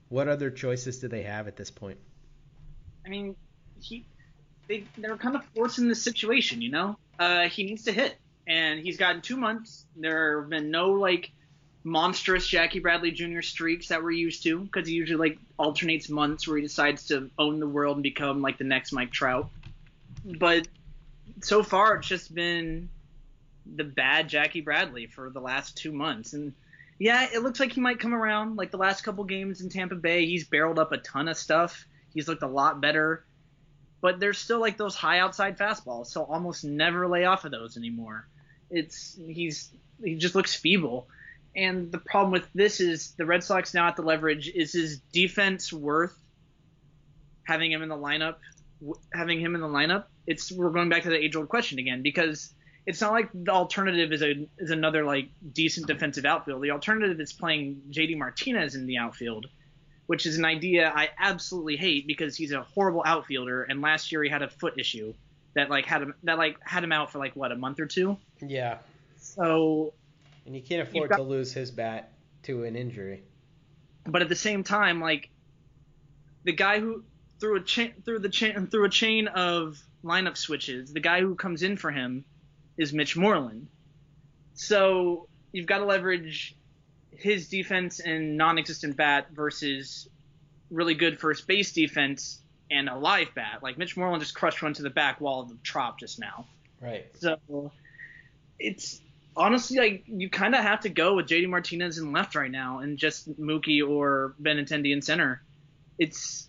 what 0.09 0.29
other 0.29 0.51
choices 0.51 0.99
do 0.99 1.09
they 1.09 1.23
have 1.23 1.47
at 1.47 1.57
this 1.57 1.71
point? 1.71 1.99
I 3.07 3.09
mean, 3.09 3.37
he 3.81 4.05
they 4.69 4.85
they're 4.99 5.17
kind 5.17 5.37
of 5.37 5.45
forcing 5.55 5.89
this 5.89 6.03
situation, 6.03 6.61
you 6.61 6.71
know. 6.71 6.99
Uh, 7.19 7.49
he 7.49 7.65
needs 7.65 7.85
to 7.85 7.93
hit, 7.93 8.17
and 8.47 8.81
he's 8.81 8.97
gotten 8.97 9.21
two 9.21 9.37
months. 9.37 9.87
There 9.97 10.41
have 10.41 10.51
been 10.51 10.71
no 10.71 10.91
like 10.93 11.31
monstrous 11.85 12.47
Jackie 12.47 12.81
Bradley 12.81 13.11
Jr. 13.11 13.43
streaks 13.43 13.89
that 13.89 14.03
we're 14.03 14.11
used 14.11 14.43
to, 14.45 14.61
because 14.61 14.89
he 14.89 14.95
usually 14.95 15.31
like 15.31 15.39
alternates 15.59 16.09
months 16.09 16.49
where 16.49 16.57
he 16.57 16.63
decides 16.63 17.07
to 17.07 17.31
own 17.39 17.61
the 17.61 17.69
world 17.69 17.97
and 17.97 18.03
become 18.03 18.43
like 18.43 18.59
the 18.59 18.65
next 18.65 18.93
Mike 18.93 19.13
Trout. 19.13 19.51
But 20.25 20.67
so 21.43 21.63
far, 21.63 21.97
it's 21.97 22.09
just 22.09 22.35
been 22.35 22.89
the 23.77 23.85
bad 23.85 24.29
Jackie 24.29 24.63
Bradley 24.63 25.07
for 25.07 25.31
the 25.31 25.41
last 25.41 25.77
two 25.77 25.93
months, 25.93 26.33
and 26.33 26.55
yeah, 26.99 27.29
it 27.33 27.43
looks 27.43 27.61
like 27.61 27.73
he 27.73 27.81
might 27.81 28.01
come 28.01 28.15
around. 28.15 28.57
Like 28.57 28.71
the 28.71 28.79
last 28.79 29.03
couple 29.03 29.25
games 29.25 29.61
in 29.61 29.69
Tampa 29.69 29.97
Bay, 29.97 30.27
he's 30.27 30.45
barreled 30.45 30.79
up 30.79 30.93
a 30.93 30.99
ton 30.99 31.29
of 31.29 31.37
stuff. 31.37 31.87
He's 32.13 32.29
looked 32.29 32.43
a 32.43 32.49
lot 32.49 32.81
better 32.81 33.25
but 34.05 34.21
there's 34.21 34.37
still 34.37 34.61
like 34.61 34.77
those 34.77 34.95
high 34.95 35.21
outside 35.21 35.57
fastballs, 35.57 36.09
so 36.09 36.25
almost 36.25 36.63
never 36.63 37.09
lay 37.09 37.25
off 37.25 37.47
of 37.47 37.51
those 37.51 37.79
anymore. 37.79 38.29
It's 38.69 39.17
he's 39.17 39.71
he 40.03 40.17
just 40.17 40.35
looks 40.35 40.55
feeble. 40.55 41.09
And 41.57 41.93
the 41.93 41.99
problem 41.99 42.33
with 42.33 42.49
this 42.55 42.81
is 42.81 43.13
the 43.17 43.27
Red 43.27 43.45
Sox 43.45 43.75
now 43.75 43.87
at 43.89 43.97
the 43.97 44.03
leverage 44.03 44.49
is 44.49 44.73
his 44.73 44.99
defense 45.13 45.73
worth 45.73 46.17
having 47.45 47.71
him 47.71 47.83
in 47.83 47.89
the 47.89 47.97
lineup 47.97 48.37
having 49.15 49.41
him 49.41 49.55
in 49.55 49.61
the 49.61 49.69
lineup. 49.69 50.05
It's 50.27 50.51
we're 50.53 50.71
going 50.71 50.89
back 50.89 51.05
to 51.05 51.11
the 51.11 51.17
age 51.17 51.37
old 51.37 51.49
question 51.49 51.79
again 51.79 52.03
because 52.03 52.53
it's 52.87 53.01
not 53.01 53.13
like 53.13 53.31
the 53.33 53.53
alternative 53.53 54.13
is 54.13 54.23
a 54.23 54.47
is 54.59 54.71
another 54.71 55.05
like 55.05 55.29
decent 55.53 55.87
defensive 55.87 56.25
outfield. 56.25 56.63
The 56.63 56.71
alternative 56.71 57.21
is 57.21 57.33
playing 57.33 57.81
JD 57.91 58.19
Martinez 58.19 58.75
in 58.75 58.87
the 58.87 58.99
outfield 58.99 59.47
which 60.07 60.27
is 60.27 60.39
an 60.39 60.45
idea 60.45 60.93
I 60.95 61.11
absolutely 61.19 61.77
hate 61.77 62.07
because 62.07 62.37
he's 62.37 62.53
a 62.53 62.63
horrible 62.63 63.03
outfielder. 63.05 63.63
And 63.63 63.81
last 63.81 64.13
year 64.13 64.23
he 64.23 64.29
had 64.29 64.43
a 64.43 64.49
foot 64.49 64.75
issue 64.79 65.15
that 65.55 65.71
like 65.71 65.87
had 65.87 66.03
him 66.03 66.15
that 66.25 66.39
like 66.39 66.57
had 66.63 66.85
him 66.85 66.93
out 66.93 67.11
for 67.11 67.19
like 67.19 67.35
what 67.37 67.53
a 67.53 67.57
month 67.57 67.81
or 67.81 67.87
two. 67.87 68.17
Yeah. 68.41 68.79
So. 69.19 69.93
And 70.47 70.55
you 70.55 70.63
can't 70.63 70.87
afford 70.87 71.11
got, 71.11 71.17
to 71.17 71.23
lose 71.23 71.53
his 71.53 71.71
bat 71.71 72.13
to 72.45 72.65
an 72.65 72.77
injury. 72.77 73.23
But 74.05 74.23
at 74.23 74.29
the 74.29 74.37
same 74.37 74.63
time, 74.65 75.01
like 75.01 75.31
the 76.45 76.53
guy 76.53 76.81
who 76.81 77.05
through 77.41 77.57
a 77.57 77.61
chain 77.61 77.95
through 78.05 78.21
the 78.21 78.29
chain 78.29 78.67
through 78.67 78.85
a 78.85 78.91
chain 78.91 79.29
of 79.29 79.83
lineup 80.05 80.37
switches, 80.37 80.93
the 80.93 81.01
guy 81.01 81.21
who 81.21 81.35
comes 81.35 81.63
in 81.63 81.77
for 81.77 81.91
him 81.91 82.25
is 82.77 82.93
Mitch 82.93 83.17
Moreland. 83.17 83.69
So 84.55 85.29
you've 85.53 85.67
got 85.67 85.79
to 85.79 85.85
leverage 85.85 86.55
his 87.11 87.49
defense 87.49 88.01
and 88.01 88.37
non-existent 88.37 88.97
bat 88.97 89.29
versus 89.33 90.09
really 90.71 90.95
good 90.95 91.19
first 91.19 91.47
base 91.47 91.73
defense 91.73 92.41
and 92.71 92.89
a 92.89 92.97
live 92.97 93.35
bat. 93.35 93.63
Like 93.63 93.79
Mitch 93.79 93.97
Moreland 93.97 94.23
just 94.23 94.35
crushed 94.35 94.63
one 94.63 94.75
to 94.75 94.83
the 94.83 94.91
back 94.91 95.21
wall 95.21 95.43
of 95.43 95.49
the 95.49 95.57
Trop 95.63 95.99
just 95.99 96.19
now. 96.19 96.47
Right. 96.81 97.07
So 97.19 97.73
it's 98.59 99.01
honestly 99.37 99.79
like 99.79 100.05
you 100.07 100.31
kind 100.31 100.55
of 100.55 100.63
have 100.63 100.81
to 100.81 100.89
go 100.89 101.15
with 101.15 101.27
JD 101.27 101.49
Martinez 101.49 101.99
in 101.99 102.13
left 102.13 102.35
right 102.35 102.51
now 102.51 102.79
and 102.79 102.99
just 102.99 103.29
Mookie 103.41 103.87
or 103.87 104.35
Benintendi 104.41 104.93
in 104.93 105.03
center. 105.03 105.43
It's 105.99 106.49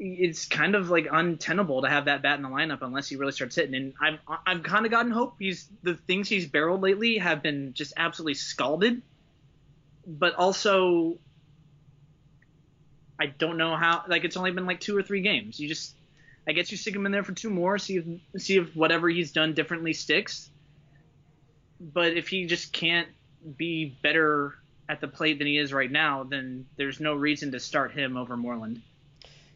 it's 0.00 0.46
kind 0.46 0.76
of 0.76 0.90
like 0.90 1.08
untenable 1.10 1.82
to 1.82 1.88
have 1.88 2.04
that 2.04 2.22
bat 2.22 2.36
in 2.36 2.42
the 2.42 2.48
lineup 2.48 2.82
unless 2.82 3.08
he 3.08 3.16
really 3.16 3.32
starts 3.32 3.56
hitting. 3.56 3.74
And 3.74 3.94
I've 4.00 4.18
I've 4.46 4.62
kind 4.62 4.84
of 4.84 4.90
gotten 4.90 5.10
hope. 5.10 5.36
He's 5.38 5.68
the 5.82 5.94
things 5.94 6.28
he's 6.28 6.46
barreled 6.46 6.82
lately 6.82 7.18
have 7.18 7.42
been 7.42 7.72
just 7.74 7.92
absolutely 7.96 8.34
scalded 8.34 9.02
but 10.08 10.34
also 10.34 11.18
I 13.20 13.26
don't 13.26 13.58
know 13.58 13.76
how. 13.76 14.04
Like 14.08 14.24
it's 14.24 14.36
only 14.36 14.52
been 14.52 14.66
like 14.66 14.80
two 14.80 14.96
or 14.96 15.02
three 15.02 15.20
games. 15.20 15.60
You 15.60 15.68
just, 15.68 15.94
I 16.48 16.52
guess 16.52 16.70
you 16.70 16.78
stick 16.78 16.94
him 16.94 17.04
in 17.04 17.12
there 17.12 17.24
for 17.24 17.32
two 17.32 17.50
more, 17.50 17.76
see 17.78 17.96
if 17.96 18.42
see 18.42 18.56
if 18.56 18.74
whatever 18.74 19.08
he's 19.08 19.32
done 19.32 19.54
differently 19.54 19.92
sticks. 19.92 20.50
But 21.80 22.16
if 22.16 22.28
he 22.28 22.46
just 22.46 22.72
can't 22.72 23.08
be 23.56 23.96
better 24.02 24.54
at 24.88 25.00
the 25.00 25.08
plate 25.08 25.38
than 25.38 25.46
he 25.46 25.58
is 25.58 25.72
right 25.72 25.90
now, 25.90 26.24
then 26.24 26.66
there's 26.76 27.00
no 27.00 27.14
reason 27.14 27.52
to 27.52 27.60
start 27.60 27.92
him 27.92 28.16
over 28.16 28.36
Moreland. 28.36 28.82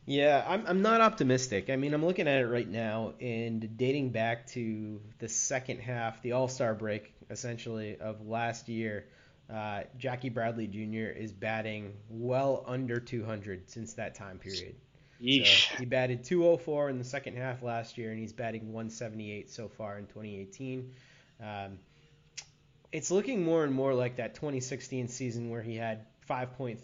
Yeah, 0.05 0.45
I'm 0.47 0.67
I'm 0.67 0.83
not 0.83 1.01
optimistic. 1.01 1.71
I 1.71 1.77
mean, 1.77 1.95
I'm 1.95 2.05
looking 2.05 2.27
at 2.27 2.41
it 2.41 2.47
right 2.47 2.69
now, 2.69 3.15
and 3.21 3.77
dating 3.77 4.11
back 4.11 4.49
to 4.49 5.01
the 5.19 5.29
second 5.29 5.79
half, 5.79 6.21
the 6.23 6.33
All 6.33 6.49
Star 6.49 6.75
break, 6.75 7.15
essentially 7.31 7.97
of 7.99 8.27
last 8.27 8.69
year 8.69 9.07
uh, 9.53 9.83
Jackie 9.99 10.31
Bradley 10.31 10.67
Jr. 10.67 11.11
is 11.11 11.33
batting 11.33 11.93
well 12.09 12.65
under 12.67 12.99
200 12.99 13.69
since 13.71 13.93
that 13.95 14.15
time 14.15 14.39
period. 14.39 14.75
Yeesh. 15.23 15.71
So 15.71 15.77
he 15.77 15.85
batted 15.85 16.25
204 16.25 16.89
in 16.89 16.99
the 16.99 17.05
second 17.05 17.37
half 17.37 17.63
last 17.63 17.99
year, 17.99 18.11
and 18.11 18.19
he's 18.19 18.33
batting 18.33 18.73
178 18.73 19.51
so 19.51 19.69
far 19.69 19.99
in 19.99 20.07
2018. 20.07 20.91
Um, 21.41 21.79
it's 22.93 23.11
looking 23.11 23.43
more 23.43 23.65
and 23.65 23.75
more 23.75 23.95
like 23.95 24.17
that 24.17 24.35
2016 24.35 25.09
season 25.09 25.51
where 25.51 25.63
he 25.63 25.77
had 25.77 26.07
5.3 26.29 26.79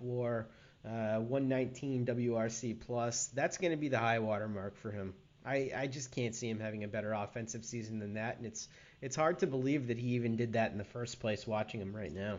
fWAR, 0.00 0.46
uh, 0.86 1.20
119 1.20 2.06
WRC 2.06 2.80
plus. 2.80 3.26
That's 3.26 3.58
going 3.58 3.72
to 3.72 3.76
be 3.76 3.88
the 3.88 3.98
high 3.98 4.20
water 4.20 4.48
mark 4.48 4.76
for 4.76 4.90
him. 4.90 5.12
I, 5.44 5.70
I 5.76 5.86
just 5.86 6.12
can't 6.12 6.34
see 6.34 6.48
him 6.48 6.60
having 6.60 6.84
a 6.84 6.88
better 6.88 7.12
offensive 7.12 7.64
season 7.64 7.98
than 7.98 8.14
that, 8.14 8.36
and 8.36 8.46
it's 8.46 8.68
it's 9.00 9.16
hard 9.16 9.38
to 9.38 9.46
believe 9.46 9.88
that 9.88 9.98
he 9.98 10.08
even 10.08 10.36
did 10.36 10.52
that 10.52 10.72
in 10.72 10.78
the 10.78 10.84
first 10.84 11.18
place. 11.18 11.46
Watching 11.46 11.80
him 11.80 11.96
right 11.96 12.12
now. 12.12 12.38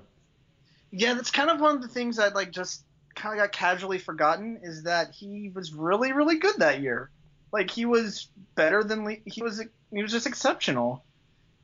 Yeah, 0.92 1.16
that's 1.16 1.32
kind 1.32 1.50
of 1.50 1.60
one 1.60 1.76
of 1.76 1.82
the 1.82 1.88
things 1.88 2.20
I'd 2.20 2.36
like 2.36 2.52
just 2.52 2.84
kind 3.16 3.34
of 3.34 3.44
got 3.44 3.52
casually 3.52 3.98
forgotten 3.98 4.60
is 4.64 4.84
that 4.84 5.12
he 5.12 5.50
was 5.54 5.74
really 5.74 6.14
really 6.14 6.38
good 6.38 6.58
that 6.60 6.82
year. 6.82 7.10
Like 7.52 7.72
he 7.72 7.86
was 7.86 8.30
better 8.54 8.84
than 8.84 9.18
he 9.26 9.42
was 9.42 9.62
he 9.92 10.02
was 10.02 10.12
just 10.12 10.28
exceptional. 10.28 11.04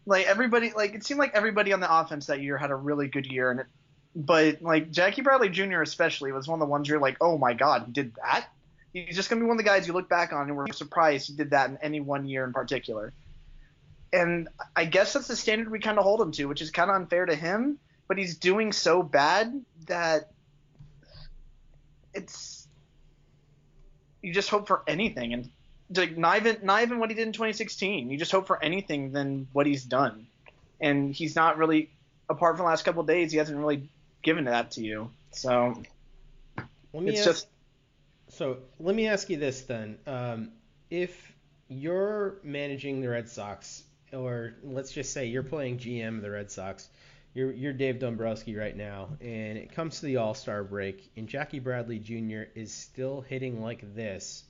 Like 0.08 0.26
everybody 0.26 0.72
like 0.74 0.96
it 0.96 1.04
seemed 1.04 1.20
like 1.20 1.36
everybody 1.36 1.74
on 1.74 1.82
the 1.82 2.00
offense 2.00 2.28
that 2.28 2.42
year 2.42 2.58
had 2.58 2.72
a 2.72 2.76
really 2.76 3.10
good 3.10 3.28
year 3.28 3.52
and 3.52 3.60
it 3.60 3.66
but 4.16 4.62
like 4.62 4.90
Jackie 4.90 5.22
Bradley 5.22 5.50
Jr. 5.50 5.82
especially 5.82 6.32
was 6.32 6.48
one 6.48 6.60
of 6.60 6.66
the 6.66 6.72
ones 6.72 6.88
you're 6.88 7.00
like, 7.00 7.18
"Oh 7.20 7.38
my 7.38 7.54
god, 7.54 7.84
he 7.86 7.92
did 7.92 8.16
that?" 8.16 8.48
He's 8.94 9.16
just 9.18 9.30
to 9.30 9.36
be 9.36 9.42
one 9.42 9.52
of 9.52 9.58
the 9.58 9.70
guys 9.70 9.86
you 9.86 9.94
look 9.94 10.08
back 10.08 10.32
on 10.32 10.48
and 10.48 10.56
we're 10.56 10.72
surprised 10.72 11.28
he 11.28 11.36
did 11.36 11.52
that 11.52 11.70
in 11.70 11.78
any 11.82 12.00
one 12.00 12.26
year 12.26 12.46
in 12.46 12.54
particular. 12.54 13.14
And 14.14 14.48
I 14.76 14.86
guess 14.86 15.12
that's 15.12 15.28
the 15.28 15.36
standard 15.36 15.70
we 15.70 15.80
kind 15.80 16.00
of 16.00 16.06
hold 16.06 16.22
him 16.22 16.32
to, 16.32 16.46
which 16.46 16.62
is 16.62 16.72
kind 16.72 16.90
of 16.90 16.96
unfair 16.96 17.26
to 17.26 17.36
him, 17.36 17.78
but 18.08 18.18
he's 18.18 18.38
doing 18.38 18.72
so 18.72 19.04
bad 19.04 19.62
that 19.88 20.32
it's 22.14 22.66
you 24.24 24.34
just 24.34 24.50
hope 24.50 24.68
for 24.68 24.84
anything 24.88 25.34
and 25.34 25.50
like 25.96 26.18
not 26.18 26.38
even 26.38 26.58
not 26.64 26.82
even 26.82 27.00
what 27.00 27.10
he 27.10 27.16
did 27.16 27.28
in 27.28 27.34
2016. 27.34 28.10
You 28.10 28.18
just 28.18 28.32
hope 28.32 28.48
for 28.48 28.62
anything 28.64 29.12
than 29.12 29.48
what 29.54 29.66
he's 29.66 29.84
done, 29.84 30.28
and 30.80 31.14
he's 31.14 31.36
not 31.36 31.58
really. 31.58 31.92
Apart 32.30 32.58
from 32.58 32.66
the 32.66 32.70
last 32.70 32.84
couple 32.84 33.00
of 33.00 33.08
days, 33.08 33.32
he 33.32 33.38
hasn't 33.38 33.58
really 33.58 33.90
given 34.22 34.46
that 34.46 34.72
to 34.72 34.82
you. 34.82 35.10
So 35.32 35.82
let 36.94 37.04
me 37.04 37.12
it's 37.12 37.20
ask, 37.20 37.26
just 37.26 37.48
so 38.30 38.58
let 38.80 38.96
me 38.96 39.08
ask 39.08 39.30
you 39.30 39.38
this 39.38 39.62
then: 39.62 39.98
um, 40.06 40.52
if 40.90 41.34
you're 41.70 42.38
managing 42.44 43.02
the 43.02 43.10
Red 43.10 43.30
Sox, 43.30 43.84
or 44.12 44.56
let's 44.64 44.92
just 44.92 45.14
say 45.14 45.28
you're 45.28 45.44
playing 45.44 45.78
GM 45.78 46.18
of 46.18 46.22
the 46.22 46.32
Red 46.32 46.52
Sox, 46.52 46.90
you're 47.34 47.52
you're 47.52 47.74
Dave 47.74 48.00
Dombrowski 48.00 48.56
right 48.56 48.76
now, 48.76 49.10
and 49.22 49.58
it 49.58 49.72
comes 49.74 50.00
to 50.00 50.06
the 50.06 50.18
All 50.18 50.34
Star 50.34 50.64
break, 50.64 51.10
and 51.16 51.28
Jackie 51.28 51.60
Bradley 51.60 52.00
Jr. 52.00 52.50
is 52.56 52.74
still 52.74 53.22
hitting 53.22 53.62
like 53.62 53.96
this. 53.96 54.44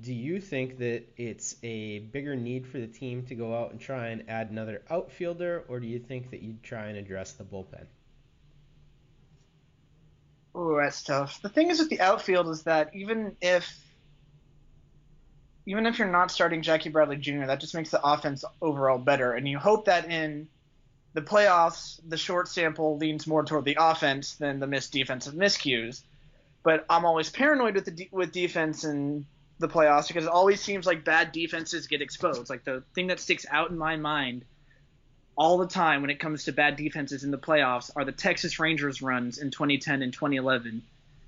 Do 0.00 0.12
you 0.12 0.40
think 0.40 0.78
that 0.78 1.04
it's 1.16 1.56
a 1.62 2.00
bigger 2.00 2.34
need 2.34 2.66
for 2.66 2.78
the 2.78 2.86
team 2.86 3.24
to 3.26 3.34
go 3.34 3.56
out 3.56 3.70
and 3.70 3.80
try 3.80 4.08
and 4.08 4.24
add 4.28 4.50
another 4.50 4.82
outfielder, 4.90 5.64
or 5.68 5.78
do 5.80 5.86
you 5.86 5.98
think 5.98 6.30
that 6.30 6.42
you'd 6.42 6.62
try 6.62 6.86
and 6.86 6.98
address 6.98 7.32
the 7.32 7.44
bullpen? 7.44 7.86
Oh, 10.54 10.76
that's 10.76 11.02
tough. 11.02 11.40
The 11.42 11.48
thing 11.48 11.70
is 11.70 11.78
with 11.80 11.90
the 11.90 12.00
outfield 12.00 12.48
is 12.48 12.62
that 12.64 12.90
even 12.94 13.36
if 13.40 13.76
even 15.66 15.86
if 15.86 15.98
you're 15.98 16.10
not 16.10 16.30
starting 16.30 16.62
Jackie 16.62 16.90
Bradley 16.90 17.16
Jr., 17.16 17.46
that 17.46 17.60
just 17.60 17.74
makes 17.74 17.90
the 17.90 18.02
offense 18.02 18.44
overall 18.60 18.98
better. 18.98 19.32
And 19.32 19.48
you 19.48 19.58
hope 19.58 19.86
that 19.86 20.10
in 20.10 20.48
the 21.14 21.22
playoffs, 21.22 21.98
the 22.06 22.18
short 22.18 22.48
sample 22.48 22.98
leans 22.98 23.26
more 23.26 23.44
toward 23.44 23.64
the 23.64 23.78
offense 23.80 24.34
than 24.34 24.60
the 24.60 24.66
missed 24.66 24.92
defensive 24.92 25.34
miscues. 25.34 26.02
But 26.62 26.84
I'm 26.90 27.04
always 27.04 27.30
paranoid 27.30 27.74
with 27.74 27.86
the 27.86 27.90
de- 27.92 28.08
with 28.12 28.32
defense 28.32 28.84
in 28.84 29.26
the 29.58 29.68
playoffs 29.68 30.08
because 30.08 30.24
it 30.24 30.30
always 30.30 30.60
seems 30.60 30.86
like 30.86 31.04
bad 31.04 31.32
defenses 31.32 31.86
get 31.86 32.02
exposed. 32.02 32.50
Like 32.50 32.64
the 32.64 32.82
thing 32.94 33.08
that 33.08 33.20
sticks 33.20 33.46
out 33.50 33.70
in 33.70 33.78
my 33.78 33.96
mind 33.96 34.44
all 35.36 35.58
the 35.58 35.66
time 35.66 36.00
when 36.00 36.10
it 36.10 36.18
comes 36.20 36.44
to 36.44 36.52
bad 36.52 36.76
defenses 36.76 37.24
in 37.24 37.30
the 37.30 37.38
playoffs 37.38 37.90
are 37.96 38.04
the 38.04 38.12
Texas 38.12 38.58
Rangers 38.58 39.02
runs 39.02 39.38
in 39.38 39.50
2010 39.50 40.02
and 40.02 40.12
2011 40.12 40.82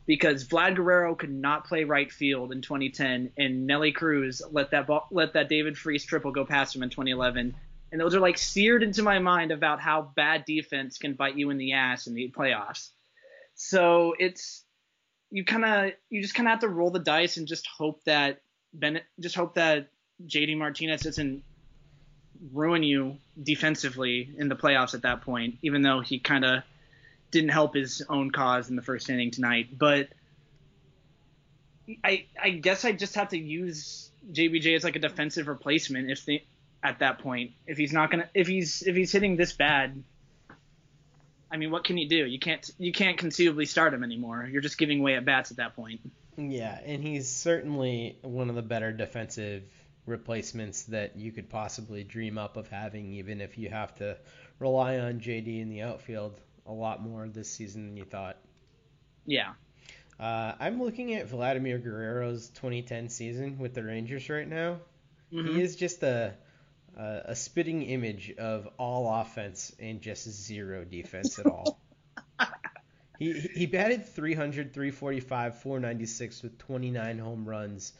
because 0.06 0.46
Vlad 0.46 0.76
Guerrero 0.76 1.14
could 1.14 1.32
not 1.32 1.66
play 1.66 1.84
right 1.84 2.10
field 2.10 2.52
in 2.52 2.62
2010 2.62 3.32
and 3.36 3.66
Nelly 3.66 3.92
Cruz 3.92 4.42
let 4.50 4.70
that 4.70 4.86
ball, 4.86 5.08
let 5.10 5.32
that 5.32 5.48
David 5.48 5.76
Freese 5.76 6.04
triple 6.04 6.30
go 6.30 6.44
past 6.44 6.76
him 6.76 6.82
in 6.82 6.90
2011 6.90 7.54
and 7.90 8.00
those 8.00 8.14
are 8.14 8.20
like 8.20 8.38
seared 8.38 8.82
into 8.82 9.02
my 9.02 9.18
mind 9.18 9.50
about 9.50 9.80
how 9.80 10.10
bad 10.14 10.44
defense 10.44 10.98
can 10.98 11.14
bite 11.14 11.36
you 11.36 11.50
in 11.50 11.58
the 11.58 11.72
ass 11.72 12.06
in 12.06 12.14
the 12.14 12.30
playoffs. 12.36 12.90
So 13.54 14.14
it's 14.18 14.65
you 15.30 15.44
kind 15.44 15.64
of 15.64 15.92
you 16.08 16.22
just 16.22 16.34
kind 16.34 16.46
of 16.48 16.52
have 16.52 16.60
to 16.60 16.68
roll 16.68 16.90
the 16.90 16.98
dice 16.98 17.36
and 17.36 17.46
just 17.46 17.66
hope 17.66 18.02
that 18.04 18.40
Bennett 18.72 19.04
just 19.20 19.34
hope 19.34 19.54
that 19.54 19.88
JD 20.26 20.56
Martinez 20.56 21.02
doesn't 21.02 21.42
ruin 22.52 22.82
you 22.82 23.16
defensively 23.42 24.30
in 24.36 24.48
the 24.48 24.56
playoffs 24.56 24.94
at 24.94 25.02
that 25.02 25.22
point, 25.22 25.56
even 25.62 25.82
though 25.82 26.00
he 26.00 26.18
kind 26.18 26.44
of 26.44 26.62
didn't 27.30 27.50
help 27.50 27.74
his 27.74 28.02
own 28.08 28.30
cause 28.30 28.70
in 28.70 28.76
the 28.76 28.82
first 28.82 29.10
inning 29.10 29.30
tonight. 29.30 29.76
But 29.76 30.08
I 32.04 32.26
I 32.40 32.50
guess 32.50 32.84
I 32.84 32.92
just 32.92 33.14
have 33.14 33.28
to 33.30 33.38
use 33.38 34.10
JBJ 34.32 34.76
as 34.76 34.84
like 34.84 34.96
a 34.96 35.00
defensive 35.00 35.48
replacement 35.48 36.10
if 36.10 36.24
they 36.24 36.44
at 36.82 37.00
that 37.00 37.18
point 37.18 37.52
if 37.66 37.78
he's 37.78 37.92
not 37.92 38.10
gonna 38.10 38.28
if 38.34 38.46
he's 38.46 38.82
if 38.82 38.96
he's 38.96 39.12
hitting 39.12 39.36
this 39.36 39.52
bad. 39.52 40.02
I 41.56 41.58
mean, 41.58 41.70
what 41.70 41.84
can 41.84 41.96
you 41.96 42.06
do? 42.06 42.26
You 42.26 42.38
can't 42.38 42.70
you 42.76 42.92
can't 42.92 43.16
conceivably 43.16 43.64
start 43.64 43.94
him 43.94 44.04
anymore. 44.04 44.46
You're 44.52 44.60
just 44.60 44.76
giving 44.76 45.00
away 45.00 45.14
at 45.14 45.24
bats 45.24 45.50
at 45.50 45.56
that 45.56 45.74
point. 45.74 46.00
Yeah, 46.36 46.78
and 46.84 47.02
he's 47.02 47.30
certainly 47.30 48.18
one 48.20 48.50
of 48.50 48.56
the 48.56 48.62
better 48.62 48.92
defensive 48.92 49.62
replacements 50.04 50.82
that 50.84 51.16
you 51.16 51.32
could 51.32 51.48
possibly 51.48 52.04
dream 52.04 52.36
up 52.36 52.58
of 52.58 52.68
having, 52.68 53.10
even 53.14 53.40
if 53.40 53.56
you 53.56 53.70
have 53.70 53.94
to 53.94 54.18
rely 54.58 54.98
on 54.98 55.18
JD 55.18 55.62
in 55.62 55.70
the 55.70 55.80
outfield 55.80 56.38
a 56.66 56.72
lot 56.72 57.02
more 57.02 57.26
this 57.26 57.50
season 57.50 57.86
than 57.86 57.96
you 57.96 58.04
thought. 58.04 58.36
Yeah. 59.24 59.54
Uh, 60.20 60.52
I'm 60.60 60.82
looking 60.82 61.14
at 61.14 61.26
Vladimir 61.26 61.78
Guerrero's 61.78 62.50
2010 62.50 63.08
season 63.08 63.58
with 63.58 63.72
the 63.72 63.82
Rangers 63.82 64.28
right 64.28 64.46
now. 64.46 64.80
Mm-hmm. 65.32 65.54
He 65.54 65.62
is 65.62 65.74
just 65.74 66.02
a, 66.02 66.34
a, 66.96 67.22
a 67.26 67.36
spitting 67.36 67.82
image 67.82 68.32
of 68.38 68.68
all 68.78 69.20
offense 69.20 69.74
and 69.78 70.00
just 70.00 70.28
zero 70.28 70.84
defense 70.84 71.38
at 71.38 71.46
all. 71.46 71.80
he 73.18 73.32
he 73.32 73.66
batted 73.66 74.06
300, 74.06 74.72
345, 74.72 75.60
496 75.60 76.42
with 76.42 76.58
29 76.58 77.18
home 77.18 77.48
runs 77.48 77.92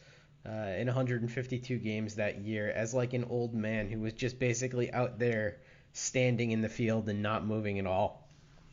uh, 0.47 0.51
in 0.51 0.87
152 0.87 1.77
games 1.77 2.15
that 2.15 2.39
year 2.39 2.69
as 2.69 2.93
like 2.93 3.13
an 3.13 3.25
old 3.25 3.53
man 3.53 3.89
who 3.89 3.99
was 3.99 4.13
just 4.13 4.39
basically 4.39 4.91
out 4.93 5.19
there 5.19 5.57
standing 5.93 6.51
in 6.51 6.61
the 6.61 6.69
field 6.69 7.09
and 7.09 7.21
not 7.21 7.45
moving 7.45 7.79
at 7.79 7.85
all. 7.85 8.27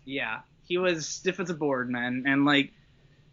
Yeah, 0.04 0.40
he 0.66 0.78
was 0.78 1.08
stiff 1.08 1.40
as 1.40 1.50
a 1.50 1.54
board, 1.54 1.90
man, 1.90 2.24
and 2.26 2.44
like 2.44 2.72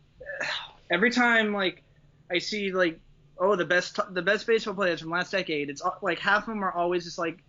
every 0.92 1.12
time 1.12 1.54
like 1.54 1.84
I 2.30 2.40
see 2.40 2.72
like 2.72 3.00
oh 3.42 3.56
the 3.56 3.66
best 3.66 4.00
the 4.12 4.22
best 4.22 4.48
baseball 4.48 4.76
players 4.76 5.02
from 5.02 5.10
last 5.10 5.32
decade, 5.32 5.70
it's 5.70 5.82
like 6.02 6.20
half 6.20 6.44
of 6.44 6.54
them 6.54 6.64
are 6.64 6.72
always 6.72 7.04
just 7.04 7.18
like 7.18 7.40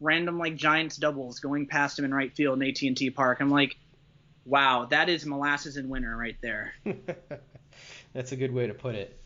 random 0.00 0.38
like 0.38 0.56
Giants 0.56 0.96
doubles 0.96 1.40
going 1.40 1.66
past 1.66 1.98
him 1.98 2.04
in 2.06 2.14
right 2.14 2.34
field 2.34 2.62
in 2.62 2.68
AT&T 2.68 3.10
Park. 3.10 3.38
I'm 3.40 3.50
like, 3.50 3.76
wow, 4.46 4.86
that 4.86 5.08
is 5.08 5.26
molasses 5.26 5.76
in 5.76 5.88
winter 5.88 6.16
right 6.16 6.36
there. 6.40 6.72
That's 8.14 8.32
a 8.32 8.36
good 8.36 8.52
way 8.52 8.68
to 8.68 8.74
put 8.74 8.94
it. 8.94 9.16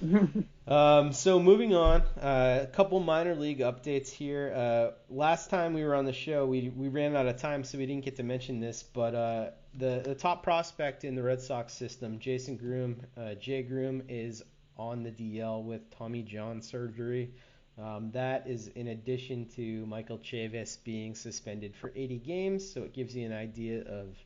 um, 0.68 1.12
so 1.12 1.40
moving 1.40 1.74
on, 1.74 2.02
uh, 2.20 2.60
a 2.62 2.66
couple 2.66 3.00
minor 3.00 3.34
league 3.34 3.58
updates 3.58 4.10
here. 4.10 4.52
Uh, 4.54 4.90
last 5.10 5.50
time 5.50 5.74
we 5.74 5.82
were 5.82 5.94
on 5.94 6.04
the 6.04 6.12
show, 6.12 6.46
we 6.46 6.72
we 6.74 6.88
ran 6.88 7.16
out 7.16 7.26
of 7.26 7.36
time, 7.36 7.64
so 7.64 7.76
we 7.76 7.84
didn't 7.84 8.04
get 8.04 8.16
to 8.16 8.22
mention 8.22 8.60
this. 8.60 8.82
But 8.82 9.14
uh, 9.14 9.50
the 9.74 10.00
the 10.02 10.14
top 10.14 10.42
prospect 10.42 11.04
in 11.04 11.14
the 11.14 11.22
Red 11.22 11.42
Sox 11.42 11.74
system, 11.74 12.18
Jason 12.18 12.56
Groome, 12.56 13.02
uh, 13.16 13.34
Jay 13.34 13.62
Groome, 13.62 14.02
is 14.08 14.42
on 14.76 15.02
the 15.02 15.10
DL 15.10 15.62
with 15.62 15.90
Tommy 15.90 16.22
John 16.22 16.62
surgery. 16.62 17.30
Um, 17.78 18.10
that 18.12 18.46
is 18.46 18.68
in 18.68 18.88
addition 18.88 19.46
to 19.56 19.86
Michael 19.86 20.18
Chavis 20.18 20.76
being 20.84 21.14
suspended 21.14 21.74
for 21.76 21.92
80 21.94 22.18
games, 22.18 22.72
so 22.72 22.82
it 22.82 22.92
gives 22.92 23.16
you 23.16 23.24
an 23.24 23.32
idea 23.32 23.82
of 23.82 24.16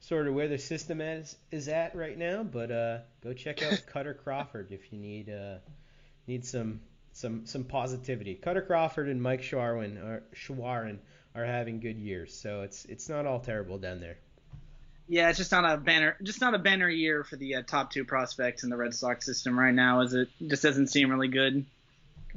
sort 0.00 0.26
of 0.28 0.34
where 0.34 0.48
the 0.48 0.58
system 0.58 1.00
is 1.00 1.36
is 1.50 1.68
at 1.68 1.94
right 1.94 2.16
now. 2.16 2.42
But 2.42 2.70
uh, 2.70 2.98
go 3.22 3.32
check 3.32 3.62
out 3.62 3.82
Kutter 3.92 4.14
Crawford 4.14 4.68
if 4.70 4.92
you 4.92 4.98
need 4.98 5.28
uh, 5.30 5.56
need 6.26 6.44
some 6.44 6.80
some 7.12 7.46
some 7.46 7.64
positivity. 7.64 8.38
Kutter 8.42 8.66
Crawford 8.66 9.08
and 9.08 9.22
Mike 9.22 9.42
Shawaryn 9.42 10.02
are 10.02 10.22
Shawaryn 10.34 10.98
are 11.34 11.44
having 11.44 11.80
good 11.80 11.98
years, 11.98 12.34
so 12.34 12.62
it's 12.62 12.84
it's 12.86 13.08
not 13.08 13.26
all 13.26 13.40
terrible 13.40 13.78
down 13.78 14.00
there. 14.00 14.18
Yeah, 15.08 15.28
it's 15.28 15.38
just 15.38 15.52
not 15.52 15.70
a 15.70 15.76
banner, 15.76 16.16
just 16.22 16.40
not 16.40 16.54
a 16.54 16.58
banner 16.58 16.88
year 16.88 17.24
for 17.24 17.36
the 17.36 17.56
uh, 17.56 17.62
top 17.62 17.90
two 17.90 18.04
prospects 18.04 18.62
in 18.62 18.70
the 18.70 18.76
Red 18.76 18.94
Sox 18.94 19.26
system 19.26 19.58
right 19.58 19.74
now, 19.74 20.00
as 20.00 20.14
it 20.14 20.28
just 20.46 20.62
doesn't 20.62 20.88
seem 20.88 21.10
really 21.10 21.28
good. 21.28 21.66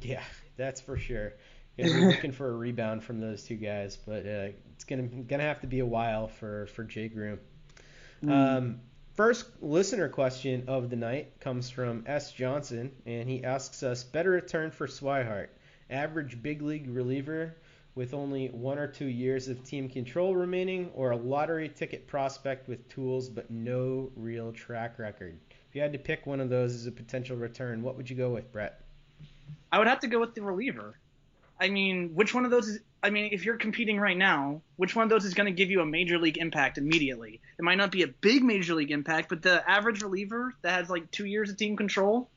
Yeah, 0.02 0.24
that's 0.58 0.82
for 0.82 0.98
sure. 0.98 1.34
We're 1.78 2.08
looking 2.08 2.32
for 2.32 2.50
a 2.50 2.56
rebound 2.56 3.04
from 3.04 3.20
those 3.20 3.44
two 3.44 3.56
guys, 3.56 3.98
but 3.98 4.26
uh, 4.26 4.50
it's 4.74 4.86
gonna 4.86 5.04
gonna 5.04 5.44
have 5.44 5.62
to 5.62 5.68
be 5.68 5.80
a 5.80 5.86
while 5.86 6.28
for 6.28 6.68
for 6.68 6.84
Jay 6.84 7.10
Groome. 7.10 7.40
Mm. 8.24 8.32
Um, 8.32 8.80
first 9.14 9.46
listener 9.62 10.08
question 10.08 10.64
of 10.68 10.90
the 10.90 10.96
night 10.96 11.40
comes 11.42 11.70
from 11.70 12.06
S. 12.08 12.32
Johnson, 12.32 12.92
and 13.06 13.30
he 13.30 13.44
asks 13.44 13.84
us 13.84 14.04
better 14.04 14.32
return 14.32 14.72
for 14.72 14.88
Swihart, 14.88 15.48
average 15.90 16.42
big 16.42 16.62
league 16.62 16.90
reliever 16.90 17.56
with 17.96 18.14
only 18.14 18.48
one 18.48 18.78
or 18.78 18.88
two 18.88 19.06
years 19.06 19.48
of 19.48 19.64
team 19.64 19.90
control 19.90 20.36
remaining, 20.36 20.92
or 20.94 21.12
a 21.12 21.18
lottery 21.18 21.70
ticket 21.70 22.08
prospect 22.08 22.68
with 22.68 22.88
tools 22.90 23.30
but 23.30 23.50
no 23.50 24.12
real 24.16 24.52
track 24.52 25.00
record. 25.00 25.40
If 25.70 25.76
you 25.76 25.82
had 25.82 25.94
to 25.94 26.00
pick 26.00 26.26
one 26.26 26.42
of 26.42 26.50
those 26.50 26.76
as 26.76 26.86
a 26.86 26.92
potential 26.92 27.38
return, 27.38 27.82
what 27.82 27.96
would 27.96 28.10
you 28.10 28.16
go 28.16 28.30
with, 28.30 28.52
Brett? 28.52 28.82
I 29.72 29.80
would 29.80 29.88
have 29.88 30.02
to 30.02 30.08
go 30.08 30.20
with 30.20 30.36
the 30.36 30.42
reliever. 30.42 31.00
I 31.60 31.70
mean, 31.70 32.12
which 32.16 32.34
one 32.34 32.44
of 32.44 32.52
those 32.52 32.68
is 32.68 32.80
I 33.06 33.12
mean, 33.12 33.30
if 33.32 33.46
you're 33.46 33.58
competing 33.58 34.00
right 34.00 34.18
now, 34.18 34.62
which 34.78 34.96
one 34.96 35.04
of 35.04 35.12
those 35.12 35.26
is 35.26 35.36
going 35.36 35.46
to 35.46 35.52
give 35.52 35.70
you 35.70 35.82
a 35.82 35.86
major 35.86 36.18
league 36.18 36.40
impact 36.40 36.80
immediately? 36.80 37.40
It 37.60 37.62
might 37.62 37.76
not 37.76 37.92
be 37.92 38.02
a 38.02 38.08
big 38.08 38.44
major 38.44 38.74
league 38.74 38.90
impact, 38.90 39.30
but 39.30 39.44
the 39.44 39.70
average 39.70 40.02
reliever 40.02 40.56
that 40.64 40.72
has 40.72 40.90
like 40.90 41.12
two 41.12 41.26
years 41.26 41.52
of 41.52 41.58
team 41.58 41.78
control 41.78 42.32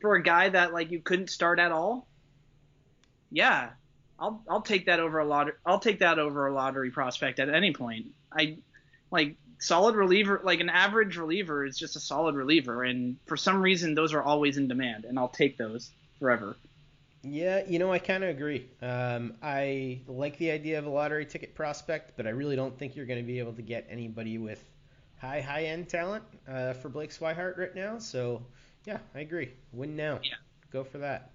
for 0.00 0.14
a 0.14 0.22
guy 0.22 0.48
that 0.48 0.72
like 0.72 0.90
you 0.90 1.00
couldn't 1.00 1.28
start 1.28 1.58
at 1.58 1.72
all, 1.72 2.06
yeah, 3.30 3.70
I'll 4.18 4.42
I'll 4.48 4.62
take 4.62 4.86
that 4.86 5.00
over 5.00 5.18
a 5.18 5.24
lot. 5.24 5.48
I'll 5.64 5.80
take 5.80 6.00
that 6.00 6.18
over 6.18 6.46
a 6.46 6.52
lottery 6.52 6.90
prospect 6.90 7.40
at 7.40 7.48
any 7.48 7.72
point. 7.72 8.06
I 8.32 8.58
like 9.10 9.36
solid 9.58 9.96
reliever, 9.96 10.40
like 10.44 10.60
an 10.60 10.68
average 10.68 11.16
reliever 11.16 11.64
is 11.64 11.78
just 11.78 11.96
a 11.96 12.00
solid 12.00 12.34
reliever, 12.34 12.84
and 12.84 13.16
for 13.26 13.36
some 13.36 13.60
reason 13.60 13.94
those 13.94 14.12
are 14.12 14.22
always 14.22 14.56
in 14.56 14.68
demand, 14.68 15.04
and 15.04 15.18
I'll 15.18 15.28
take 15.28 15.56
those 15.56 15.90
forever. 16.18 16.56
Yeah, 17.22 17.62
you 17.66 17.78
know, 17.78 17.90
I 17.90 17.98
kind 17.98 18.22
of 18.22 18.30
agree. 18.30 18.68
Um, 18.82 19.34
I 19.42 20.02
like 20.06 20.36
the 20.36 20.50
idea 20.50 20.78
of 20.78 20.84
a 20.84 20.90
lottery 20.90 21.24
ticket 21.24 21.54
prospect, 21.54 22.12
but 22.16 22.26
I 22.26 22.30
really 22.30 22.54
don't 22.54 22.78
think 22.78 22.96
you're 22.96 23.06
going 23.06 23.20
to 23.20 23.26
be 23.26 23.38
able 23.38 23.54
to 23.54 23.62
get 23.62 23.86
anybody 23.88 24.36
with 24.36 24.62
high, 25.18 25.40
high 25.40 25.64
end 25.64 25.88
talent 25.88 26.22
uh, 26.46 26.74
for 26.74 26.90
Blake 26.90 27.10
Swihart 27.10 27.56
right 27.56 27.74
now. 27.74 27.98
So, 27.98 28.42
yeah, 28.84 28.98
I 29.14 29.20
agree. 29.20 29.52
Win 29.72 29.96
now. 29.96 30.20
Yeah. 30.22 30.34
Go 30.70 30.84
for 30.84 30.98
that. 30.98 31.30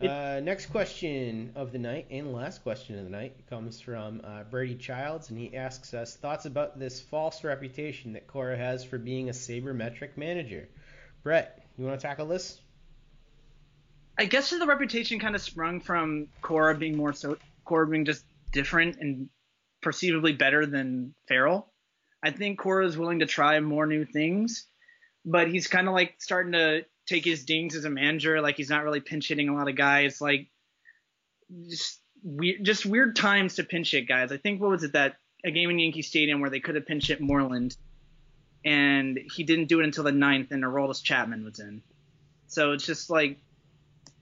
Uh, 0.00 0.40
next 0.42 0.66
question 0.66 1.52
of 1.54 1.70
the 1.70 1.78
night 1.78 2.06
and 2.10 2.32
last 2.32 2.62
question 2.62 2.98
of 2.98 3.04
the 3.04 3.10
night 3.10 3.36
comes 3.48 3.80
from 3.80 4.20
uh, 4.24 4.42
Brady 4.44 4.74
Childs, 4.74 5.30
and 5.30 5.38
he 5.38 5.54
asks 5.56 5.94
us 5.94 6.16
thoughts 6.16 6.44
about 6.44 6.78
this 6.78 7.00
false 7.00 7.44
reputation 7.44 8.14
that 8.14 8.26
Cora 8.26 8.56
has 8.56 8.84
for 8.84 8.98
being 8.98 9.28
a 9.28 9.32
sabermetric 9.32 10.16
manager. 10.16 10.68
Brett, 11.22 11.64
you 11.78 11.84
want 11.84 12.00
to 12.00 12.06
tackle 12.06 12.26
this? 12.26 12.60
I 14.18 14.24
guess 14.24 14.50
the 14.50 14.66
reputation 14.66 15.20
kind 15.20 15.34
of 15.34 15.42
sprung 15.42 15.80
from 15.80 16.28
Cora 16.40 16.76
being 16.76 16.96
more 16.96 17.12
so 17.12 17.36
Cora 17.64 17.86
being 17.86 18.04
just 18.04 18.24
different 18.52 18.96
and 19.00 19.28
perceivably 19.82 20.32
better 20.32 20.66
than 20.66 21.14
Farrell. 21.28 21.72
I 22.22 22.30
think 22.30 22.58
Cora 22.58 22.86
is 22.86 22.98
willing 22.98 23.20
to 23.20 23.26
try 23.26 23.58
more 23.60 23.86
new 23.86 24.04
things, 24.04 24.66
but 25.24 25.48
he's 25.48 25.66
kind 25.66 25.88
of 25.88 25.94
like 25.94 26.16
starting 26.18 26.52
to 26.52 26.84
take 27.12 27.24
his 27.24 27.44
dings 27.44 27.74
as 27.74 27.84
a 27.84 27.90
manager. 27.90 28.40
Like 28.40 28.56
he's 28.56 28.70
not 28.70 28.84
really 28.84 29.00
pinch 29.00 29.28
hitting 29.28 29.48
a 29.48 29.54
lot 29.54 29.68
of 29.68 29.76
guys. 29.76 30.20
Like 30.20 30.48
just 31.68 32.00
weird, 32.22 32.64
just 32.64 32.86
weird 32.86 33.16
times 33.16 33.56
to 33.56 33.64
pinch 33.64 33.90
hit 33.90 34.08
guys. 34.08 34.32
I 34.32 34.38
think 34.38 34.60
what 34.60 34.70
was 34.70 34.82
it 34.82 34.94
that 34.94 35.16
a 35.44 35.50
game 35.50 35.70
in 35.70 35.78
Yankee 35.78 36.02
Stadium 36.02 36.40
where 36.40 36.50
they 36.50 36.60
could 36.60 36.74
have 36.74 36.86
pinch 36.86 37.08
hit 37.08 37.20
Moreland, 37.20 37.76
and 38.64 39.18
he 39.34 39.44
didn't 39.44 39.66
do 39.66 39.80
it 39.80 39.84
until 39.84 40.04
the 40.04 40.12
ninth, 40.12 40.52
and 40.52 40.62
Aroldis 40.62 41.02
Chapman 41.02 41.44
was 41.44 41.58
in. 41.58 41.82
So 42.46 42.72
it's 42.72 42.86
just 42.86 43.10
like, 43.10 43.38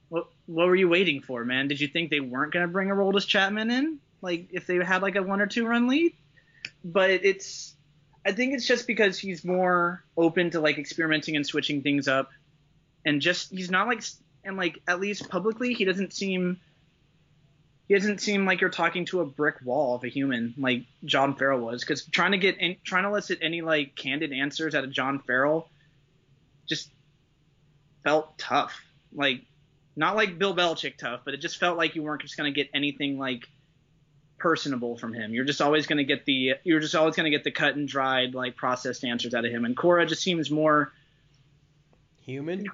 what 0.08 0.26
what 0.46 0.66
were 0.66 0.76
you 0.76 0.88
waiting 0.88 1.22
for, 1.22 1.44
man? 1.44 1.68
Did 1.68 1.80
you 1.80 1.88
think 1.88 2.10
they 2.10 2.20
weren't 2.20 2.52
gonna 2.52 2.68
bring 2.68 2.88
Aroldis 2.88 3.26
Chapman 3.26 3.70
in? 3.70 3.98
Like 4.20 4.48
if 4.50 4.66
they 4.66 4.76
had 4.84 5.02
like 5.02 5.16
a 5.16 5.22
one 5.22 5.40
or 5.40 5.46
two 5.46 5.66
run 5.66 5.86
lead? 5.86 6.12
But 6.84 7.10
it's 7.10 7.74
I 8.26 8.32
think 8.32 8.54
it's 8.54 8.66
just 8.66 8.86
because 8.86 9.18
he's 9.18 9.44
more 9.44 10.02
open 10.16 10.50
to 10.50 10.60
like 10.60 10.78
experimenting 10.78 11.36
and 11.36 11.46
switching 11.46 11.82
things 11.82 12.08
up 12.08 12.30
and 13.04 13.20
just 13.20 13.50
he's 13.50 13.70
not 13.70 13.86
like 13.86 14.02
and 14.44 14.56
like 14.56 14.78
at 14.86 15.00
least 15.00 15.28
publicly 15.28 15.74
he 15.74 15.84
doesn't 15.84 16.12
seem 16.12 16.58
he 17.88 17.94
doesn't 17.94 18.20
seem 18.20 18.46
like 18.46 18.60
you're 18.60 18.70
talking 18.70 19.04
to 19.06 19.20
a 19.20 19.26
brick 19.26 19.56
wall 19.64 19.96
of 19.96 20.04
a 20.04 20.08
human 20.08 20.54
like 20.56 20.84
John 21.04 21.34
Farrell 21.34 21.60
was 21.60 21.80
because 21.82 22.04
trying 22.04 22.32
to 22.32 22.38
get 22.38 22.58
in, 22.58 22.76
trying 22.84 23.02
to 23.02 23.08
elicit 23.08 23.40
any 23.42 23.62
like 23.62 23.96
candid 23.96 24.32
answers 24.32 24.74
out 24.74 24.84
of 24.84 24.92
John 24.92 25.18
Farrell 25.18 25.68
just 26.68 26.88
felt 28.04 28.38
tough. 28.38 28.80
Like 29.12 29.42
not 29.96 30.14
like 30.14 30.38
Bill 30.38 30.54
Belichick 30.54 30.98
tough 30.98 31.22
but 31.24 31.34
it 31.34 31.38
just 31.38 31.58
felt 31.58 31.76
like 31.76 31.96
you 31.96 32.02
weren't 32.02 32.22
just 32.22 32.36
gonna 32.36 32.52
get 32.52 32.70
anything 32.72 33.18
like 33.18 33.48
personable 34.38 34.96
from 34.96 35.12
him. 35.12 35.34
You're 35.34 35.44
just 35.44 35.60
always 35.60 35.86
gonna 35.86 36.04
get 36.04 36.24
the 36.24 36.54
you're 36.62 36.80
just 36.80 36.94
always 36.94 37.16
gonna 37.16 37.30
get 37.30 37.42
the 37.42 37.50
cut 37.50 37.74
and 37.74 37.88
dried 37.88 38.34
like 38.34 38.56
processed 38.56 39.04
answers 39.04 39.34
out 39.34 39.44
of 39.44 39.50
him. 39.50 39.64
And 39.64 39.76
Cora 39.76 40.06
just 40.06 40.22
seems 40.22 40.48
more 40.50 40.92
human. 42.20 42.66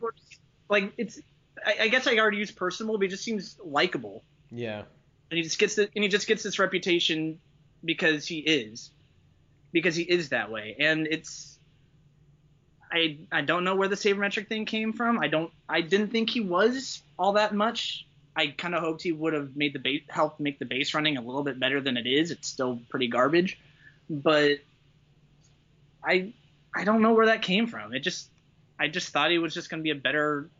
Like 0.68 0.92
it's, 0.96 1.20
I, 1.64 1.76
I 1.82 1.88
guess 1.88 2.06
I 2.06 2.16
already 2.18 2.38
used 2.38 2.56
personable, 2.56 2.98
but 2.98 3.02
he 3.02 3.08
just 3.08 3.24
seems 3.24 3.56
likable. 3.64 4.24
Yeah. 4.50 4.82
And 5.30 5.38
he 5.38 5.42
just 5.42 5.58
gets 5.58 5.74
the, 5.74 5.88
and 5.94 6.02
he 6.04 6.08
just 6.08 6.26
gets 6.26 6.42
this 6.42 6.58
reputation 6.58 7.40
because 7.84 8.26
he 8.26 8.38
is, 8.38 8.90
because 9.72 9.96
he 9.96 10.02
is 10.02 10.30
that 10.30 10.50
way, 10.50 10.76
and 10.78 11.06
it's. 11.06 11.52
I 12.92 13.18
I 13.32 13.40
don't 13.40 13.64
know 13.64 13.74
where 13.74 13.88
the 13.88 13.96
sabermetric 13.96 14.46
thing 14.46 14.64
came 14.64 14.92
from. 14.92 15.18
I 15.18 15.26
don't. 15.26 15.50
I 15.68 15.80
didn't 15.80 16.10
think 16.10 16.30
he 16.30 16.40
was 16.40 17.02
all 17.18 17.32
that 17.32 17.52
much. 17.52 18.06
I 18.36 18.48
kind 18.48 18.76
of 18.76 18.82
hoped 18.82 19.02
he 19.02 19.10
would 19.10 19.32
have 19.32 19.56
made 19.56 19.72
the 19.72 19.80
base, 19.80 20.02
helped 20.08 20.38
make 20.38 20.60
the 20.60 20.66
base 20.66 20.94
running 20.94 21.16
a 21.16 21.20
little 21.20 21.42
bit 21.42 21.58
better 21.58 21.80
than 21.80 21.96
it 21.96 22.06
is. 22.06 22.30
It's 22.30 22.46
still 22.46 22.80
pretty 22.88 23.08
garbage, 23.08 23.58
but 24.08 24.58
I 26.04 26.32
I 26.72 26.84
don't 26.84 27.02
know 27.02 27.14
where 27.14 27.26
that 27.26 27.42
came 27.42 27.66
from. 27.66 27.92
It 27.92 28.00
just 28.00 28.28
I 28.78 28.88
just 28.88 29.08
thought 29.08 29.30
he 29.30 29.38
was 29.38 29.54
just 29.54 29.70
going 29.70 29.80
to 29.80 29.84
be 29.84 29.90
a 29.90 30.00
better. 30.00 30.50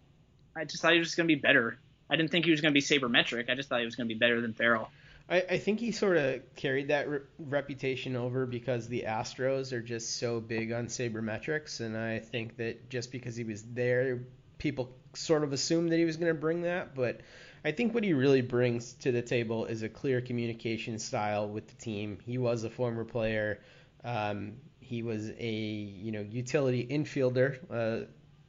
I 0.55 0.65
just 0.65 0.83
thought 0.83 0.93
he 0.93 0.99
was 0.99 1.15
going 1.15 1.29
to 1.29 1.35
be 1.35 1.41
better. 1.41 1.79
I 2.09 2.17
didn't 2.17 2.31
think 2.31 2.45
he 2.45 2.51
was 2.51 2.61
going 2.61 2.73
to 2.73 2.75
be 2.75 2.83
sabermetric. 2.83 3.51
I 3.51 3.55
just 3.55 3.69
thought 3.69 3.81
he 3.81 3.85
was 3.85 3.97
going 3.97 4.09
to 4.09 4.15
be 4.15 4.19
better 4.19 4.41
than 4.41 4.53
Farrell. 4.53 4.91
I, 5.29 5.45
I 5.51 5.59
think 5.59 5.81
he 5.81 5.91
sort 5.91 6.17
of 6.17 6.41
carried 6.55 6.89
that 6.89 7.09
re- 7.09 7.21
reputation 7.39 8.15
over 8.17 8.47
because 8.47 8.89
the 8.89 9.05
Astros 9.07 9.73
are 9.73 9.83
just 9.83 10.19
so 10.19 10.41
big 10.41 10.73
on 10.73 10.87
sabermetrics, 10.87 11.81
and 11.81 11.97
I 11.97 12.21
think 12.21 12.57
that 12.59 12.89
just 12.89 13.11
because 13.11 13.35
he 13.35 13.45
was 13.45 13.63
there, 13.63 14.21
people 14.59 14.95
sort 15.15 15.43
of 15.43 15.53
assumed 15.53 15.91
that 15.93 15.99
he 15.99 16.05
was 16.05 16.17
going 16.17 16.33
to 16.33 16.41
bring 16.41 16.63
that. 16.63 16.95
But 16.95 17.21
I 17.65 17.73
think 17.73 17.93
what 17.93 18.05
he 18.05 18.13
really 18.13 18.43
brings 18.43 18.93
to 18.95 19.11
the 19.11 19.23
table 19.23 19.65
is 19.67 19.83
a 19.83 19.89
clear 19.89 20.21
communication 20.21 20.99
style 20.99 21.49
with 21.49 21.67
the 21.67 21.75
team. 21.75 22.19
He 22.25 22.39
was 22.39 22.63
a 22.63 22.71
former 22.71 23.05
player. 23.05 23.61
Um, 24.05 24.53
he 24.89 25.03
was 25.03 25.31
a 25.39 25.53
you 25.53 26.13
know 26.13 26.21
utility 26.21 26.87
infielder. 26.87 27.59
Uh, 27.71 28.07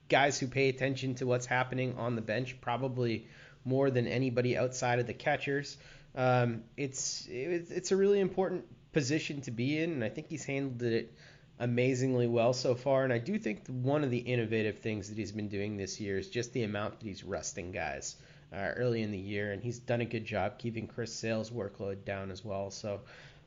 guys 0.10 0.40
who 0.40 0.48
pay 0.48 0.70
attention 0.70 1.16
to 1.16 1.26
what's 1.26 1.46
happening 1.46 1.96
on 1.98 2.16
the 2.16 2.22
bench 2.22 2.60
probably 2.62 3.28
more 3.66 3.90
than 3.92 4.08
anybody 4.08 4.58
outside 4.58 5.00
of 5.00 5.08
the 5.08 5.14
catchers. 5.14 5.78
Um, 6.16 6.64
it's 6.78 7.28
it's 7.30 7.92
a 7.92 7.96
really 7.96 8.20
important 8.20 8.66
position 8.94 9.42
to 9.42 9.52
be 9.52 9.78
in, 9.78 9.92
and 9.92 10.04
I 10.04 10.10
think 10.10 10.28
he's 10.28 10.46
handled 10.46 10.82
it 10.82 11.14
amazingly 11.60 12.28
well 12.28 12.54
so 12.54 12.76
far. 12.76 13.04
And 13.04 13.12
I 13.12 13.18
do 13.18 13.38
think 13.38 13.68
one 13.68 14.04
of 14.04 14.12
the 14.12 14.18
innovative 14.18 14.80
things 14.80 15.10
that 15.10 15.18
he's 15.18 15.32
been 15.32 15.50
doing 15.50 15.78
this 15.78 16.00
year 16.00 16.18
is 16.18 16.30
just 16.30 16.54
the 16.54 16.64
amount 16.64 17.00
that 17.00 17.06
he's 17.06 17.24
resting 17.24 17.72
guys 17.72 18.16
uh, 18.54 18.72
early 18.78 19.02
in 19.02 19.12
the 19.12 19.18
year, 19.18 19.52
and 19.52 19.62
he's 19.62 19.80
done 19.80 20.02
a 20.02 20.06
good 20.06 20.26
job 20.26 20.58
keeping 20.58 20.88
Chris 20.88 21.14
Sale's 21.14 21.50
workload 21.50 22.06
down 22.06 22.32
as 22.32 22.46
well. 22.46 22.72
So 22.72 23.02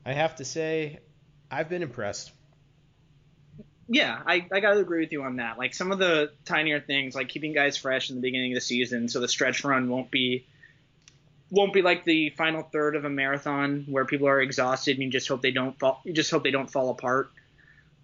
I 0.04 0.12
have 0.12 0.36
to 0.36 0.44
say, 0.44 1.00
I've 1.50 1.68
been 1.68 1.82
impressed 1.82 2.32
yeah, 3.92 4.20
I, 4.24 4.46
I 4.52 4.60
gotta 4.60 4.78
agree 4.78 5.00
with 5.00 5.10
you 5.10 5.24
on 5.24 5.36
that. 5.36 5.58
Like 5.58 5.74
some 5.74 5.90
of 5.90 5.98
the 5.98 6.30
tinier 6.44 6.78
things, 6.78 7.16
like 7.16 7.28
keeping 7.28 7.52
guys 7.52 7.76
fresh 7.76 8.08
in 8.08 8.16
the 8.16 8.22
beginning 8.22 8.52
of 8.52 8.54
the 8.54 8.60
season, 8.60 9.08
so 9.08 9.18
the 9.18 9.26
stretch 9.26 9.64
run 9.64 9.88
won't 9.88 10.12
be 10.12 10.46
won't 11.50 11.72
be 11.72 11.82
like 11.82 12.04
the 12.04 12.30
final 12.30 12.62
third 12.62 12.94
of 12.94 13.04
a 13.04 13.10
marathon 13.10 13.84
where 13.88 14.04
people 14.04 14.28
are 14.28 14.40
exhausted 14.40 14.96
and 14.96 15.02
you 15.02 15.10
just 15.10 15.26
hope 15.26 15.42
they 15.42 15.50
don't 15.50 15.76
fall 15.80 16.00
you 16.04 16.12
just 16.12 16.30
hope 16.30 16.44
they 16.44 16.52
don't 16.52 16.70
fall 16.70 16.90
apart. 16.90 17.32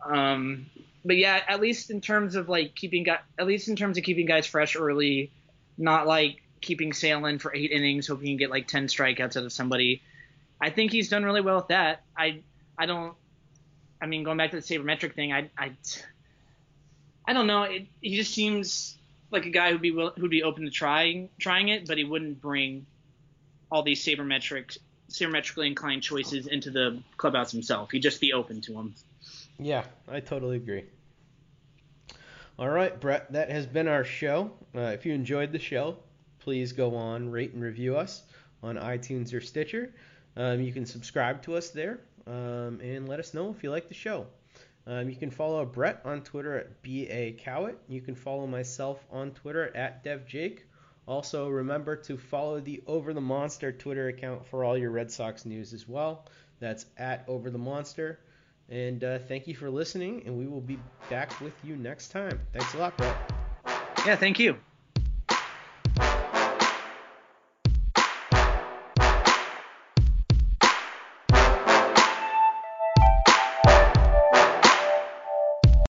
Um, 0.05 0.66
but 1.05 1.16
yeah, 1.16 1.41
at 1.47 1.61
least 1.61 1.93
in 1.93 2.01
terms 2.01 2.34
of 2.34 2.49
like 2.49 2.74
keeping 2.74 3.05
guys, 3.05 3.20
at 3.39 3.47
least 3.47 3.68
in 3.68 3.76
terms 3.76 3.97
of 3.97 4.03
keeping 4.03 4.26
guys 4.26 4.45
fresh 4.45 4.74
early, 4.74 5.30
not 5.78 6.09
like 6.09 6.43
keeping 6.61 6.93
Sale 6.95 7.39
for 7.39 7.55
eight 7.55 7.70
innings, 7.70 8.09
hoping 8.09 8.26
you 8.26 8.37
get 8.37 8.51
like 8.51 8.66
ten 8.66 8.89
strikeouts 8.89 9.37
out 9.37 9.45
of 9.45 9.53
somebody. 9.53 10.03
I 10.61 10.70
think 10.70 10.91
he's 10.91 11.09
done 11.09 11.24
really 11.24 11.43
well 11.43 11.59
with 11.59 11.68
that. 11.68 12.03
I 12.16 12.41
I 12.76 12.87
don't 12.87 13.14
I 14.07 14.09
mean, 14.09 14.22
going 14.22 14.38
back 14.38 14.52
to 14.52 14.57
the 14.57 14.62
sabermetric 14.62 15.14
thing, 15.14 15.32
I, 15.32 15.50
I, 15.59 15.72
I 17.24 17.32
don't 17.32 17.48
know. 17.48 17.64
It, 17.64 17.86
he 18.00 18.14
just 18.14 18.32
seems 18.32 18.96
like 19.32 19.46
a 19.46 19.50
guy 19.50 19.72
who'd 19.72 19.82
be 19.82 19.90
will, 19.90 20.12
who'd 20.16 20.30
be 20.30 20.44
open 20.44 20.64
to 20.64 20.70
trying 20.70 21.28
trying 21.40 21.70
it, 21.70 21.88
but 21.88 21.98
he 21.98 22.04
wouldn't 22.04 22.40
bring 22.40 22.86
all 23.68 23.82
these 23.82 24.04
sabermetric 24.04 24.78
sabermetrically 25.11 25.66
inclined 25.66 26.04
choices 26.04 26.46
into 26.46 26.70
the 26.70 27.02
clubhouse 27.16 27.50
himself. 27.50 27.90
He'd 27.90 27.98
just 27.98 28.20
be 28.20 28.32
open 28.32 28.61
to 28.61 28.74
them. 28.74 28.94
Yeah, 29.59 29.82
I 30.07 30.20
totally 30.20 30.54
agree. 30.54 30.84
All 32.61 32.68
right, 32.70 32.98
Brett, 33.00 33.32
that 33.32 33.50
has 33.50 33.66
been 33.66 33.88
our 33.88 34.04
show. 34.04 34.52
Uh, 34.72 34.82
if 34.82 35.04
you 35.04 35.14
enjoyed 35.14 35.50
the 35.50 35.59
show, 35.59 35.96
please 36.38 36.72
go 36.72 36.94
on, 36.94 37.28
rate 37.28 37.54
and 37.54 37.62
review 37.62 37.96
us 37.96 38.22
on 38.62 38.76
iTunes 38.76 39.34
or 39.34 39.40
Stitcher. 39.40 39.92
Um, 40.36 40.61
you 40.61 40.72
can 40.72 40.86
subscribe 40.86 41.42
to 41.42 41.57
us 41.57 41.70
there 41.70 41.98
um, 42.27 42.81
and 42.83 43.09
let 43.09 43.20
us 43.20 43.35
know 43.35 43.51
if 43.51 43.62
you 43.62 43.70
like 43.70 43.89
the 43.89 43.95
show. 43.95 44.27
Um, 44.87 45.09
you 45.09 45.16
can 45.16 45.31
follow 45.31 45.64
Brett 45.64 46.03
on 46.05 46.22
Twitter 46.22 46.59
at 46.59 46.83
BA 46.83 47.33
You 47.89 48.01
can 48.01 48.14
follow 48.14 48.47
myself 48.47 49.05
on 49.11 49.33
Twitter 49.33 49.74
at 49.77 50.05
DevJake. 50.05 50.61
Also, 51.09 51.49
remember 51.49 51.97
to 51.97 52.16
follow 52.16 52.61
the 52.61 52.83
Over 52.87 53.12
the 53.12 53.20
Monster 53.20 53.72
Twitter 53.72 54.09
account 54.09 54.47
for 54.47 54.64
all 54.64 54.77
your 54.77 54.91
Red 54.91 55.11
Sox 55.11 55.45
news 55.45 55.72
as 55.72 55.89
well. 55.89 56.27
That's 56.61 56.87
at 56.97 57.24
Over 57.29 57.51
the 57.51 57.59
Monster. 57.59 58.20
And 58.68 59.03
uh, 59.05 59.18
thank 59.18 59.47
you 59.47 59.55
for 59.55 59.70
listening, 59.70 60.22
and 60.27 60.37
we 60.37 60.47
will 60.47 60.61
be 60.61 60.79
back 61.09 61.41
with 61.41 61.55
you 61.64 61.77
next 61.77 62.09
time. 62.09 62.41
Thanks 62.53 62.74
a 62.74 62.79
lot, 62.79 62.97
Brett. 62.97 63.16
Yeah, 64.05 64.16
thank 64.16 64.39
you. 64.39 64.57